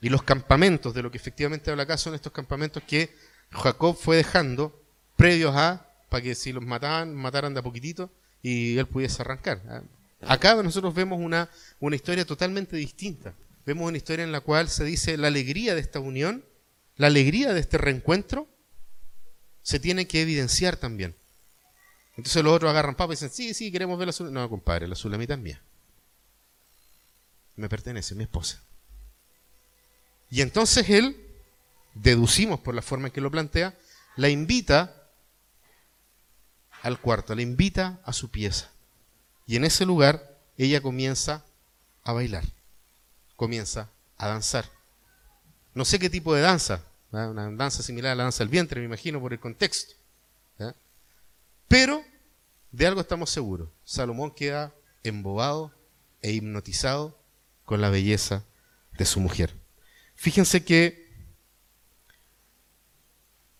Y 0.00 0.10
los 0.10 0.22
campamentos, 0.22 0.94
de 0.94 1.02
lo 1.02 1.10
que 1.10 1.18
efectivamente 1.18 1.70
habla 1.70 1.82
acá, 1.82 1.96
son 1.96 2.14
estos 2.14 2.32
campamentos 2.32 2.82
que 2.84 3.12
Jacob 3.50 3.96
fue 3.96 4.16
dejando 4.16 4.80
previos 5.16 5.56
a, 5.56 5.90
para 6.08 6.22
que 6.22 6.34
si 6.36 6.52
los 6.52 6.64
mataban, 6.64 7.14
mataran 7.14 7.52
de 7.52 7.60
a 7.60 7.62
poquitito 7.62 8.10
y 8.40 8.78
él 8.78 8.86
pudiese 8.86 9.22
arrancar. 9.22 9.60
Acá 10.20 10.54
nosotros 10.62 10.94
vemos 10.94 11.18
una, 11.20 11.50
una 11.80 11.96
historia 11.96 12.24
totalmente 12.24 12.76
distinta. 12.76 13.34
Vemos 13.66 13.88
una 13.88 13.96
historia 13.96 14.24
en 14.24 14.30
la 14.30 14.40
cual 14.40 14.68
se 14.68 14.84
dice 14.84 15.16
la 15.16 15.26
alegría 15.26 15.74
de 15.74 15.80
esta 15.80 15.98
unión, 15.98 16.44
la 16.96 17.08
alegría 17.08 17.52
de 17.52 17.60
este 17.60 17.76
reencuentro, 17.76 18.46
se 19.62 19.80
tiene 19.80 20.06
que 20.06 20.22
evidenciar 20.22 20.76
también. 20.76 21.16
Entonces 22.16 22.42
los 22.42 22.52
otros 22.52 22.70
agarran 22.70 22.94
papa 22.94 23.12
y 23.12 23.16
dicen, 23.16 23.30
sí, 23.30 23.52
sí, 23.52 23.70
queremos 23.72 23.98
ver 23.98 24.06
la 24.06 24.12
Sulamita. 24.12 24.40
No, 24.40 24.48
compadre, 24.48 24.86
la 24.86 24.94
Sulamita 24.94 25.34
es 25.34 25.40
mía 25.40 25.62
me 27.58 27.68
pertenece, 27.68 28.14
mi 28.14 28.24
esposa. 28.24 28.62
Y 30.30 30.42
entonces 30.42 30.88
él, 30.90 31.16
deducimos 31.94 32.60
por 32.60 32.74
la 32.74 32.82
forma 32.82 33.08
en 33.08 33.12
que 33.12 33.20
lo 33.20 33.30
plantea, 33.30 33.76
la 34.16 34.28
invita 34.28 34.94
al 36.82 37.00
cuarto, 37.00 37.34
la 37.34 37.42
invita 37.42 38.00
a 38.04 38.12
su 38.12 38.30
pieza. 38.30 38.70
Y 39.46 39.56
en 39.56 39.64
ese 39.64 39.84
lugar 39.86 40.38
ella 40.56 40.80
comienza 40.80 41.44
a 42.04 42.12
bailar, 42.12 42.44
comienza 43.36 43.90
a 44.16 44.28
danzar. 44.28 44.70
No 45.74 45.84
sé 45.84 45.98
qué 45.98 46.10
tipo 46.10 46.34
de 46.34 46.42
danza, 46.42 46.82
una 47.10 47.50
danza 47.52 47.82
similar 47.82 48.12
a 48.12 48.14
la 48.14 48.22
danza 48.24 48.44
del 48.44 48.48
vientre, 48.48 48.80
me 48.80 48.86
imagino, 48.86 49.20
por 49.20 49.32
el 49.32 49.40
contexto. 49.40 49.94
Pero 51.66 52.02
de 52.72 52.86
algo 52.86 53.00
estamos 53.00 53.30
seguros, 53.30 53.68
Salomón 53.84 54.30
queda 54.30 54.74
embobado 55.02 55.72
e 56.22 56.32
hipnotizado 56.32 57.17
con 57.68 57.82
la 57.82 57.90
belleza 57.90 58.46
de 58.96 59.04
su 59.04 59.20
mujer. 59.20 59.54
Fíjense 60.14 60.64
que 60.64 61.06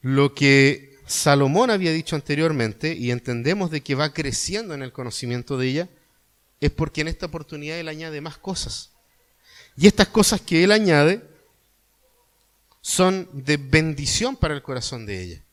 lo 0.00 0.34
que 0.34 0.96
Salomón 1.06 1.68
había 1.68 1.92
dicho 1.92 2.16
anteriormente, 2.16 2.94
y 2.94 3.10
entendemos 3.10 3.70
de 3.70 3.82
que 3.82 3.94
va 3.94 4.14
creciendo 4.14 4.72
en 4.72 4.82
el 4.82 4.92
conocimiento 4.92 5.58
de 5.58 5.68
ella, 5.68 5.88
es 6.58 6.70
porque 6.70 7.02
en 7.02 7.08
esta 7.08 7.26
oportunidad 7.26 7.78
él 7.78 7.86
añade 7.86 8.22
más 8.22 8.38
cosas. 8.38 8.92
Y 9.76 9.86
estas 9.86 10.08
cosas 10.08 10.40
que 10.40 10.64
él 10.64 10.72
añade 10.72 11.22
son 12.80 13.28
de 13.34 13.58
bendición 13.58 14.36
para 14.36 14.54
el 14.54 14.62
corazón 14.62 15.04
de 15.04 15.22
ella. 15.22 15.44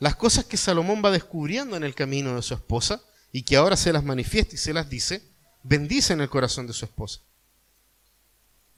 Las 0.00 0.16
cosas 0.16 0.44
que 0.44 0.58
Salomón 0.58 1.00
va 1.02 1.10
descubriendo 1.10 1.78
en 1.78 1.84
el 1.84 1.94
camino 1.94 2.36
de 2.36 2.42
su 2.42 2.52
esposa 2.52 3.02
y 3.32 3.42
que 3.42 3.56
ahora 3.56 3.78
se 3.78 3.90
las 3.90 4.04
manifiesta 4.04 4.54
y 4.54 4.58
se 4.58 4.74
las 4.74 4.90
dice, 4.90 5.31
bendicen 5.62 6.20
el 6.20 6.28
corazón 6.28 6.66
de 6.66 6.72
su 6.72 6.84
esposa. 6.84 7.20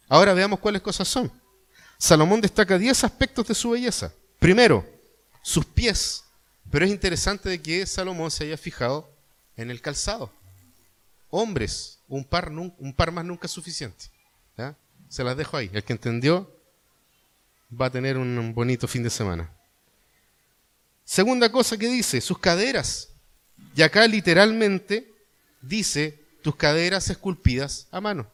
Ahora 0.09 0.35
veamos 0.35 0.61
cuáles 0.61 0.82
cosas 0.82 1.09
son. 1.09 1.32
Salomón 1.99 2.41
destaca 2.41 2.78
10 2.78 3.05
aspectos 3.05 3.47
de 3.49 3.55
su 3.55 3.70
belleza. 3.70 4.12
Primero, 4.39 4.87
sus 5.43 5.64
pies. 5.64 6.24
Pero 6.70 6.85
es 6.85 6.91
interesante 6.91 7.49
de 7.49 7.62
que 7.62 7.87
Salomón 7.87 8.30
se 8.30 8.45
haya 8.45 8.57
fijado 8.57 9.11
en 9.57 9.70
el 9.70 9.80
calzado. 9.80 10.32
Hombres, 11.30 11.99
un 12.09 12.24
par, 12.24 12.51
un 12.51 12.95
par 12.95 13.12
más 13.12 13.24
nunca 13.24 13.47
es 13.47 13.53
suficiente. 13.53 14.07
Se 15.09 15.22
las 15.22 15.37
dejo 15.37 15.57
ahí. 15.57 15.70
El 15.72 15.85
que 15.85 15.93
entendió 15.93 16.51
va 17.80 17.87
a 17.87 17.91
tener 17.91 18.16
un 18.16 18.53
bonito 18.55 18.89
fin 18.89 19.03
de 19.03 19.11
semana. 19.11 19.51
Segunda 21.05 21.53
cosa 21.53 21.76
que 21.76 21.87
dice, 21.87 22.20
sus 22.20 22.39
caderas. 22.39 23.11
Y 23.76 23.82
acá 23.82 24.07
literalmente 24.07 25.12
dice 25.61 26.24
tus 26.45 26.57
caderas 26.57 27.09
esculpidas 27.09 27.89
a 27.91 28.03
mano. 28.03 28.31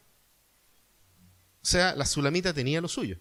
O 1.63 1.65
sea, 1.65 1.95
la 1.95 2.05
sulamita 2.05 2.53
tenía 2.53 2.81
lo 2.81 2.89
suyo. 2.89 3.17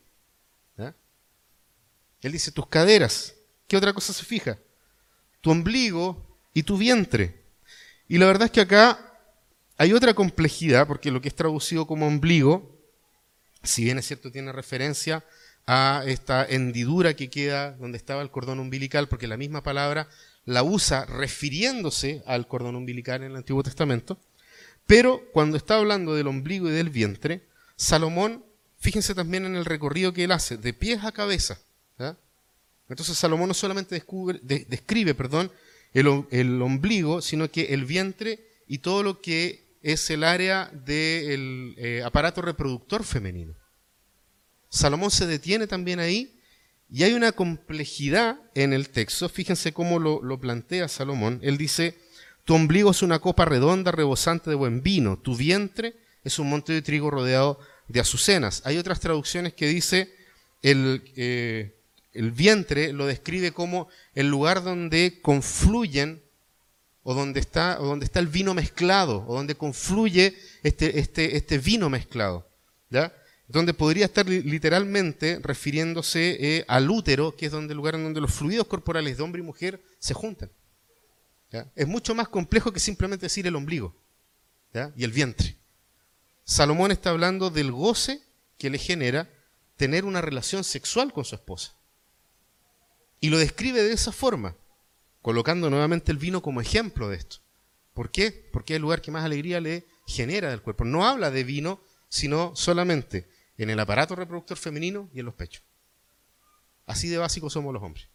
Él 2.21 2.31
dice 2.33 2.51
tus 2.51 2.67
caderas. 2.67 3.35
¿Qué 3.67 3.77
otra 3.77 3.93
cosa 3.93 4.11
se 4.11 4.25
fija? 4.25 4.57
Tu 5.41 5.51
ombligo 5.51 6.37
y 6.53 6.63
tu 6.63 6.75
vientre. 6.75 7.45
Y 8.07 8.17
la 8.17 8.25
verdad 8.25 8.45
es 8.47 8.51
que 8.51 8.61
acá 8.61 8.99
hay 9.77 9.93
otra 9.93 10.15
complejidad, 10.15 10.87
porque 10.87 11.11
lo 11.11 11.21
que 11.21 11.29
es 11.29 11.35
traducido 11.35 11.85
como 11.85 12.07
ombligo, 12.07 12.77
si 13.63 13.85
bien 13.85 13.99
es 13.99 14.07
cierto, 14.07 14.31
tiene 14.31 14.51
referencia 14.51 15.23
a 15.67 16.03
esta 16.07 16.45
hendidura 16.45 17.13
que 17.13 17.29
queda 17.29 17.73
donde 17.73 17.97
estaba 17.97 18.23
el 18.23 18.31
cordón 18.31 18.59
umbilical, 18.59 19.07
porque 19.07 19.27
la 19.27 19.37
misma 19.37 19.61
palabra 19.63 20.09
la 20.45 20.63
usa 20.63 21.05
refiriéndose 21.05 22.23
al 22.25 22.47
cordón 22.47 22.75
umbilical 22.75 23.21
en 23.21 23.31
el 23.31 23.37
Antiguo 23.37 23.63
Testamento, 23.63 24.19
pero 24.89 25.23
cuando 25.33 25.55
está 25.55 25.75
hablando 25.75 26.15
del 26.15 26.25
ombligo 26.25 26.67
y 26.67 26.71
del 26.71 26.89
vientre, 26.89 27.43
Salomón, 27.75 28.43
fíjense 28.79 29.13
también 29.13 29.45
en 29.45 29.55
el 29.55 29.65
recorrido 29.65 30.13
que 30.13 30.23
él 30.23 30.31
hace, 30.31 30.57
de 30.57 30.73
pies 30.73 31.03
a 31.03 31.11
cabeza. 31.11 31.59
Entonces 32.89 33.15
Salomón 33.15 33.49
no 33.49 33.53
solamente 33.53 34.03
describe 34.41 35.13
perdón, 35.13 35.51
el, 35.93 36.07
ombligo, 36.59 37.21
sino 37.21 37.51
que 37.51 37.65
el 37.65 37.85
vientre 37.85 38.43
y 38.65 38.79
todo 38.79 39.03
lo 39.03 39.21
que 39.21 39.77
es 39.83 40.09
el 40.09 40.23
área 40.23 40.71
del 40.73 41.75
eh, 41.77 42.01
aparato 42.03 42.41
reproductor 42.41 43.03
femenino. 43.03 43.53
Salomón 44.69 45.11
se 45.11 45.27
detiene 45.27 45.67
también 45.67 45.99
ahí 45.99 46.33
y 46.89 47.03
hay 47.03 47.13
una 47.13 47.31
complejidad 47.31 48.39
en 48.55 48.73
el 48.73 48.89
texto. 48.89 49.29
Fíjense 49.29 49.71
cómo 49.71 49.99
lo, 49.99 50.23
lo 50.23 50.39
plantea 50.39 50.87
Salomón. 50.87 51.37
Él 51.43 51.59
dice, 51.59 51.95
tu 52.49 52.55
ombligo 52.55 52.89
es 52.89 53.03
una 53.03 53.19
copa 53.19 53.45
redonda 53.45 53.91
rebosante 53.91 54.49
de 54.49 54.55
buen 54.55 54.81
vino, 54.81 55.19
tu 55.19 55.35
vientre 55.35 55.93
es 56.23 56.39
un 56.39 56.49
monte 56.49 56.73
de 56.73 56.81
trigo 56.81 57.11
rodeado 57.11 57.59
de 57.87 57.99
azucenas. 57.99 58.63
Hay 58.65 58.79
otras 58.79 58.99
traducciones 58.99 59.53
que 59.53 59.67
dice 59.67 60.11
el, 60.63 61.03
eh, 61.15 61.75
el 62.11 62.31
vientre 62.31 62.91
lo 62.91 63.05
describe 63.05 63.51
como 63.51 63.87
el 64.15 64.31
lugar 64.31 64.63
donde 64.63 65.19
confluyen 65.21 66.23
o 67.03 67.13
donde 67.13 67.39
está, 67.39 67.79
o 67.81 67.85
donde 67.85 68.05
está 68.05 68.19
el 68.19 68.25
vino 68.25 68.55
mezclado, 68.55 69.23
o 69.27 69.35
donde 69.35 69.53
confluye 69.53 70.35
este, 70.63 70.97
este, 70.97 71.37
este 71.37 71.59
vino 71.59 71.87
mezclado. 71.87 72.49
¿ya? 72.89 73.13
Donde 73.47 73.75
podría 73.75 74.05
estar 74.05 74.27
literalmente 74.27 75.37
refiriéndose 75.43 76.37
eh, 76.39 76.65
al 76.67 76.89
útero, 76.89 77.35
que 77.35 77.45
es 77.45 77.51
donde 77.51 77.73
el 77.73 77.77
lugar 77.77 77.93
en 77.93 78.05
donde 78.05 78.21
los 78.21 78.33
fluidos 78.33 78.65
corporales 78.65 79.17
de 79.17 79.23
hombre 79.23 79.39
y 79.39 79.45
mujer 79.45 79.83
se 79.99 80.15
juntan. 80.15 80.49
Es 81.75 81.87
mucho 81.87 82.13
más 82.13 82.27
complejo 82.29 82.71
que 82.71 82.79
simplemente 82.79 83.25
decir 83.25 83.47
el 83.47 83.55
ombligo 83.55 83.95
y 84.95 85.03
el 85.03 85.11
vientre. 85.11 85.57
Salomón 86.43 86.91
está 86.91 87.09
hablando 87.09 87.49
del 87.49 87.71
goce 87.71 88.21
que 88.57 88.69
le 88.69 88.77
genera 88.77 89.29
tener 89.75 90.05
una 90.05 90.21
relación 90.21 90.63
sexual 90.63 91.13
con 91.13 91.25
su 91.25 91.35
esposa. 91.35 91.73
Y 93.19 93.29
lo 93.29 93.37
describe 93.37 93.81
de 93.81 93.93
esa 93.93 94.11
forma, 94.11 94.55
colocando 95.21 95.69
nuevamente 95.69 96.11
el 96.11 96.17
vino 96.17 96.41
como 96.41 96.61
ejemplo 96.61 97.09
de 97.09 97.17
esto. 97.17 97.37
¿Por 97.93 98.11
qué? 98.11 98.31
Porque 98.31 98.73
es 98.73 98.75
el 98.77 98.81
lugar 98.81 99.01
que 99.01 99.11
más 99.11 99.25
alegría 99.25 99.59
le 99.59 99.85
genera 100.07 100.49
del 100.49 100.61
cuerpo. 100.61 100.85
No 100.85 101.07
habla 101.07 101.31
de 101.31 101.43
vino, 101.43 101.81
sino 102.07 102.55
solamente 102.55 103.29
en 103.57 103.69
el 103.69 103.79
aparato 103.79 104.15
reproductor 104.15 104.57
femenino 104.57 105.09
y 105.13 105.19
en 105.19 105.25
los 105.25 105.35
pechos. 105.35 105.63
Así 106.85 107.07
de 107.09 107.17
básicos 107.17 107.53
somos 107.53 107.73
los 107.73 107.83
hombres. 107.83 108.07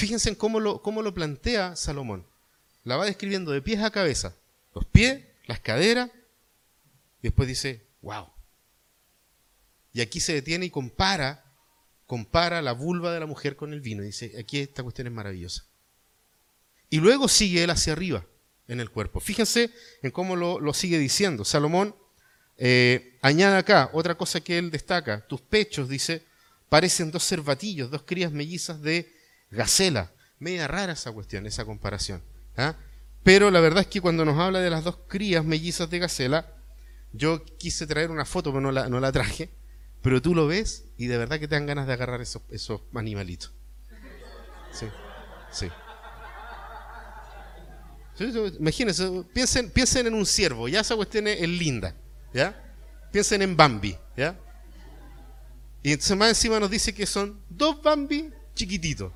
Fíjense 0.00 0.30
en 0.30 0.34
cómo 0.34 0.60
lo, 0.60 1.14
plantea 1.14 1.76
Salomón. 1.76 2.26
La 2.84 2.96
va 2.96 3.04
describiendo 3.04 3.52
de 3.52 3.60
pies 3.60 3.82
a 3.82 3.90
cabeza. 3.90 4.34
Los 4.74 4.86
pies, 4.86 5.22
las 5.46 5.60
caderas, 5.60 6.10
y 7.20 7.24
después 7.24 7.46
dice, 7.46 7.84
wow. 8.00 8.28
Y 9.92 10.00
aquí 10.00 10.18
se 10.20 10.32
detiene 10.32 10.64
y 10.64 10.70
compara 10.70 11.44
compara 12.06 12.62
la 12.62 12.72
vulva 12.72 13.12
de 13.12 13.20
la 13.20 13.26
mujer 13.26 13.56
con 13.56 13.74
el 13.74 13.82
vino. 13.82 14.02
Dice, 14.02 14.32
aquí 14.40 14.60
esta 14.60 14.82
cuestión 14.82 15.06
es 15.06 15.12
maravillosa. 15.12 15.66
Y 16.88 16.98
luego 16.98 17.28
sigue 17.28 17.62
él 17.62 17.68
hacia 17.68 17.92
arriba 17.92 18.24
en 18.68 18.80
el 18.80 18.88
cuerpo. 18.88 19.20
Fíjense 19.20 19.70
en 20.02 20.10
cómo 20.12 20.34
lo, 20.34 20.72
sigue 20.72 20.98
diciendo. 20.98 21.44
Salomón 21.44 21.94
eh, 22.56 23.18
añade 23.20 23.58
acá 23.58 23.90
otra 23.92 24.14
cosa 24.14 24.40
que 24.40 24.56
él 24.56 24.70
destaca. 24.70 25.26
Tus 25.26 25.42
pechos, 25.42 25.90
dice, 25.90 26.24
parecen 26.70 27.10
dos 27.10 27.28
cervatillos, 27.28 27.90
dos 27.90 28.02
crías 28.04 28.32
mellizas 28.32 28.80
de 28.80 29.19
gacela. 29.50 30.12
Media 30.38 30.66
rara 30.66 30.92
esa 30.92 31.12
cuestión, 31.12 31.46
esa 31.46 31.64
comparación. 31.64 32.22
¿ah? 32.56 32.76
Pero 33.22 33.50
la 33.50 33.60
verdad 33.60 33.82
es 33.82 33.86
que 33.88 34.00
cuando 34.00 34.24
nos 34.24 34.38
habla 34.38 34.60
de 34.60 34.70
las 34.70 34.84
dos 34.84 34.98
crías 35.08 35.44
mellizas 35.44 35.90
de 35.90 35.98
gacela, 35.98 36.54
yo 37.12 37.44
quise 37.58 37.86
traer 37.86 38.10
una 38.10 38.24
foto, 38.24 38.50
pero 38.50 38.60
no 38.60 38.72
la, 38.72 38.88
no 38.88 39.00
la 39.00 39.12
traje. 39.12 39.50
Pero 40.02 40.22
tú 40.22 40.34
lo 40.34 40.46
ves 40.46 40.84
y 40.96 41.06
de 41.06 41.18
verdad 41.18 41.38
que 41.38 41.46
te 41.46 41.54
dan 41.54 41.66
ganas 41.66 41.86
de 41.86 41.92
agarrar 41.92 42.20
esos, 42.20 42.42
esos 42.50 42.80
animalitos. 42.94 43.52
Sí, 44.72 44.86
sí. 45.50 45.68
Imagínense, 48.58 49.24
piensen, 49.32 49.70
piensen 49.70 50.06
en 50.06 50.14
un 50.14 50.26
ciervo, 50.26 50.68
ya 50.68 50.80
esa 50.80 50.94
cuestión 50.94 51.26
es 51.26 51.48
linda, 51.48 51.94
¿ya? 52.34 52.74
Piensen 53.10 53.40
en 53.40 53.56
Bambi, 53.56 53.96
¿ya? 54.16 54.38
Y 55.82 55.92
entonces 55.92 56.16
más 56.16 56.28
encima 56.28 56.60
nos 56.60 56.70
dice 56.70 56.94
que 56.94 57.06
son 57.06 57.40
dos 57.48 57.82
Bambi 57.82 58.30
chiquititos. 58.54 59.12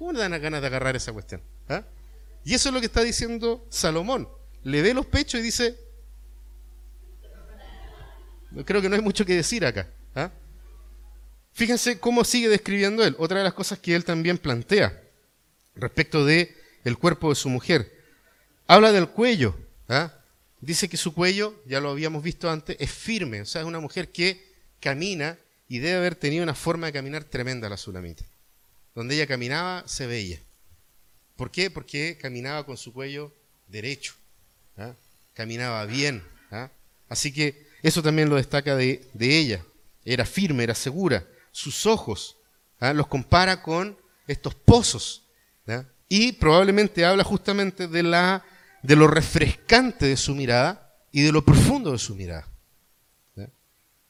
¿Cómo 0.00 0.14
le 0.14 0.18
dan 0.18 0.40
ganas 0.40 0.62
de 0.62 0.66
agarrar 0.66 0.96
esa 0.96 1.12
cuestión? 1.12 1.42
¿Ah? 1.68 1.84
Y 2.42 2.54
eso 2.54 2.70
es 2.70 2.74
lo 2.74 2.80
que 2.80 2.86
está 2.86 3.02
diciendo 3.02 3.66
Salomón. 3.68 4.26
Le 4.62 4.80
ve 4.80 4.94
los 4.94 5.04
pechos 5.04 5.40
y 5.40 5.42
dice, 5.42 5.78
creo 8.64 8.80
que 8.80 8.88
no 8.88 8.94
hay 8.96 9.02
mucho 9.02 9.26
que 9.26 9.36
decir 9.36 9.62
acá. 9.66 9.90
¿Ah? 10.14 10.30
Fíjense 11.52 12.00
cómo 12.00 12.24
sigue 12.24 12.48
describiendo 12.48 13.04
él. 13.04 13.14
Otra 13.18 13.36
de 13.36 13.44
las 13.44 13.52
cosas 13.52 13.78
que 13.78 13.94
él 13.94 14.06
también 14.06 14.38
plantea 14.38 14.98
respecto 15.74 16.24
de 16.24 16.56
el 16.82 16.96
cuerpo 16.96 17.28
de 17.28 17.34
su 17.34 17.50
mujer. 17.50 17.92
Habla 18.68 18.92
del 18.92 19.10
cuello. 19.10 19.54
¿ah? 19.90 20.14
Dice 20.62 20.88
que 20.88 20.96
su 20.96 21.12
cuello, 21.12 21.62
ya 21.66 21.78
lo 21.78 21.90
habíamos 21.90 22.22
visto 22.22 22.50
antes, 22.50 22.74
es 22.80 22.90
firme. 22.90 23.42
O 23.42 23.44
sea, 23.44 23.60
es 23.60 23.66
una 23.66 23.80
mujer 23.80 24.10
que 24.10 24.50
camina 24.80 25.36
y 25.68 25.78
debe 25.78 25.98
haber 25.98 26.14
tenido 26.14 26.42
una 26.42 26.54
forma 26.54 26.86
de 26.86 26.94
caminar 26.94 27.24
tremenda 27.24 27.68
la 27.68 27.76
Sulamita. 27.76 28.24
Donde 28.94 29.14
ella 29.14 29.26
caminaba, 29.26 29.86
se 29.86 30.06
veía. 30.06 30.40
¿Por 31.36 31.50
qué? 31.50 31.70
Porque 31.70 32.18
caminaba 32.20 32.66
con 32.66 32.76
su 32.76 32.92
cuello 32.92 33.32
derecho. 33.66 34.14
¿ah? 34.76 34.94
Caminaba 35.34 35.86
bien. 35.86 36.22
Así 37.08 37.32
que 37.32 37.66
eso 37.82 38.02
también 38.02 38.28
lo 38.28 38.36
destaca 38.36 38.76
de, 38.76 39.08
ella 39.18 39.64
era 40.04 40.26
firme, 40.26 40.64
era 40.64 40.74
segura. 40.74 41.26
Sus 41.52 41.86
ojos 41.86 42.36
¿ah? 42.78 42.92
los 42.92 43.06
compara 43.06 43.62
con 43.62 43.96
estos 44.26 44.54
pozos. 44.54 45.24
Y 46.08 46.32
probablemente 46.32 47.04
habla 47.04 47.22
justamente 47.22 47.86
de, 47.86 48.40
de 48.82 48.96
lo 48.96 49.06
refrescante 49.06 50.06
de 50.06 50.16
su 50.16 50.34
mirada 50.34 50.92
y 51.12 51.22
de 51.22 51.30
lo 51.30 51.44
profundo 51.44 51.92
de 51.92 51.98
su 51.98 52.16
mirada. 52.16 52.48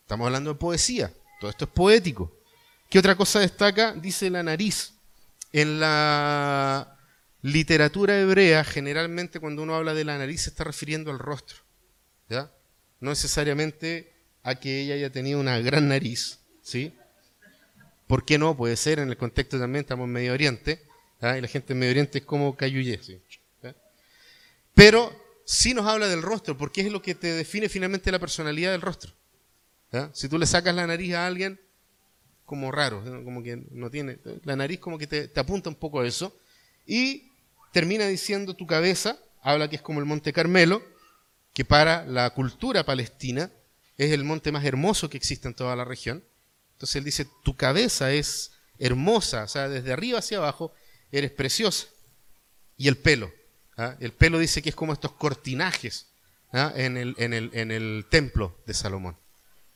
Estamos 0.03 0.27
hablando 0.27 0.55
de 0.55 0.59
poesía, 0.59 1.13
todo 1.39 1.51
esto 1.51 1.67
es 1.67 1.71
poético. 1.71 2.40
¿Qué 2.91 2.99
otra 2.99 3.17
cosa 3.17 3.41
destaca? 3.41 3.93
Dice 3.93 4.29
la 4.29 4.43
nariz. 4.43 4.93
En 5.53 5.81
la 5.81 6.99
literatura 7.41 8.21
hebrea, 8.21 8.65
generalmente 8.65 9.41
cuando 9.41 9.63
uno 9.63 9.75
habla 9.75 9.95
de 9.95 10.05
la 10.05 10.19
nariz 10.19 10.43
se 10.43 10.51
está 10.51 10.65
refiriendo 10.65 11.11
al 11.11 11.19
rostro. 11.19 11.59
¿ya? 12.29 12.51
No 13.01 13.11
necesariamente 13.11 14.13
a 14.43 14.57
que 14.57 14.81
ella 14.81 14.95
haya 14.95 15.11
tenido 15.11 15.41
una 15.41 15.59
gran 15.61 15.89
nariz, 15.89 16.41
¿sí? 16.63 16.93
¿Por 18.07 18.25
qué 18.25 18.39
no? 18.39 18.57
Puede 18.57 18.77
ser, 18.77 18.99
en 18.99 19.09
el 19.09 19.17
contexto 19.17 19.59
también 19.59 19.83
estamos 19.83 20.07
en 20.07 20.13
Medio 20.13 20.33
Oriente, 20.33 20.85
y 21.21 21.41
la 21.41 21.49
gente 21.49 21.73
en 21.75 21.79
Medio 21.79 21.93
Oriente 21.93 22.19
es 22.19 22.25
como 22.25 22.57
cayuye, 22.57 23.01
¿sí? 23.03 23.21
Pero 24.75 25.13
sí 25.45 25.75
nos 25.75 25.87
habla 25.87 26.09
del 26.09 26.23
rostro, 26.23 26.57
porque 26.57 26.81
es 26.81 26.91
lo 26.91 27.03
que 27.03 27.15
te 27.15 27.33
define 27.33 27.69
finalmente 27.69 28.11
la 28.11 28.19
personalidad 28.19 28.73
del 28.73 28.81
rostro. 28.81 29.13
Si 30.13 30.29
tú 30.29 30.39
le 30.39 30.47
sacas 30.47 30.75
la 30.75 30.87
nariz 30.87 31.15
a 31.15 31.27
alguien, 31.27 31.61
como 32.51 32.73
raro, 32.73 33.01
¿no? 33.03 33.23
como 33.23 33.45
que 33.45 33.63
no 33.71 33.93
tiene, 33.93 34.19
la 34.43 34.57
nariz 34.57 34.81
como 34.81 34.99
que 34.99 35.07
te, 35.07 35.29
te 35.29 35.39
apunta 35.39 35.71
un 35.71 35.77
poco 35.77 36.01
a 36.01 36.07
eso, 36.09 36.37
y 36.85 37.31
termina 37.73 38.09
diciendo 38.09 38.55
tu 38.55 38.67
cabeza, 38.67 39.21
habla 39.41 39.71
que 39.71 39.77
es 39.77 39.83
como 39.83 40.01
el 40.01 40.05
Monte 40.05 40.33
Carmelo, 40.33 40.83
que 41.55 41.65
para 41.65 42.05
la 42.07 42.29
cultura 42.31 42.85
palestina 42.85 43.53
es 43.97 44.11
el 44.11 44.25
monte 44.25 44.51
más 44.51 44.65
hermoso 44.65 45.09
que 45.09 45.17
existe 45.17 45.47
en 45.47 45.55
toda 45.55 45.77
la 45.77 45.85
región. 45.85 46.25
Entonces 46.73 46.97
él 46.97 47.05
dice, 47.05 47.29
tu 47.45 47.57
cabeza 47.57 48.11
es 48.13 48.51
hermosa, 48.81 49.45
o 49.45 49.49
sea, 49.49 49.69
desde 49.69 49.93
arriba 49.93 50.19
hacia 50.19 50.39
abajo 50.39 50.73
eres 51.13 51.31
preciosa. 51.31 51.87
Y 52.77 52.89
el 52.89 52.97
pelo, 52.97 53.31
¿ah? 53.77 53.95
el 54.01 54.13
pelo 54.13 54.41
dice 54.41 54.61
que 54.61 54.71
es 54.71 54.75
como 54.75 54.93
estos 54.93 55.13
cortinajes 55.13 56.09
¿ah? 56.53 56.73
en, 56.75 56.97
el, 56.97 57.15
en, 57.19 57.33
el, 57.33 57.51
en, 57.53 57.71
el, 57.71 58.07
templo 58.11 58.59
de 58.67 58.75
Salomón, 58.75 59.17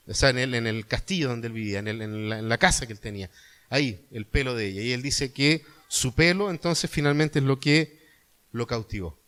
o 0.06 0.14
sea, 0.14 0.30
en 0.30 0.38
el, 0.38 0.86
castillo 0.86 1.28
donde 1.28 1.46
él 1.48 1.52
vivía, 1.52 1.78
en, 1.78 1.88
en, 1.88 2.28
la, 2.28 2.38
en 2.38 2.48
la 2.48 2.58
casa 2.58 2.86
que 2.86 2.92
él 2.92 3.00
tenía. 3.00 3.30
Ahí, 3.70 4.06
el 4.10 4.26
pelo 4.26 4.54
de 4.54 4.66
ella. 4.66 4.82
Y 4.82 4.92
él 4.92 5.02
dice 5.02 5.32
que 5.32 5.64
su 5.88 6.14
pelo 6.14 6.50
entonces 6.50 6.90
finalmente 6.90 7.38
es 7.38 7.44
lo 7.44 7.58
que 7.58 8.00
lo 8.52 8.66
cautivó. 8.66 9.18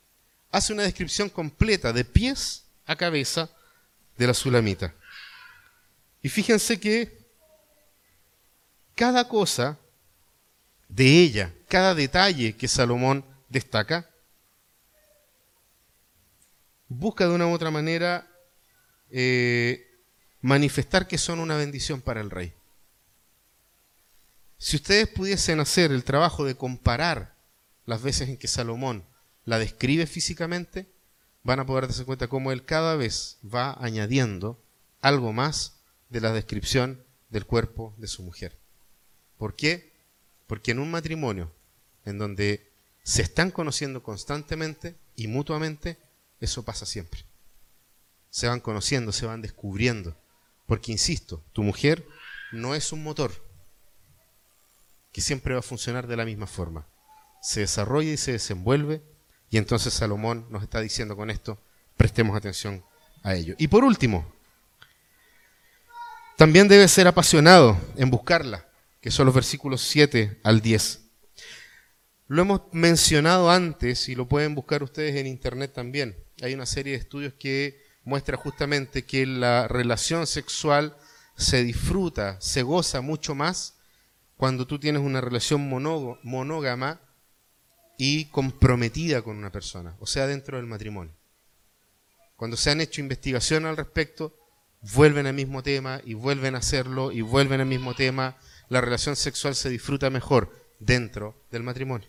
Hace 0.51 0.73
una 0.73 0.83
descripción 0.83 1.29
completa 1.29 1.93
de 1.93 2.05
pies 2.05 2.65
a 2.87 2.97
cabeza 2.97 3.51
de 4.17 4.27
la 4.27 4.35
sulamita. 4.35 4.95
Y 6.23 6.29
fíjense 6.29 6.79
que 6.81 7.19
cada 8.95 9.29
cosa 9.29 9.79
de 10.89 11.05
ella, 11.23 11.53
cada 11.69 11.95
detalle 11.95 12.57
que 12.57 12.69
Salomón 12.69 13.25
destaca, 13.49 14.09
busca 16.89 17.27
de 17.27 17.35
una 17.35 17.47
u 17.47 17.53
otra 17.53 17.71
manera 17.71 18.27
eh, 19.11 19.86
manifestar 20.47 21.09
que 21.09 21.19
son 21.19 21.41
una 21.41 21.57
bendición 21.57 22.01
para 22.01 22.21
el 22.21 22.31
rey. 22.31 22.53
Si 24.59 24.77
ustedes 24.77 25.09
pudiesen 25.09 25.59
hacer 25.59 25.91
el 25.91 26.05
trabajo 26.05 26.45
de 26.45 26.55
comparar 26.55 27.35
las 27.85 28.01
veces 28.01 28.29
en 28.29 28.37
que 28.37 28.47
Salomón 28.47 29.05
la 29.45 29.59
describe 29.59 30.07
físicamente, 30.07 30.87
van 31.43 31.59
a 31.59 31.67
poder 31.67 31.89
darse 31.89 32.05
cuenta 32.05 32.29
cómo 32.29 32.53
él 32.53 32.65
cada 32.65 32.95
vez 32.95 33.39
va 33.45 33.77
añadiendo 33.81 34.63
algo 35.01 35.33
más 35.33 35.81
de 36.11 36.21
la 36.21 36.33
descripción 36.33 37.03
del 37.29 37.45
cuerpo 37.45 37.93
de 37.99 38.07
su 38.07 38.23
mujer. 38.23 38.57
¿Por 39.39 39.57
qué? 39.57 39.95
Porque 40.47 40.71
en 40.71 40.79
un 40.79 40.93
matrimonio 40.93 41.53
en 42.05 42.19
donde 42.19 42.71
se 43.03 43.23
están 43.23 43.51
conociendo 43.51 44.01
constantemente 44.01 44.95
y 45.17 45.27
mutuamente, 45.27 45.99
eso 46.39 46.65
pasa 46.65 46.87
siempre. 46.87 47.25
Se 48.31 48.47
van 48.47 48.61
conociendo, 48.61 49.11
se 49.11 49.27
van 49.27 49.43
descubriendo. 49.43 50.17
Porque, 50.67 50.93
insisto, 50.93 51.43
tu 51.53 51.63
mujer 51.63 52.07
no 52.53 52.75
es 52.75 52.93
un 52.93 53.03
motor 53.03 53.33
que 55.13 55.21
siempre 55.21 55.55
va 55.55 55.61
a 55.61 55.63
funcionar 55.63 56.07
de 56.07 56.17
la 56.17 56.25
misma 56.25 56.47
forma. 56.47 56.87
Se 57.41 57.61
desarrolla 57.61 58.11
y 58.11 58.17
se 58.17 58.33
desenvuelve 58.33 59.03
y 59.51 59.59
entonces 59.59 59.95
Salomón 59.95 60.47
nos 60.51 60.63
está 60.63 60.81
diciendo 60.81 61.17
con 61.17 61.31
esto, 61.31 61.59
prestemos 61.97 62.37
atención 62.37 62.85
a 63.23 63.35
ello. 63.35 63.55
Y 63.59 63.69
por 63.69 63.85
último, 63.85 64.31
también 66.37 66.69
debe 66.69 66.89
ser 66.89 67.07
apasionado 67.07 67.79
en 67.97 68.11
buscarla, 68.11 68.69
que 69.01 69.11
son 69.11 69.27
los 69.27 69.35
versículos 69.35 69.83
7 69.83 70.41
al 70.43 70.61
10. 70.61 71.01
Lo 72.29 72.43
hemos 72.43 72.63
mencionado 72.73 73.51
antes 73.51 74.09
y 74.09 74.17
lo 74.17 74.27
pueden 74.27 74.55
buscar 74.55 74.83
ustedes 74.83 75.15
en 75.17 75.27
internet 75.27 75.73
también. 75.73 76.17
Hay 76.43 76.55
una 76.55 76.67
serie 76.67 76.93
de 76.93 76.99
estudios 76.99 77.35
que 77.35 77.86
muestra 78.07 78.37
justamente 78.37 79.05
que 79.05 79.27
la 79.27 79.69
relación 79.69 80.27
sexual 80.27 80.97
se 81.37 81.65
disfruta, 81.65 82.41
se 82.41 82.63
goza 82.63 83.03
mucho 83.03 83.35
más 83.35 83.75
cuando 84.37 84.67
tú 84.67 84.79
tienes 84.79 85.03
una 85.03 85.21
relación 85.21 85.69
monógama 85.69 87.01
y 87.99 88.27
comprometida 88.27 89.23
con 89.23 89.37
una 89.37 89.51
persona, 89.51 89.97
o 89.99 90.07
sea, 90.07 90.27
dentro 90.27 90.57
del 90.57 90.67
matrimonio. 90.67 91.13
Cuando 92.37 92.57
se 92.57 92.71
han 92.71 92.81
hecho 92.81 93.01
investigaciones 93.01 93.69
al 93.69 93.77
respecto, 93.77 94.37
vuelven 94.95 95.27
al 95.27 95.35
mismo 95.35 95.63
tema 95.65 96.01
y 96.05 96.15
vuelven 96.15 96.55
a 96.55 96.59
hacerlo 96.59 97.11
y 97.11 97.23
vuelven 97.23 97.61
al 97.61 97.67
mismo 97.67 97.95
tema. 97.95 98.37
La 98.69 98.81
relación 98.81 99.17
sexual 99.17 99.57
se 99.57 99.69
disfruta 99.69 100.11
mejor 100.11 100.55
dentro 100.79 101.35
del 101.51 101.65
matrimonio. 101.65 102.09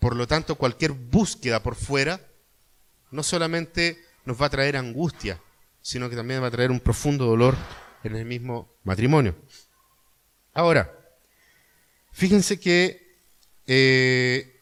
Por 0.00 0.16
lo 0.16 0.26
tanto, 0.26 0.56
cualquier 0.56 0.92
búsqueda 0.92 1.62
por 1.62 1.76
fuera 1.76 2.27
no 3.10 3.22
solamente 3.22 3.98
nos 4.24 4.40
va 4.40 4.46
a 4.46 4.50
traer 4.50 4.76
angustia, 4.76 5.40
sino 5.80 6.10
que 6.10 6.16
también 6.16 6.42
va 6.42 6.48
a 6.48 6.50
traer 6.50 6.70
un 6.70 6.80
profundo 6.80 7.24
dolor 7.24 7.56
en 8.04 8.16
el 8.16 8.24
mismo 8.24 8.76
matrimonio. 8.84 9.36
Ahora, 10.52 10.92
fíjense 12.12 12.58
que 12.60 13.16
eh, 13.66 14.60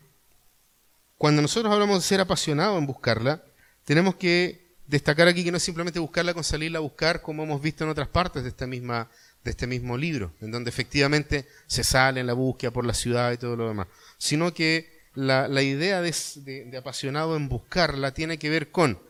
cuando 1.16 1.42
nosotros 1.42 1.72
hablamos 1.72 1.98
de 1.98 2.06
ser 2.06 2.20
apasionados 2.20 2.78
en 2.78 2.86
buscarla, 2.86 3.42
tenemos 3.84 4.16
que 4.16 4.76
destacar 4.86 5.28
aquí 5.28 5.44
que 5.44 5.50
no 5.50 5.56
es 5.56 5.62
simplemente 5.62 5.98
buscarla 5.98 6.34
con 6.34 6.44
salirla 6.44 6.78
a 6.78 6.82
buscar, 6.82 7.22
como 7.22 7.42
hemos 7.42 7.60
visto 7.60 7.84
en 7.84 7.90
otras 7.90 8.08
partes 8.08 8.44
de, 8.44 8.66
misma, 8.66 9.10
de 9.42 9.50
este 9.50 9.66
mismo 9.66 9.96
libro, 9.96 10.34
en 10.40 10.50
donde 10.50 10.70
efectivamente 10.70 11.48
se 11.66 11.84
sale 11.84 12.20
en 12.20 12.26
la 12.26 12.34
búsqueda 12.34 12.70
por 12.70 12.84
la 12.84 12.94
ciudad 12.94 13.32
y 13.32 13.38
todo 13.38 13.56
lo 13.56 13.68
demás, 13.68 13.88
sino 14.18 14.52
que 14.54 14.95
la, 15.16 15.62
idea 15.62 16.00
de, 16.02 16.14
de, 16.36 16.64
de 16.66 16.76
apasionado 16.76 17.36
en 17.36 17.48
buscarla 17.48 18.12
tiene 18.12 18.38
que 18.38 18.50
ver 18.50 18.70
con 18.70 19.00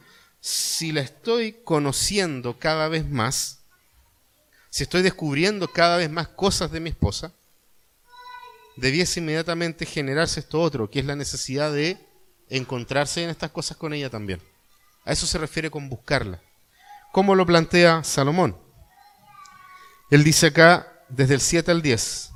si 0.40 0.92
la 0.92 1.00
estoy 1.00 1.52
conociendo 1.64 2.58
cada 2.58 2.88
vez 2.88 3.06
más, 3.08 3.58
si 4.70 4.84
estoy 4.84 5.02
descubriendo 5.02 5.68
cada 5.68 5.96
vez 5.96 6.08
más 6.08 6.28
cosas 6.28 6.70
de 6.70 6.80
mi 6.80 6.90
esposa, 6.90 7.32
debiese 8.76 9.20
inmediatamente 9.20 9.84
generarse 9.86 10.40
esto 10.40 10.60
otro, 10.60 10.88
que 10.88 11.00
es 11.00 11.06
la 11.06 11.16
necesidad 11.16 11.72
de 11.72 11.98
encontrarse 12.48 13.24
en 13.24 13.30
estas 13.30 13.50
cosas 13.50 13.76
con 13.76 13.92
ella 13.92 14.08
también. 14.08 14.40
A 15.04 15.12
eso 15.12 15.26
se 15.26 15.38
refiere 15.38 15.70
con 15.70 15.88
buscarla. 15.88 16.40
¿Cómo 17.12 17.34
lo 17.34 17.46
plantea 17.46 18.04
Salomón? 18.04 18.56
Él 20.10 20.22
dice 20.22 20.48
acá, 20.48 20.92
desde 21.08 21.34
el 21.34 21.40
7 21.40 21.70
al 21.70 21.82
10, 21.82 22.30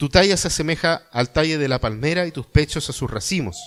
tu 0.00 0.08
talla 0.08 0.38
se 0.38 0.48
asemeja 0.48 1.02
al 1.12 1.28
talle 1.28 1.58
de 1.58 1.68
la 1.68 1.78
palmera 1.78 2.26
y 2.26 2.32
tus 2.32 2.46
pechos 2.46 2.88
a 2.88 2.94
sus 2.94 3.10
racimos. 3.10 3.58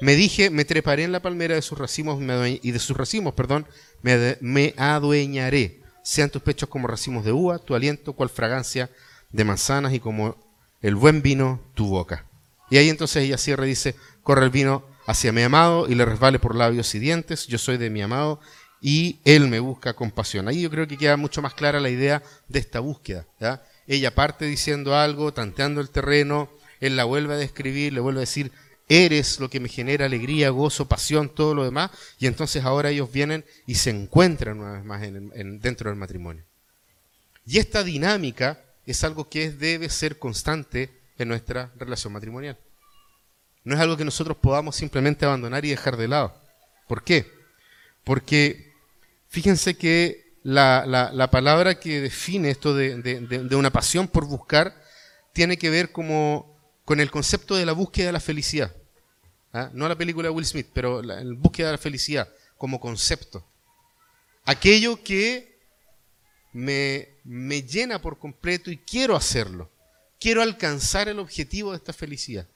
Me 0.00 0.16
dije, 0.16 0.48
me 0.48 0.64
treparé 0.64 1.04
en 1.04 1.12
la 1.12 1.20
palmera 1.20 1.56
de 1.56 1.60
sus 1.60 1.76
racimos 1.76 2.18
y 2.62 2.70
de 2.70 2.78
sus 2.78 2.96
racimos, 2.96 3.34
perdón, 3.34 3.66
me, 4.00 4.72
adueñaré. 4.78 5.82
Sean 6.02 6.30
tus 6.30 6.40
pechos 6.40 6.70
como 6.70 6.88
racimos 6.88 7.22
de 7.22 7.32
uva, 7.32 7.58
tu 7.58 7.74
aliento 7.74 8.14
cual 8.14 8.30
fragancia 8.30 8.88
de 9.30 9.44
manzanas 9.44 9.92
y 9.92 10.00
como 10.00 10.36
el 10.80 10.94
buen 10.94 11.20
vino 11.20 11.60
tu 11.74 11.88
boca. 11.88 12.24
Y 12.70 12.78
ahí 12.78 12.88
entonces 12.88 13.24
ella 13.24 13.36
cierra 13.36 13.66
y 13.66 13.70
dice, 13.70 13.94
corre 14.22 14.46
el 14.46 14.50
vino 14.50 14.86
hacia 15.06 15.32
mi 15.32 15.42
amado 15.42 15.86
y 15.86 15.94
le 15.94 16.06
resbale 16.06 16.38
por 16.38 16.54
labios 16.54 16.94
y 16.94 16.98
dientes, 16.98 17.46
yo 17.46 17.58
soy 17.58 17.76
de 17.76 17.90
mi 17.90 18.00
amado 18.00 18.40
y 18.80 19.20
él 19.26 19.48
me 19.48 19.60
busca 19.60 19.92
con 19.92 20.12
pasión. 20.12 20.48
Ahí 20.48 20.62
yo 20.62 20.70
creo 20.70 20.88
que 20.88 20.96
queda 20.96 21.18
mucho 21.18 21.42
más 21.42 21.52
clara 21.52 21.78
la 21.78 21.90
idea 21.90 22.22
de 22.48 22.58
esta 22.58 22.80
búsqueda. 22.80 23.26
¿ya? 23.38 23.62
Ella 23.88 24.14
parte 24.14 24.44
diciendo 24.44 24.94
algo, 24.94 25.32
tanteando 25.32 25.80
el 25.80 25.88
terreno, 25.88 26.50
él 26.78 26.94
la 26.94 27.04
vuelve 27.04 27.34
a 27.34 27.38
describir, 27.38 27.94
le 27.94 28.00
vuelve 28.00 28.20
a 28.20 28.28
decir, 28.28 28.52
eres 28.86 29.40
lo 29.40 29.48
que 29.48 29.60
me 29.60 29.70
genera 29.70 30.04
alegría, 30.04 30.50
gozo, 30.50 30.86
pasión, 30.86 31.30
todo 31.30 31.54
lo 31.54 31.64
demás, 31.64 31.90
y 32.18 32.26
entonces 32.26 32.64
ahora 32.64 32.90
ellos 32.90 33.10
vienen 33.10 33.46
y 33.66 33.76
se 33.76 33.90
encuentran 33.90 34.60
una 34.60 34.72
vez 34.74 34.84
más 34.84 35.02
en, 35.02 35.32
en, 35.34 35.60
dentro 35.60 35.88
del 35.88 35.98
matrimonio. 35.98 36.44
Y 37.46 37.58
esta 37.58 37.82
dinámica 37.82 38.62
es 38.84 39.04
algo 39.04 39.30
que 39.30 39.50
debe 39.50 39.88
ser 39.88 40.18
constante 40.18 40.90
en 41.16 41.28
nuestra 41.28 41.72
relación 41.76 42.12
matrimonial. 42.12 42.58
No 43.64 43.74
es 43.74 43.80
algo 43.80 43.96
que 43.96 44.04
nosotros 44.04 44.36
podamos 44.36 44.76
simplemente 44.76 45.24
abandonar 45.24 45.64
y 45.64 45.70
dejar 45.70 45.96
de 45.96 46.08
lado. 46.08 46.38
¿Por 46.86 47.02
qué? 47.02 47.30
Porque 48.04 48.70
fíjense 49.28 49.76
que 49.76 50.27
la, 50.48 50.86
la, 50.86 51.12
la 51.12 51.30
palabra 51.30 51.78
que 51.78 52.00
define 52.00 52.48
esto 52.48 52.74
de, 52.74 53.54
una 53.54 53.70
pasión 53.70 54.08
por 54.08 54.24
buscar 54.24 54.82
tiene 55.34 55.58
que 55.58 55.68
ver 55.68 55.92
con 55.92 57.00
el 57.00 57.10
concepto 57.10 57.54
de 57.54 57.66
la 57.66 57.72
búsqueda 57.72 58.06
de 58.06 58.12
la 58.12 58.20
felicidad. 58.20 58.74
¿Ah? 59.52 59.68
No 59.74 59.86
la 59.86 59.98
película 59.98 60.28
de 60.28 60.34
Will 60.34 60.46
Smith, 60.46 60.68
pero 60.72 61.02
la, 61.02 61.22
la 61.22 61.34
búsqueda 61.36 61.66
de 61.66 61.72
la 61.72 61.78
felicidad 61.78 62.32
como 62.56 62.80
concepto. 62.80 63.46
Aquello 64.46 65.04
que 65.04 65.60
me, 66.54 67.20
me 67.24 67.62
llena 67.62 68.00
por 68.00 68.18
completo 68.18 68.70
y 68.70 68.78
quiero 68.78 69.16
hacerlo. 69.16 69.70
Quiero 70.18 70.40
alcanzar 70.40 71.10
el 71.10 71.18
objetivo 71.18 71.72
de 71.72 71.76
esta 71.76 71.92
felicidad. 71.92 72.48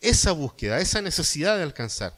Esa 0.00 0.30
búsqueda, 0.30 0.78
esa 0.78 1.02
necesidad 1.02 1.56
de 1.56 1.64
alcanzar. 1.64 2.16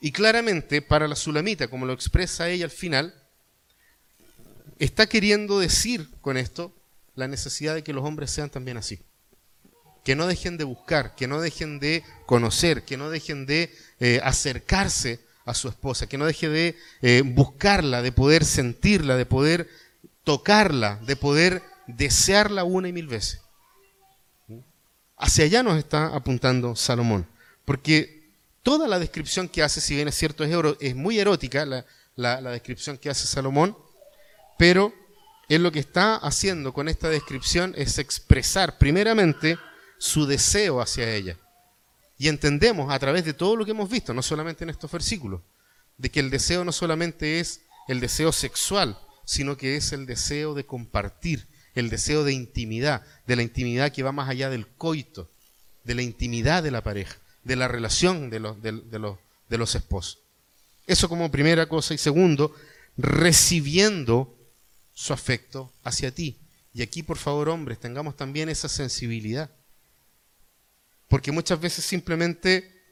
Y 0.00 0.10
claramente 0.10 0.82
para 0.82 1.06
la 1.06 1.14
Sulamita, 1.14 1.68
como 1.68 1.86
lo 1.86 1.92
expresa 1.92 2.48
ella 2.48 2.64
al 2.64 2.72
final, 2.72 3.21
está 4.84 5.06
queriendo 5.06 5.60
decir 5.60 6.08
con 6.20 6.36
esto 6.36 6.74
la 7.14 7.28
necesidad 7.28 7.74
de 7.74 7.84
que 7.84 7.92
los 7.92 8.04
hombres 8.04 8.30
sean 8.30 8.50
también 8.50 8.76
así. 8.76 9.00
Que 10.04 10.16
no 10.16 10.26
dejen 10.26 10.56
de 10.56 10.64
buscar, 10.64 11.14
que 11.14 11.28
no 11.28 11.40
dejen 11.40 11.78
de 11.78 12.02
conocer, 12.26 12.82
que 12.82 12.96
no 12.96 13.08
dejen 13.08 13.46
de 13.46 13.72
eh, 14.00 14.20
acercarse 14.24 15.20
a 15.44 15.54
su 15.54 15.68
esposa, 15.68 16.08
que 16.08 16.18
no 16.18 16.26
deje 16.26 16.48
de 16.48 16.76
eh, 17.02 17.22
buscarla, 17.24 18.02
de 18.02 18.10
poder 18.10 18.44
sentirla, 18.44 19.16
de 19.16 19.26
poder 19.26 19.68
tocarla, 20.24 20.96
de 21.06 21.14
poder 21.14 21.62
desearla 21.86 22.64
una 22.64 22.88
y 22.88 22.92
mil 22.92 23.06
veces. 23.06 23.40
Hacia 25.16 25.44
allá 25.44 25.62
nos 25.62 25.78
está 25.78 26.08
apuntando 26.08 26.74
Salomón, 26.74 27.26
porque 27.64 28.30
toda 28.64 28.88
la 28.88 28.98
descripción 28.98 29.48
que 29.48 29.62
hace, 29.62 29.80
si 29.80 29.94
bien 29.94 30.08
es 30.08 30.16
cierto, 30.16 30.42
es, 30.42 30.76
es 30.80 30.96
muy 30.96 31.20
erótica 31.20 31.64
la, 31.64 31.84
la 32.16 32.50
descripción 32.50 32.98
que 32.98 33.10
hace 33.10 33.28
Salomón, 33.28 33.76
pero 34.62 34.94
él 35.48 35.64
lo 35.64 35.72
que 35.72 35.80
está 35.80 36.14
haciendo 36.14 36.72
con 36.72 36.88
esta 36.88 37.08
descripción 37.08 37.74
es 37.76 37.98
expresar 37.98 38.78
primeramente 38.78 39.58
su 39.98 40.24
deseo 40.24 40.80
hacia 40.80 41.12
ella. 41.12 41.36
Y 42.16 42.28
entendemos 42.28 42.92
a 42.92 42.98
través 43.00 43.24
de 43.24 43.34
todo 43.34 43.56
lo 43.56 43.64
que 43.64 43.72
hemos 43.72 43.90
visto, 43.90 44.14
no 44.14 44.22
solamente 44.22 44.62
en 44.62 44.70
estos 44.70 44.88
versículos, 44.92 45.40
de 45.98 46.12
que 46.12 46.20
el 46.20 46.30
deseo 46.30 46.64
no 46.64 46.70
solamente 46.70 47.40
es 47.40 47.62
el 47.88 47.98
deseo 47.98 48.30
sexual, 48.30 48.96
sino 49.24 49.56
que 49.56 49.74
es 49.74 49.90
el 49.90 50.06
deseo 50.06 50.54
de 50.54 50.64
compartir, 50.64 51.48
el 51.74 51.90
deseo 51.90 52.22
de 52.22 52.32
intimidad, 52.32 53.02
de 53.26 53.34
la 53.34 53.42
intimidad 53.42 53.90
que 53.90 54.04
va 54.04 54.12
más 54.12 54.28
allá 54.28 54.48
del 54.48 54.68
coito, 54.68 55.28
de 55.82 55.96
la 55.96 56.02
intimidad 56.02 56.62
de 56.62 56.70
la 56.70 56.84
pareja, 56.84 57.16
de 57.42 57.56
la 57.56 57.66
relación 57.66 58.30
de 58.30 58.38
los, 58.38 58.62
de, 58.62 58.70
los, 58.70 59.18
de 59.48 59.58
los 59.58 59.74
esposos. 59.74 60.20
Eso 60.86 61.08
como 61.08 61.32
primera 61.32 61.66
cosa. 61.66 61.94
Y 61.94 61.98
segundo, 61.98 62.54
recibiendo 62.96 64.38
su 64.92 65.12
afecto 65.12 65.72
hacia 65.82 66.14
ti. 66.14 66.38
Y 66.72 66.82
aquí, 66.82 67.02
por 67.02 67.18
favor, 67.18 67.48
hombres, 67.48 67.78
tengamos 67.78 68.16
también 68.16 68.48
esa 68.48 68.68
sensibilidad. 68.68 69.50
Porque 71.08 71.32
muchas 71.32 71.60
veces 71.60 71.84
simplemente, 71.84 72.82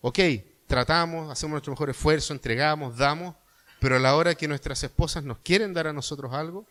ok, 0.00 0.18
tratamos, 0.66 1.30
hacemos 1.30 1.52
nuestro 1.52 1.72
mejor 1.72 1.90
esfuerzo, 1.90 2.32
entregamos, 2.32 2.96
damos, 2.96 3.34
pero 3.80 3.96
a 3.96 3.98
la 3.98 4.14
hora 4.14 4.34
que 4.34 4.46
nuestras 4.46 4.82
esposas 4.84 5.24
nos 5.24 5.38
quieren 5.38 5.72
dar 5.72 5.86
a 5.86 5.92
nosotros 5.92 6.32
algo, 6.34 6.66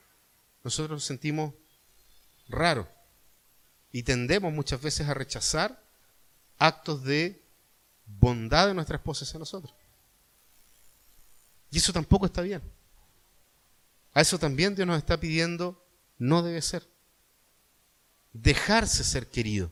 nosotros 0.64 0.98
nos 0.98 1.04
sentimos 1.04 1.54
raros 2.48 2.86
y 3.92 4.04
tendemos 4.04 4.54
muchas 4.54 4.82
veces 4.82 5.08
a 5.08 5.14
rechazar 5.14 5.84
actos 6.60 7.04
de 7.04 7.42
bondad 8.06 8.68
de 8.68 8.74
nuestra 8.74 8.98
esposa 8.98 9.26
hacia 9.26 9.40
nosotros. 9.40 9.74
Y 11.72 11.78
eso 11.78 11.94
tampoco 11.94 12.26
está 12.26 12.42
bien. 12.42 12.62
A 14.20 14.22
eso 14.22 14.38
también 14.38 14.76
Dios 14.76 14.86
nos 14.86 14.98
está 14.98 15.18
pidiendo, 15.18 15.82
no 16.18 16.44
debe 16.44 16.62
ser. 16.62 16.86
Dejarse 18.34 19.06
ser 19.06 19.30
querido. 19.30 19.72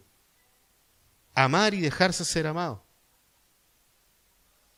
Amar 1.33 1.73
y 1.73 1.81
dejarse 1.81 2.23
ser 2.23 2.47
amado. 2.47 2.81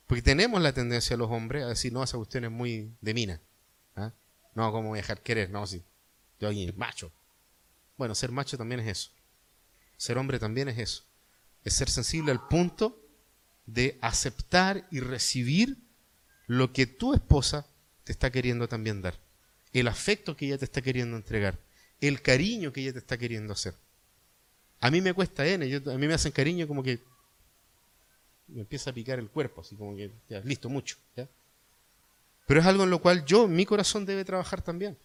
Porque 0.08 0.24
tenemos 0.24 0.60
la 0.60 0.74
tendencia 0.74 1.16
los 1.16 1.30
hombres 1.30 1.66
a 1.66 1.68
decir, 1.68 1.94
no, 1.94 2.04
esa 2.04 2.18
cuestión 2.18 2.46
es 2.46 2.50
muy 2.50 2.92
de 3.00 3.14
mina. 3.14 3.42
¿ah? 3.96 4.12
No, 4.56 4.72
¿cómo 4.72 4.96
dejar 4.96 5.22
querer? 5.22 5.52
No, 5.52 5.68
sí. 5.68 5.84
Yo 6.40 6.48
aquí, 6.48 6.74
macho. 6.76 7.12
Bueno, 7.96 8.16
ser 8.16 8.32
macho 8.32 8.58
también 8.58 8.82
es 8.82 8.88
eso. 8.88 9.12
Ser 9.98 10.18
hombre 10.18 10.40
también 10.40 10.70
es 10.70 10.80
eso. 10.80 11.04
Es 11.64 11.76
ser 11.76 11.92
sensible 11.92 12.32
al 12.32 12.48
punto 12.48 13.00
de 13.68 14.00
aceptar 14.02 14.88
y 14.90 15.00
recibir 15.00 15.78
lo 16.48 16.74
que 16.74 16.88
tu 16.88 17.14
esposa 17.14 17.68
te 18.04 18.12
está 18.12 18.32
queriendo 18.32 18.68
también 18.68 19.04
dar. 19.04 19.29
El 19.74 19.88
afecto 19.88 20.36
que 20.36 20.48
ella 20.48 20.58
te 20.58 20.66
está 20.66 20.82
queriendo 20.82 21.16
entregar. 21.18 21.58
El 22.02 22.22
cariño 22.22 22.72
que 22.72 22.82
ella 22.82 22.94
te 22.94 23.00
está 23.00 23.18
queriendo 23.18 23.54
hacer. 23.54 23.76
A 24.80 24.90
mí 24.90 25.02
me 25.02 25.14
cuesta 25.14 25.46
N, 25.46 25.66
a 25.66 25.98
mí 25.98 26.08
me 26.08 26.14
hacen 26.14 26.32
cariño 26.32 26.68
como 26.68 26.82
que 26.82 27.00
me 28.48 28.62
empieza 28.62 28.90
a 28.90 28.94
picar 28.94 29.20
el 29.20 29.30
cuerpo, 29.30 29.62
así 29.62 29.76
como 29.76 29.96
que, 29.96 30.12
ya, 30.30 30.40
listo, 30.40 30.70
mucho. 30.70 30.98
Pero 32.48 32.60
es 32.62 32.66
algo 32.66 32.84
en 32.84 32.90
lo 32.90 33.02
cual 33.02 33.26
yo, 33.26 33.48
mi 33.48 33.66
corazón 33.66 34.06
debe 34.06 34.26
trabajar 34.26 34.62
también. 34.62 34.98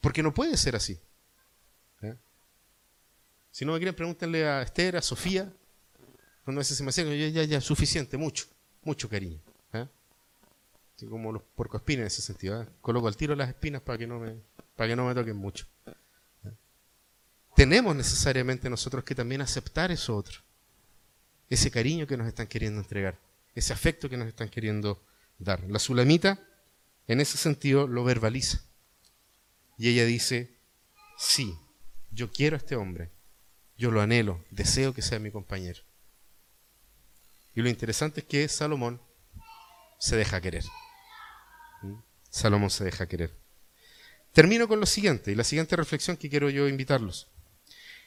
Porque 0.00 0.22
no 0.22 0.32
puede 0.32 0.56
ser 0.56 0.76
así. 0.76 0.98
Si 3.50 3.66
no 3.66 3.72
me 3.72 3.78
quieren, 3.78 3.94
pregúntenle 3.94 4.46
a 4.46 4.62
Esther, 4.62 4.96
a 4.96 5.02
Sofía. 5.02 5.52
Cuando 6.44 6.60
a 6.60 6.62
veces 6.62 6.76
se 6.76 6.82
me 6.82 6.88
acercan, 6.88 7.14
ya, 7.14 7.28
ya, 7.28 7.44
ya, 7.44 7.60
suficiente, 7.60 8.16
mucho, 8.16 8.46
mucho 8.82 9.08
cariño. 9.08 9.38
¿Eh? 11.02 11.08
como 11.08 11.32
los 11.32 11.42
puercoespines 11.42 12.00
en 12.00 12.06
ese 12.06 12.22
sentido. 12.22 12.62
¿eh? 12.62 12.68
Coloco 12.80 13.08
al 13.08 13.16
tiro 13.16 13.34
las 13.34 13.48
espinas 13.48 13.82
para 13.82 13.98
que 13.98 14.06
no 14.06 14.18
me, 14.18 14.36
para 14.76 14.88
que 14.88 14.96
no 14.96 15.06
me 15.06 15.14
toquen 15.14 15.36
mucho. 15.36 15.66
Tenemos 17.54 17.94
necesariamente 17.94 18.70
nosotros 18.70 19.04
que 19.04 19.14
también 19.14 19.40
aceptar 19.40 19.90
eso 19.90 20.16
otro. 20.16 20.40
Ese 21.50 21.70
cariño 21.70 22.06
que 22.06 22.16
nos 22.16 22.26
están 22.26 22.46
queriendo 22.46 22.80
entregar. 22.80 23.18
Ese 23.54 23.72
afecto 23.72 24.08
que 24.08 24.16
nos 24.16 24.26
están 24.26 24.48
queriendo 24.48 25.04
dar. 25.38 25.62
La 25.68 25.78
sulamita, 25.78 26.40
en 27.06 27.20
ese 27.20 27.36
sentido, 27.36 27.86
lo 27.86 28.04
verbaliza. 28.04 28.62
Y 29.76 29.88
ella 29.88 30.06
dice, 30.06 30.56
sí, 31.18 31.58
yo 32.10 32.30
quiero 32.30 32.56
a 32.56 32.58
este 32.58 32.76
hombre, 32.76 33.10
yo 33.76 33.90
lo 33.90 34.00
anhelo, 34.00 34.44
deseo 34.50 34.94
que 34.94 35.02
sea 35.02 35.18
mi 35.18 35.30
compañero. 35.30 35.80
Y 37.54 37.60
lo 37.60 37.68
interesante 37.68 38.20
es 38.20 38.26
que 38.26 38.48
Salomón 38.48 39.00
se 39.98 40.16
deja 40.16 40.40
querer. 40.40 40.64
Salomón 42.32 42.70
se 42.70 42.82
deja 42.82 43.06
querer. 43.06 43.30
Termino 44.32 44.66
con 44.66 44.80
lo 44.80 44.86
siguiente, 44.86 45.30
y 45.30 45.34
la 45.34 45.44
siguiente 45.44 45.76
reflexión 45.76 46.16
que 46.16 46.30
quiero 46.30 46.48
yo 46.48 46.66
invitarlos. 46.66 47.28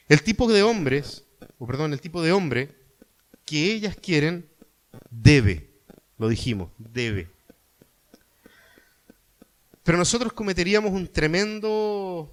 El 0.08 0.22
tipo 0.22 0.52
de 0.52 0.64
hombres, 0.64 1.24
o 1.58 1.66
perdón, 1.66 1.92
el 1.92 2.00
tipo 2.00 2.20
de 2.22 2.32
hombre 2.32 2.74
que 3.44 3.72
ellas 3.72 3.96
quieren 3.96 4.50
debe, 5.10 5.70
lo 6.18 6.28
dijimos, 6.28 6.72
debe. 6.76 7.30
Pero 9.84 9.96
nosotros 9.96 10.32
cometeríamos 10.32 10.90
un 10.90 11.06
tremendo 11.06 12.32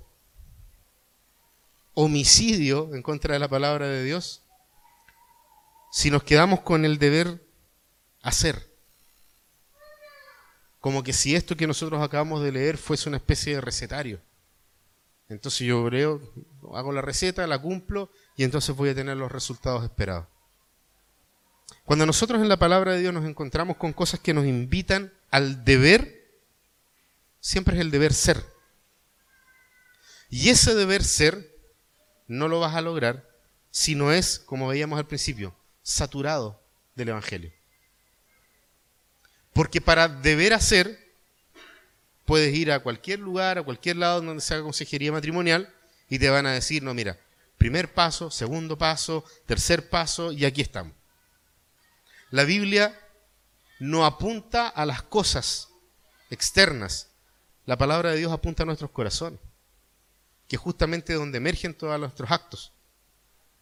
homicidio 1.94 2.96
en 2.96 3.04
contra 3.04 3.36
de 3.36 3.40
la 3.40 3.48
palabra 3.48 3.88
de 3.88 4.04
Dios 4.04 4.42
si 5.92 6.10
nos 6.10 6.24
quedamos 6.24 6.62
con 6.62 6.86
el 6.86 6.98
deber 6.98 7.46
hacer. 8.24 8.73
Como 10.84 11.02
que 11.02 11.14
si 11.14 11.34
esto 11.34 11.56
que 11.56 11.66
nosotros 11.66 12.02
acabamos 12.02 12.44
de 12.44 12.52
leer 12.52 12.78
fuese 12.78 13.08
una 13.08 13.16
especie 13.16 13.56
de 13.56 13.62
recetario. 13.62 14.20
Entonces 15.30 15.66
yo 15.66 15.86
creo, 15.86 16.20
hago 16.74 16.92
la 16.92 17.00
receta, 17.00 17.48
la 17.48 17.58
cumplo 17.58 18.12
y 18.36 18.44
entonces 18.44 18.76
voy 18.76 18.90
a 18.90 18.94
tener 18.94 19.16
los 19.16 19.32
resultados 19.32 19.86
esperados. 19.86 20.28
Cuando 21.86 22.06
nosotros 22.06 22.42
en 22.42 22.50
la 22.50 22.58
palabra 22.58 22.92
de 22.92 23.00
Dios 23.00 23.14
nos 23.14 23.24
encontramos 23.24 23.78
con 23.78 23.94
cosas 23.94 24.20
que 24.20 24.34
nos 24.34 24.46
invitan 24.46 25.14
al 25.32 25.64
deber, 25.64 26.22
siempre 27.40 27.76
es 27.76 27.80
el 27.80 27.90
deber 27.90 28.14
ser. 28.14 28.44
Y 30.30 30.50
ese 30.50 30.76
deber 30.76 31.06
ser 31.06 31.50
no 32.28 32.50
lo 32.50 32.60
vas 32.60 32.76
a 32.76 32.82
lograr 32.82 33.26
si 33.72 33.96
no 33.96 34.12
es, 34.12 34.38
como 34.38 34.68
veíamos 34.68 35.00
al 35.00 35.08
principio, 35.08 35.56
saturado 35.82 36.62
del 36.94 37.08
Evangelio. 37.08 37.54
Porque 39.54 39.82
para 39.82 40.08
deber 40.08 40.54
hacer, 40.54 41.00
puedes 42.26 42.54
ir 42.56 42.72
a 42.72 42.80
cualquier 42.80 43.20
lugar, 43.20 43.58
a 43.58 43.64
cualquier 43.64 43.98
lado 43.98 44.22
donde 44.22 44.42
se 44.42 44.54
haga 44.54 44.64
consejería 44.64 45.12
matrimonial 45.12 45.74
y 46.10 46.20
te 46.20 46.30
van 46.30 46.46
a 46.46 46.52
decir, 46.52 46.84
no, 46.84 46.94
mira, 46.94 47.20
primer 47.58 47.94
paso, 47.94 48.32
segundo 48.32 48.78
paso, 48.78 49.24
tercer 49.46 49.90
paso 49.90 50.32
y 50.32 50.46
aquí 50.46 50.62
estamos. 50.62 50.94
La 52.32 52.44
Biblia 52.44 53.00
no 53.80 54.06
apunta 54.06 54.68
a 54.68 54.86
las 54.86 55.04
cosas 55.04 55.70
externas, 56.30 57.10
la 57.66 57.78
palabra 57.78 58.12
de 58.12 58.18
Dios 58.18 58.32
apunta 58.32 58.64
a 58.64 58.66
nuestros 58.66 58.92
corazones, 58.92 59.40
que 60.48 60.56
es 60.56 60.62
justamente 60.62 61.14
donde 61.14 61.38
emergen 61.38 61.74
todos 61.74 62.00
nuestros 62.00 62.32
actos. 62.32 62.74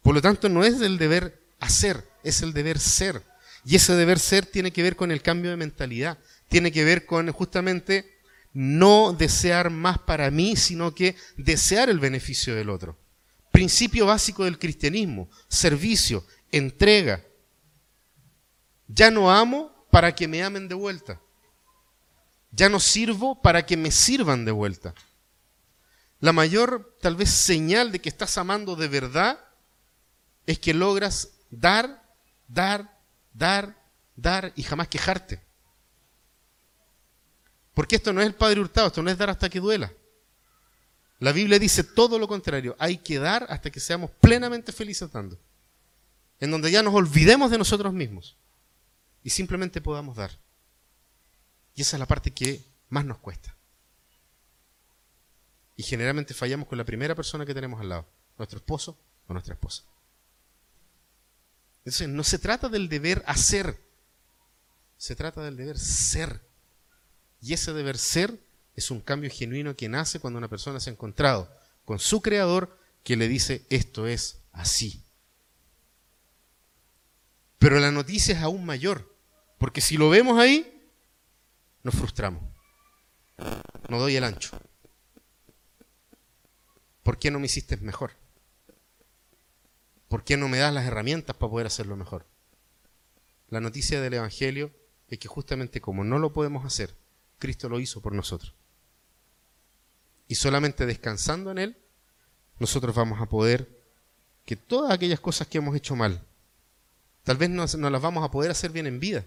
Por 0.02 0.14
lo 0.14 0.22
tanto, 0.22 0.48
no 0.48 0.64
es 0.64 0.80
el 0.80 0.98
deber 0.98 1.40
hacer, 1.60 2.08
es 2.24 2.42
el 2.42 2.52
deber 2.52 2.78
ser. 2.80 3.22
Y 3.64 3.76
ese 3.76 3.94
deber 3.94 4.18
ser 4.18 4.46
tiene 4.46 4.72
que 4.72 4.82
ver 4.82 4.96
con 4.96 5.10
el 5.10 5.22
cambio 5.22 5.50
de 5.50 5.56
mentalidad, 5.56 6.18
tiene 6.48 6.72
que 6.72 6.84
ver 6.84 7.06
con 7.06 7.30
justamente 7.30 8.18
no 8.52 9.12
desear 9.12 9.70
más 9.70 9.98
para 9.98 10.30
mí, 10.30 10.56
sino 10.56 10.94
que 10.94 11.16
desear 11.36 11.88
el 11.88 12.00
beneficio 12.00 12.54
del 12.54 12.70
otro. 12.70 12.98
Principio 13.50 14.06
básico 14.06 14.44
del 14.44 14.58
cristianismo, 14.58 15.28
servicio, 15.48 16.26
entrega. 16.50 17.24
Ya 18.88 19.10
no 19.10 19.30
amo 19.32 19.86
para 19.90 20.14
que 20.14 20.28
me 20.28 20.42
amen 20.42 20.68
de 20.68 20.74
vuelta. 20.74 21.20
Ya 22.50 22.68
no 22.68 22.80
sirvo 22.80 23.40
para 23.40 23.64
que 23.64 23.76
me 23.76 23.90
sirvan 23.90 24.44
de 24.44 24.52
vuelta. 24.52 24.94
La 26.20 26.32
mayor, 26.32 26.96
tal 27.00 27.16
vez, 27.16 27.30
señal 27.30 27.90
de 27.90 28.00
que 28.00 28.08
estás 28.08 28.38
amando 28.38 28.76
de 28.76 28.88
verdad 28.88 29.40
es 30.46 30.58
que 30.58 30.74
logras 30.74 31.30
dar, 31.50 32.02
dar, 32.48 33.00
dar, 33.32 33.76
dar 34.16 34.52
y 34.56 34.62
jamás 34.62 34.88
quejarte. 34.88 35.40
Porque 37.74 37.96
esto 37.96 38.12
no 38.12 38.20
es 38.20 38.26
el 38.26 38.34
Padre 38.34 38.60
Hurtado, 38.60 38.88
esto 38.88 39.02
no 39.02 39.10
es 39.10 39.18
dar 39.18 39.30
hasta 39.30 39.48
que 39.48 39.60
duela. 39.60 39.92
La 41.18 41.32
Biblia 41.32 41.58
dice 41.58 41.84
todo 41.84 42.18
lo 42.18 42.26
contrario, 42.28 42.74
hay 42.78 42.98
que 42.98 43.18
dar 43.18 43.46
hasta 43.48 43.70
que 43.70 43.80
seamos 43.80 44.10
plenamente 44.10 44.72
felices 44.72 45.10
dando. 45.12 45.38
En 46.40 46.50
donde 46.50 46.70
ya 46.70 46.82
nos 46.82 46.94
olvidemos 46.94 47.50
de 47.50 47.58
nosotros 47.58 47.92
mismos 47.92 48.36
y 49.22 49.30
simplemente 49.30 49.80
podamos 49.80 50.16
dar. 50.16 50.32
Y 51.74 51.82
esa 51.82 51.96
es 51.96 52.00
la 52.00 52.06
parte 52.06 52.32
que 52.32 52.64
más 52.88 53.04
nos 53.04 53.18
cuesta. 53.18 53.56
Y 55.76 55.82
generalmente 55.84 56.34
fallamos 56.34 56.66
con 56.66 56.76
la 56.76 56.84
primera 56.84 57.14
persona 57.14 57.46
que 57.46 57.54
tenemos 57.54 57.80
al 57.80 57.88
lado, 57.88 58.06
nuestro 58.36 58.58
esposo 58.58 58.98
o 59.28 59.32
nuestra 59.32 59.54
esposa. 59.54 59.84
Entonces, 61.84 62.08
no 62.08 62.22
se 62.22 62.38
trata 62.38 62.68
del 62.68 62.88
deber 62.88 63.24
hacer, 63.26 63.82
se 64.96 65.16
trata 65.16 65.42
del 65.42 65.56
deber 65.56 65.78
ser. 65.78 66.40
Y 67.40 67.54
ese 67.54 67.72
deber 67.72 67.98
ser 67.98 68.38
es 68.76 68.90
un 68.90 69.00
cambio 69.00 69.30
genuino 69.30 69.74
que 69.74 69.88
nace 69.88 70.20
cuando 70.20 70.38
una 70.38 70.48
persona 70.48 70.78
se 70.78 70.90
ha 70.90 70.92
encontrado 70.92 71.52
con 71.84 71.98
su 71.98 72.22
creador 72.22 72.78
que 73.02 73.16
le 73.16 73.26
dice 73.26 73.66
esto 73.68 74.06
es 74.06 74.38
así. 74.52 75.02
Pero 77.58 77.80
la 77.80 77.90
noticia 77.90 78.34
es 78.36 78.42
aún 78.42 78.64
mayor, 78.64 79.12
porque 79.58 79.80
si 79.80 79.96
lo 79.96 80.08
vemos 80.08 80.38
ahí, 80.38 80.88
nos 81.82 81.94
frustramos. 81.94 82.42
No 83.88 83.98
doy 83.98 84.16
el 84.16 84.24
ancho. 84.24 84.56
¿Por 87.02 87.18
qué 87.18 87.30
no 87.30 87.40
me 87.40 87.46
hiciste 87.46 87.76
mejor? 87.78 88.21
¿Por 90.12 90.24
qué 90.24 90.36
no 90.36 90.46
me 90.46 90.58
das 90.58 90.74
las 90.74 90.84
herramientas 90.84 91.34
para 91.34 91.50
poder 91.50 91.66
hacerlo 91.66 91.96
mejor? 91.96 92.26
La 93.48 93.62
noticia 93.62 93.98
del 93.98 94.12
Evangelio 94.12 94.70
es 95.08 95.18
que 95.18 95.26
justamente 95.26 95.80
como 95.80 96.04
no 96.04 96.18
lo 96.18 96.34
podemos 96.34 96.66
hacer, 96.66 96.94
Cristo 97.38 97.70
lo 97.70 97.80
hizo 97.80 98.02
por 98.02 98.12
nosotros. 98.12 98.52
Y 100.28 100.34
solamente 100.34 100.84
descansando 100.84 101.50
en 101.50 101.56
Él, 101.56 101.78
nosotros 102.58 102.94
vamos 102.94 103.22
a 103.22 103.30
poder 103.30 103.82
que 104.44 104.54
todas 104.54 104.92
aquellas 104.92 105.18
cosas 105.18 105.46
que 105.46 105.56
hemos 105.56 105.74
hecho 105.74 105.96
mal, 105.96 106.22
tal 107.24 107.38
vez 107.38 107.48
no, 107.48 107.64
las 107.64 108.02
vamos 108.02 108.22
a 108.22 108.30
poder 108.30 108.50
hacer 108.50 108.70
bien 108.70 108.86
en 108.86 109.00
vida, 109.00 109.24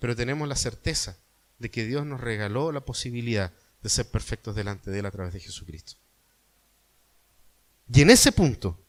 pero 0.00 0.16
tenemos 0.16 0.48
la 0.48 0.56
certeza 0.56 1.16
de 1.60 1.70
que 1.70 1.84
Dios 1.84 2.04
nos 2.04 2.20
regaló 2.20 2.72
la 2.72 2.84
posibilidad 2.84 3.52
de 3.84 3.88
ser 3.88 4.10
perfectos 4.10 4.56
delante 4.56 4.90
de 4.90 4.98
Él 4.98 5.06
a 5.06 5.12
través 5.12 5.32
de 5.32 5.38
Jesucristo. 5.38 5.92
Y 7.88 8.02
en 8.02 8.10
ese 8.10 8.32
punto, 8.32 8.80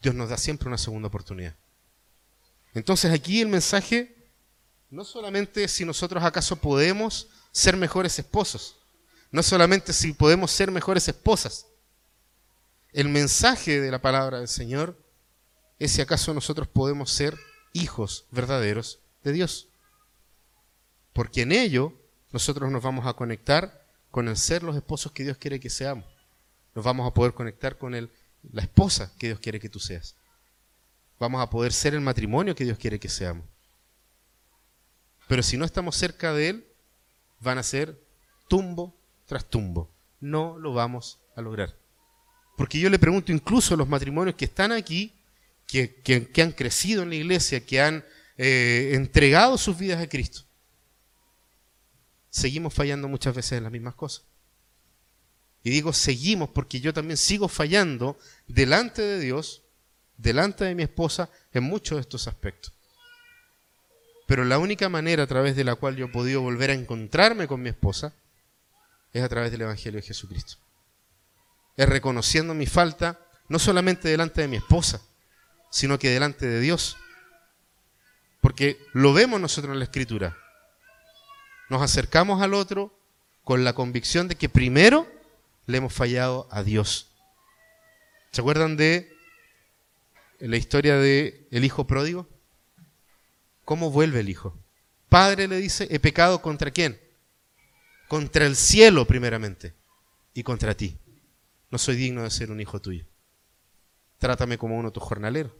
Dios 0.00 0.14
nos 0.14 0.30
da 0.30 0.36
siempre 0.36 0.68
una 0.68 0.78
segunda 0.78 1.08
oportunidad. 1.08 1.54
Entonces 2.74 3.12
aquí 3.12 3.40
el 3.40 3.48
mensaje 3.48 4.16
no 4.90 5.04
solamente 5.04 5.66
si 5.68 5.84
nosotros 5.84 6.22
acaso 6.24 6.56
podemos 6.56 7.28
ser 7.52 7.76
mejores 7.76 8.18
esposos, 8.18 8.76
no 9.30 9.42
solamente 9.42 9.92
si 9.92 10.12
podemos 10.12 10.50
ser 10.50 10.70
mejores 10.70 11.06
esposas. 11.08 11.66
El 12.92 13.08
mensaje 13.08 13.80
de 13.80 13.90
la 13.90 14.02
palabra 14.02 14.38
del 14.38 14.48
Señor 14.48 14.96
es 15.78 15.92
si 15.92 16.00
acaso 16.00 16.34
nosotros 16.34 16.66
podemos 16.66 17.10
ser 17.12 17.38
hijos 17.72 18.26
verdaderos 18.32 18.98
de 19.22 19.32
Dios. 19.32 19.68
Porque 21.12 21.42
en 21.42 21.52
ello 21.52 21.92
nosotros 22.32 22.70
nos 22.70 22.82
vamos 22.82 23.06
a 23.06 23.14
conectar 23.14 23.86
con 24.10 24.28
el 24.28 24.36
ser 24.36 24.64
los 24.64 24.76
esposos 24.76 25.12
que 25.12 25.22
Dios 25.22 25.36
quiere 25.36 25.60
que 25.60 25.70
seamos. 25.70 26.04
Nos 26.74 26.84
vamos 26.84 27.08
a 27.08 27.14
poder 27.14 27.32
conectar 27.32 27.78
con 27.78 27.94
el, 27.94 28.10
la 28.52 28.62
esposa 28.62 29.12
que 29.18 29.28
Dios 29.28 29.40
quiere 29.40 29.60
que 29.60 29.68
tú 29.68 29.78
seas. 29.78 30.16
Vamos 31.18 31.42
a 31.42 31.50
poder 31.50 31.72
ser 31.72 31.94
el 31.94 32.00
matrimonio 32.00 32.54
que 32.54 32.64
Dios 32.64 32.78
quiere 32.78 32.98
que 32.98 33.08
seamos. 33.08 33.44
Pero 35.28 35.42
si 35.42 35.56
no 35.56 35.64
estamos 35.64 35.96
cerca 35.96 36.32
de 36.32 36.48
Él, 36.48 36.66
van 37.40 37.58
a 37.58 37.62
ser 37.62 38.00
tumbo 38.48 38.96
tras 39.26 39.48
tumbo. 39.48 39.90
No 40.18 40.58
lo 40.58 40.72
vamos 40.72 41.20
a 41.36 41.42
lograr. 41.42 41.76
Porque 42.56 42.80
yo 42.80 42.90
le 42.90 42.98
pregunto 42.98 43.32
incluso 43.32 43.74
a 43.74 43.76
los 43.76 43.88
matrimonios 43.88 44.36
que 44.36 44.44
están 44.44 44.72
aquí, 44.72 45.14
que, 45.66 46.42
han 46.42 46.52
crecido 46.52 47.02
en 47.02 47.10
la 47.10 47.14
iglesia, 47.14 47.64
que 47.64 47.80
han 47.80 48.04
eh, 48.36 48.90
entregado 48.94 49.56
sus 49.56 49.78
vidas 49.78 50.02
a 50.02 50.08
Cristo, 50.08 50.42
seguimos 52.28 52.74
fallando 52.74 53.08
muchas 53.08 53.34
veces 53.34 53.52
en 53.52 53.64
las 53.64 53.72
mismas 53.72 53.94
cosas. 53.94 54.29
Y 55.62 55.70
digo 55.70 55.92
seguimos 55.92 56.50
porque 56.50 56.80
yo 56.80 56.92
también 56.92 57.16
sigo 57.16 57.48
fallando 57.48 58.18
delante 58.46 59.02
de 59.02 59.20
Dios, 59.20 59.62
delante 60.16 60.64
de 60.64 60.74
mi 60.74 60.82
esposa, 60.82 61.30
en 61.52 61.64
muchos 61.64 61.96
de 61.96 62.02
estos 62.02 62.28
aspectos. 62.28 62.72
Pero 64.26 64.44
la 64.44 64.58
única 64.58 64.88
manera 64.88 65.24
a 65.24 65.26
través 65.26 65.56
de 65.56 65.64
la 65.64 65.74
cual 65.74 65.96
yo 65.96 66.06
he 66.06 66.08
podido 66.08 66.40
volver 66.40 66.70
a 66.70 66.74
encontrarme 66.74 67.48
con 67.48 67.60
mi 67.62 67.68
esposa 67.68 68.14
es 69.12 69.22
a 69.22 69.28
través 69.28 69.50
del 69.50 69.62
Evangelio 69.62 70.00
de 70.00 70.06
Jesucristo. 70.06 70.56
Es 71.76 71.88
reconociendo 71.88 72.54
mi 72.54 72.66
falta, 72.66 73.18
no 73.48 73.58
solamente 73.58 74.08
delante 74.08 74.40
de 74.40 74.48
mi 74.48 74.56
esposa, 74.56 75.02
sino 75.70 75.98
que 75.98 76.10
delante 76.10 76.46
de 76.46 76.60
Dios. 76.60 76.96
Porque 78.40 78.78
lo 78.92 79.12
vemos 79.12 79.40
nosotros 79.40 79.72
en 79.72 79.80
la 79.80 79.84
Escritura. 79.84 80.36
Nos 81.68 81.82
acercamos 81.82 82.40
al 82.40 82.54
otro 82.54 82.96
con 83.44 83.64
la 83.64 83.72
convicción 83.72 84.28
de 84.28 84.36
que 84.36 84.48
primero 84.48 85.08
le 85.70 85.78
hemos 85.78 85.92
fallado 85.92 86.48
a 86.50 86.62
Dios. 86.62 87.10
¿Se 88.32 88.40
acuerdan 88.40 88.76
de 88.76 89.12
la 90.38 90.56
historia 90.56 90.96
de 90.96 91.46
el 91.50 91.64
hijo 91.64 91.86
pródigo? 91.86 92.28
¿Cómo 93.64 93.90
vuelve 93.90 94.20
el 94.20 94.28
hijo? 94.28 94.56
Padre 95.08 95.48
le 95.48 95.56
dice, 95.56 95.88
he 95.90 95.98
pecado 95.98 96.40
contra 96.40 96.70
quién? 96.70 97.00
Contra 98.08 98.46
el 98.46 98.56
cielo 98.56 99.06
primeramente 99.06 99.74
y 100.34 100.42
contra 100.42 100.74
ti. 100.74 100.98
No 101.70 101.78
soy 101.78 101.96
digno 101.96 102.22
de 102.22 102.30
ser 102.30 102.50
un 102.50 102.60
hijo 102.60 102.80
tuyo. 102.80 103.06
Trátame 104.18 104.58
como 104.58 104.76
uno 104.76 104.88
de 104.88 104.94
tus 104.94 105.02
jornaleros. 105.02 105.52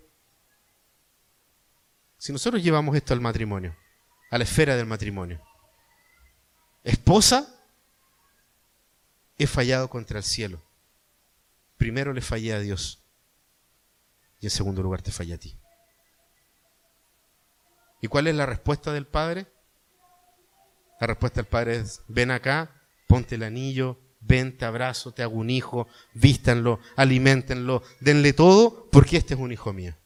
Si 2.18 2.32
nosotros 2.32 2.62
llevamos 2.62 2.94
esto 2.96 3.14
al 3.14 3.20
matrimonio, 3.20 3.76
a 4.30 4.38
la 4.38 4.44
esfera 4.44 4.76
del 4.76 4.86
matrimonio, 4.86 5.40
esposa, 6.84 7.59
he 9.40 9.46
fallado 9.46 9.88
contra 9.88 10.18
el 10.18 10.24
cielo. 10.24 10.62
Primero 11.78 12.12
le 12.12 12.20
fallé 12.20 12.52
a 12.52 12.60
Dios 12.60 13.02
y 14.38 14.46
en 14.46 14.50
segundo 14.50 14.82
lugar 14.82 15.00
te 15.00 15.12
fallé 15.12 15.34
a 15.34 15.38
ti. 15.38 15.56
¿Y 18.02 18.08
cuál 18.08 18.26
es 18.26 18.34
la 18.34 18.44
respuesta 18.44 18.92
del 18.92 19.06
Padre? 19.06 19.46
La 21.00 21.06
respuesta 21.06 21.40
del 21.40 21.48
Padre 21.48 21.76
es, 21.76 22.02
ven 22.06 22.30
acá, 22.30 22.82
ponte 23.08 23.36
el 23.36 23.42
anillo, 23.42 23.98
ven, 24.20 24.58
te 24.58 24.66
abrazo, 24.66 25.12
te 25.12 25.22
hago 25.22 25.36
un 25.36 25.48
hijo, 25.48 25.88
vístanlo, 26.12 26.78
alimentenlo, 26.96 27.82
denle 28.00 28.34
todo, 28.34 28.90
porque 28.90 29.16
este 29.16 29.34
es 29.34 29.40
un 29.40 29.52
hijo 29.52 29.72
mío. 29.72 29.96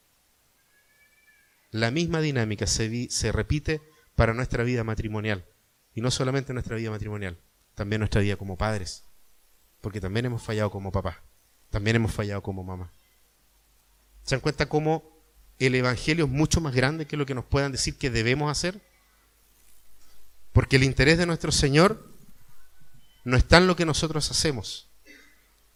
La 1.72 1.90
misma 1.90 2.20
dinámica 2.20 2.68
se, 2.68 3.10
se 3.10 3.32
repite 3.32 3.82
para 4.14 4.32
nuestra 4.32 4.62
vida 4.62 4.84
matrimonial. 4.84 5.44
Y 5.92 6.00
no 6.02 6.12
solamente 6.12 6.52
nuestra 6.52 6.76
vida 6.76 6.90
matrimonial, 6.90 7.36
también 7.74 7.98
nuestra 7.98 8.20
vida 8.20 8.36
como 8.36 8.56
padres. 8.56 9.04
Porque 9.84 10.00
también 10.00 10.26
hemos 10.26 10.42
fallado 10.42 10.70
como 10.70 10.90
papá, 10.90 11.22
también 11.70 11.94
hemos 11.94 12.12
fallado 12.12 12.42
como 12.42 12.64
mamá. 12.64 12.90
¿Se 14.24 14.34
dan 14.34 14.40
cuenta 14.40 14.66
cómo 14.66 15.14
el 15.58 15.74
Evangelio 15.74 16.24
es 16.24 16.30
mucho 16.30 16.60
más 16.60 16.74
grande 16.74 17.06
que 17.06 17.16
lo 17.16 17.26
que 17.26 17.34
nos 17.34 17.44
puedan 17.44 17.72
decir 17.72 17.96
que 17.96 18.10
debemos 18.10 18.50
hacer. 18.50 18.80
Porque 20.52 20.76
el 20.76 20.84
interés 20.84 21.18
de 21.18 21.26
nuestro 21.26 21.52
Señor 21.52 22.10
no 23.24 23.36
está 23.36 23.58
en 23.58 23.66
lo 23.66 23.76
que 23.76 23.86
nosotros 23.86 24.30
hacemos, 24.30 24.90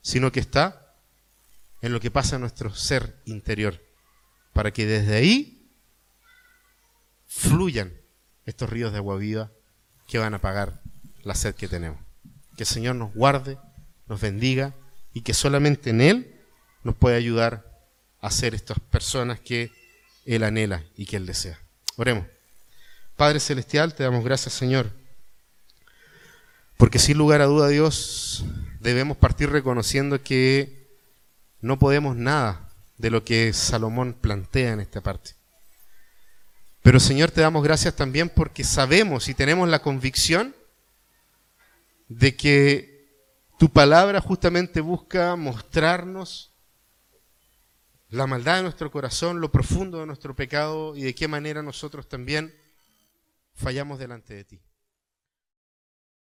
sino 0.02 0.30
que 0.32 0.40
está 0.40 0.96
en 1.80 1.92
lo 1.92 2.00
que 2.00 2.10
pasa 2.10 2.36
en 2.36 2.42
nuestro 2.42 2.74
ser 2.74 3.20
interior, 3.24 3.80
para 4.52 4.72
que 4.72 4.86
desde 4.86 5.16
ahí 5.16 5.70
fluyan 7.26 7.92
estos 8.46 8.68
ríos 8.68 8.92
de 8.92 8.98
agua 8.98 9.16
viva 9.16 9.52
que 10.08 10.18
van 10.18 10.34
a 10.34 10.40
pagar 10.40 10.82
la 11.22 11.34
sed 11.34 11.54
que 11.54 11.68
tenemos. 11.68 12.00
Que 12.56 12.64
el 12.64 12.68
Señor 12.68 12.96
nos 12.96 13.14
guarde, 13.14 13.58
nos 14.08 14.20
bendiga 14.20 14.74
y 15.12 15.22
que 15.22 15.34
solamente 15.34 15.90
en 15.90 16.00
Él 16.00 16.34
nos 16.82 16.94
puede 16.94 17.16
ayudar 17.16 17.64
a 18.20 18.30
ser 18.30 18.54
estas 18.54 18.78
personas 18.80 19.40
que 19.40 19.70
Él 20.24 20.42
anhela 20.42 20.82
y 20.96 21.06
que 21.06 21.16
Él 21.16 21.26
desea. 21.26 21.58
Oremos. 21.96 22.26
Padre 23.16 23.40
Celestial, 23.40 23.94
te 23.94 24.04
damos 24.04 24.24
gracias 24.24 24.54
Señor, 24.54 24.92
porque 26.76 26.98
sin 26.98 27.18
lugar 27.18 27.40
a 27.40 27.46
duda 27.46 27.68
Dios 27.68 28.44
debemos 28.80 29.16
partir 29.16 29.50
reconociendo 29.50 30.22
que 30.22 30.86
no 31.60 31.78
podemos 31.78 32.16
nada 32.16 32.68
de 32.96 33.10
lo 33.10 33.24
que 33.24 33.52
Salomón 33.52 34.14
plantea 34.14 34.72
en 34.72 34.80
esta 34.80 35.00
parte. 35.00 35.32
Pero 36.82 37.00
Señor, 37.00 37.30
te 37.30 37.40
damos 37.40 37.64
gracias 37.64 37.94
también 37.96 38.28
porque 38.28 38.64
sabemos 38.64 39.28
y 39.28 39.34
tenemos 39.34 39.68
la 39.68 39.80
convicción 39.80 40.54
de 42.08 42.36
que 42.36 42.87
tu 43.58 43.68
palabra 43.70 44.20
justamente 44.20 44.80
busca 44.80 45.34
mostrarnos 45.34 46.54
la 48.08 48.26
maldad 48.26 48.56
de 48.56 48.62
nuestro 48.62 48.90
corazón, 48.90 49.40
lo 49.40 49.50
profundo 49.52 49.98
de 49.98 50.06
nuestro 50.06 50.34
pecado 50.34 50.96
y 50.96 51.02
de 51.02 51.14
qué 51.14 51.28
manera 51.28 51.62
nosotros 51.62 52.08
también 52.08 52.54
fallamos 53.54 53.98
delante 53.98 54.34
de 54.34 54.44
ti. 54.44 54.60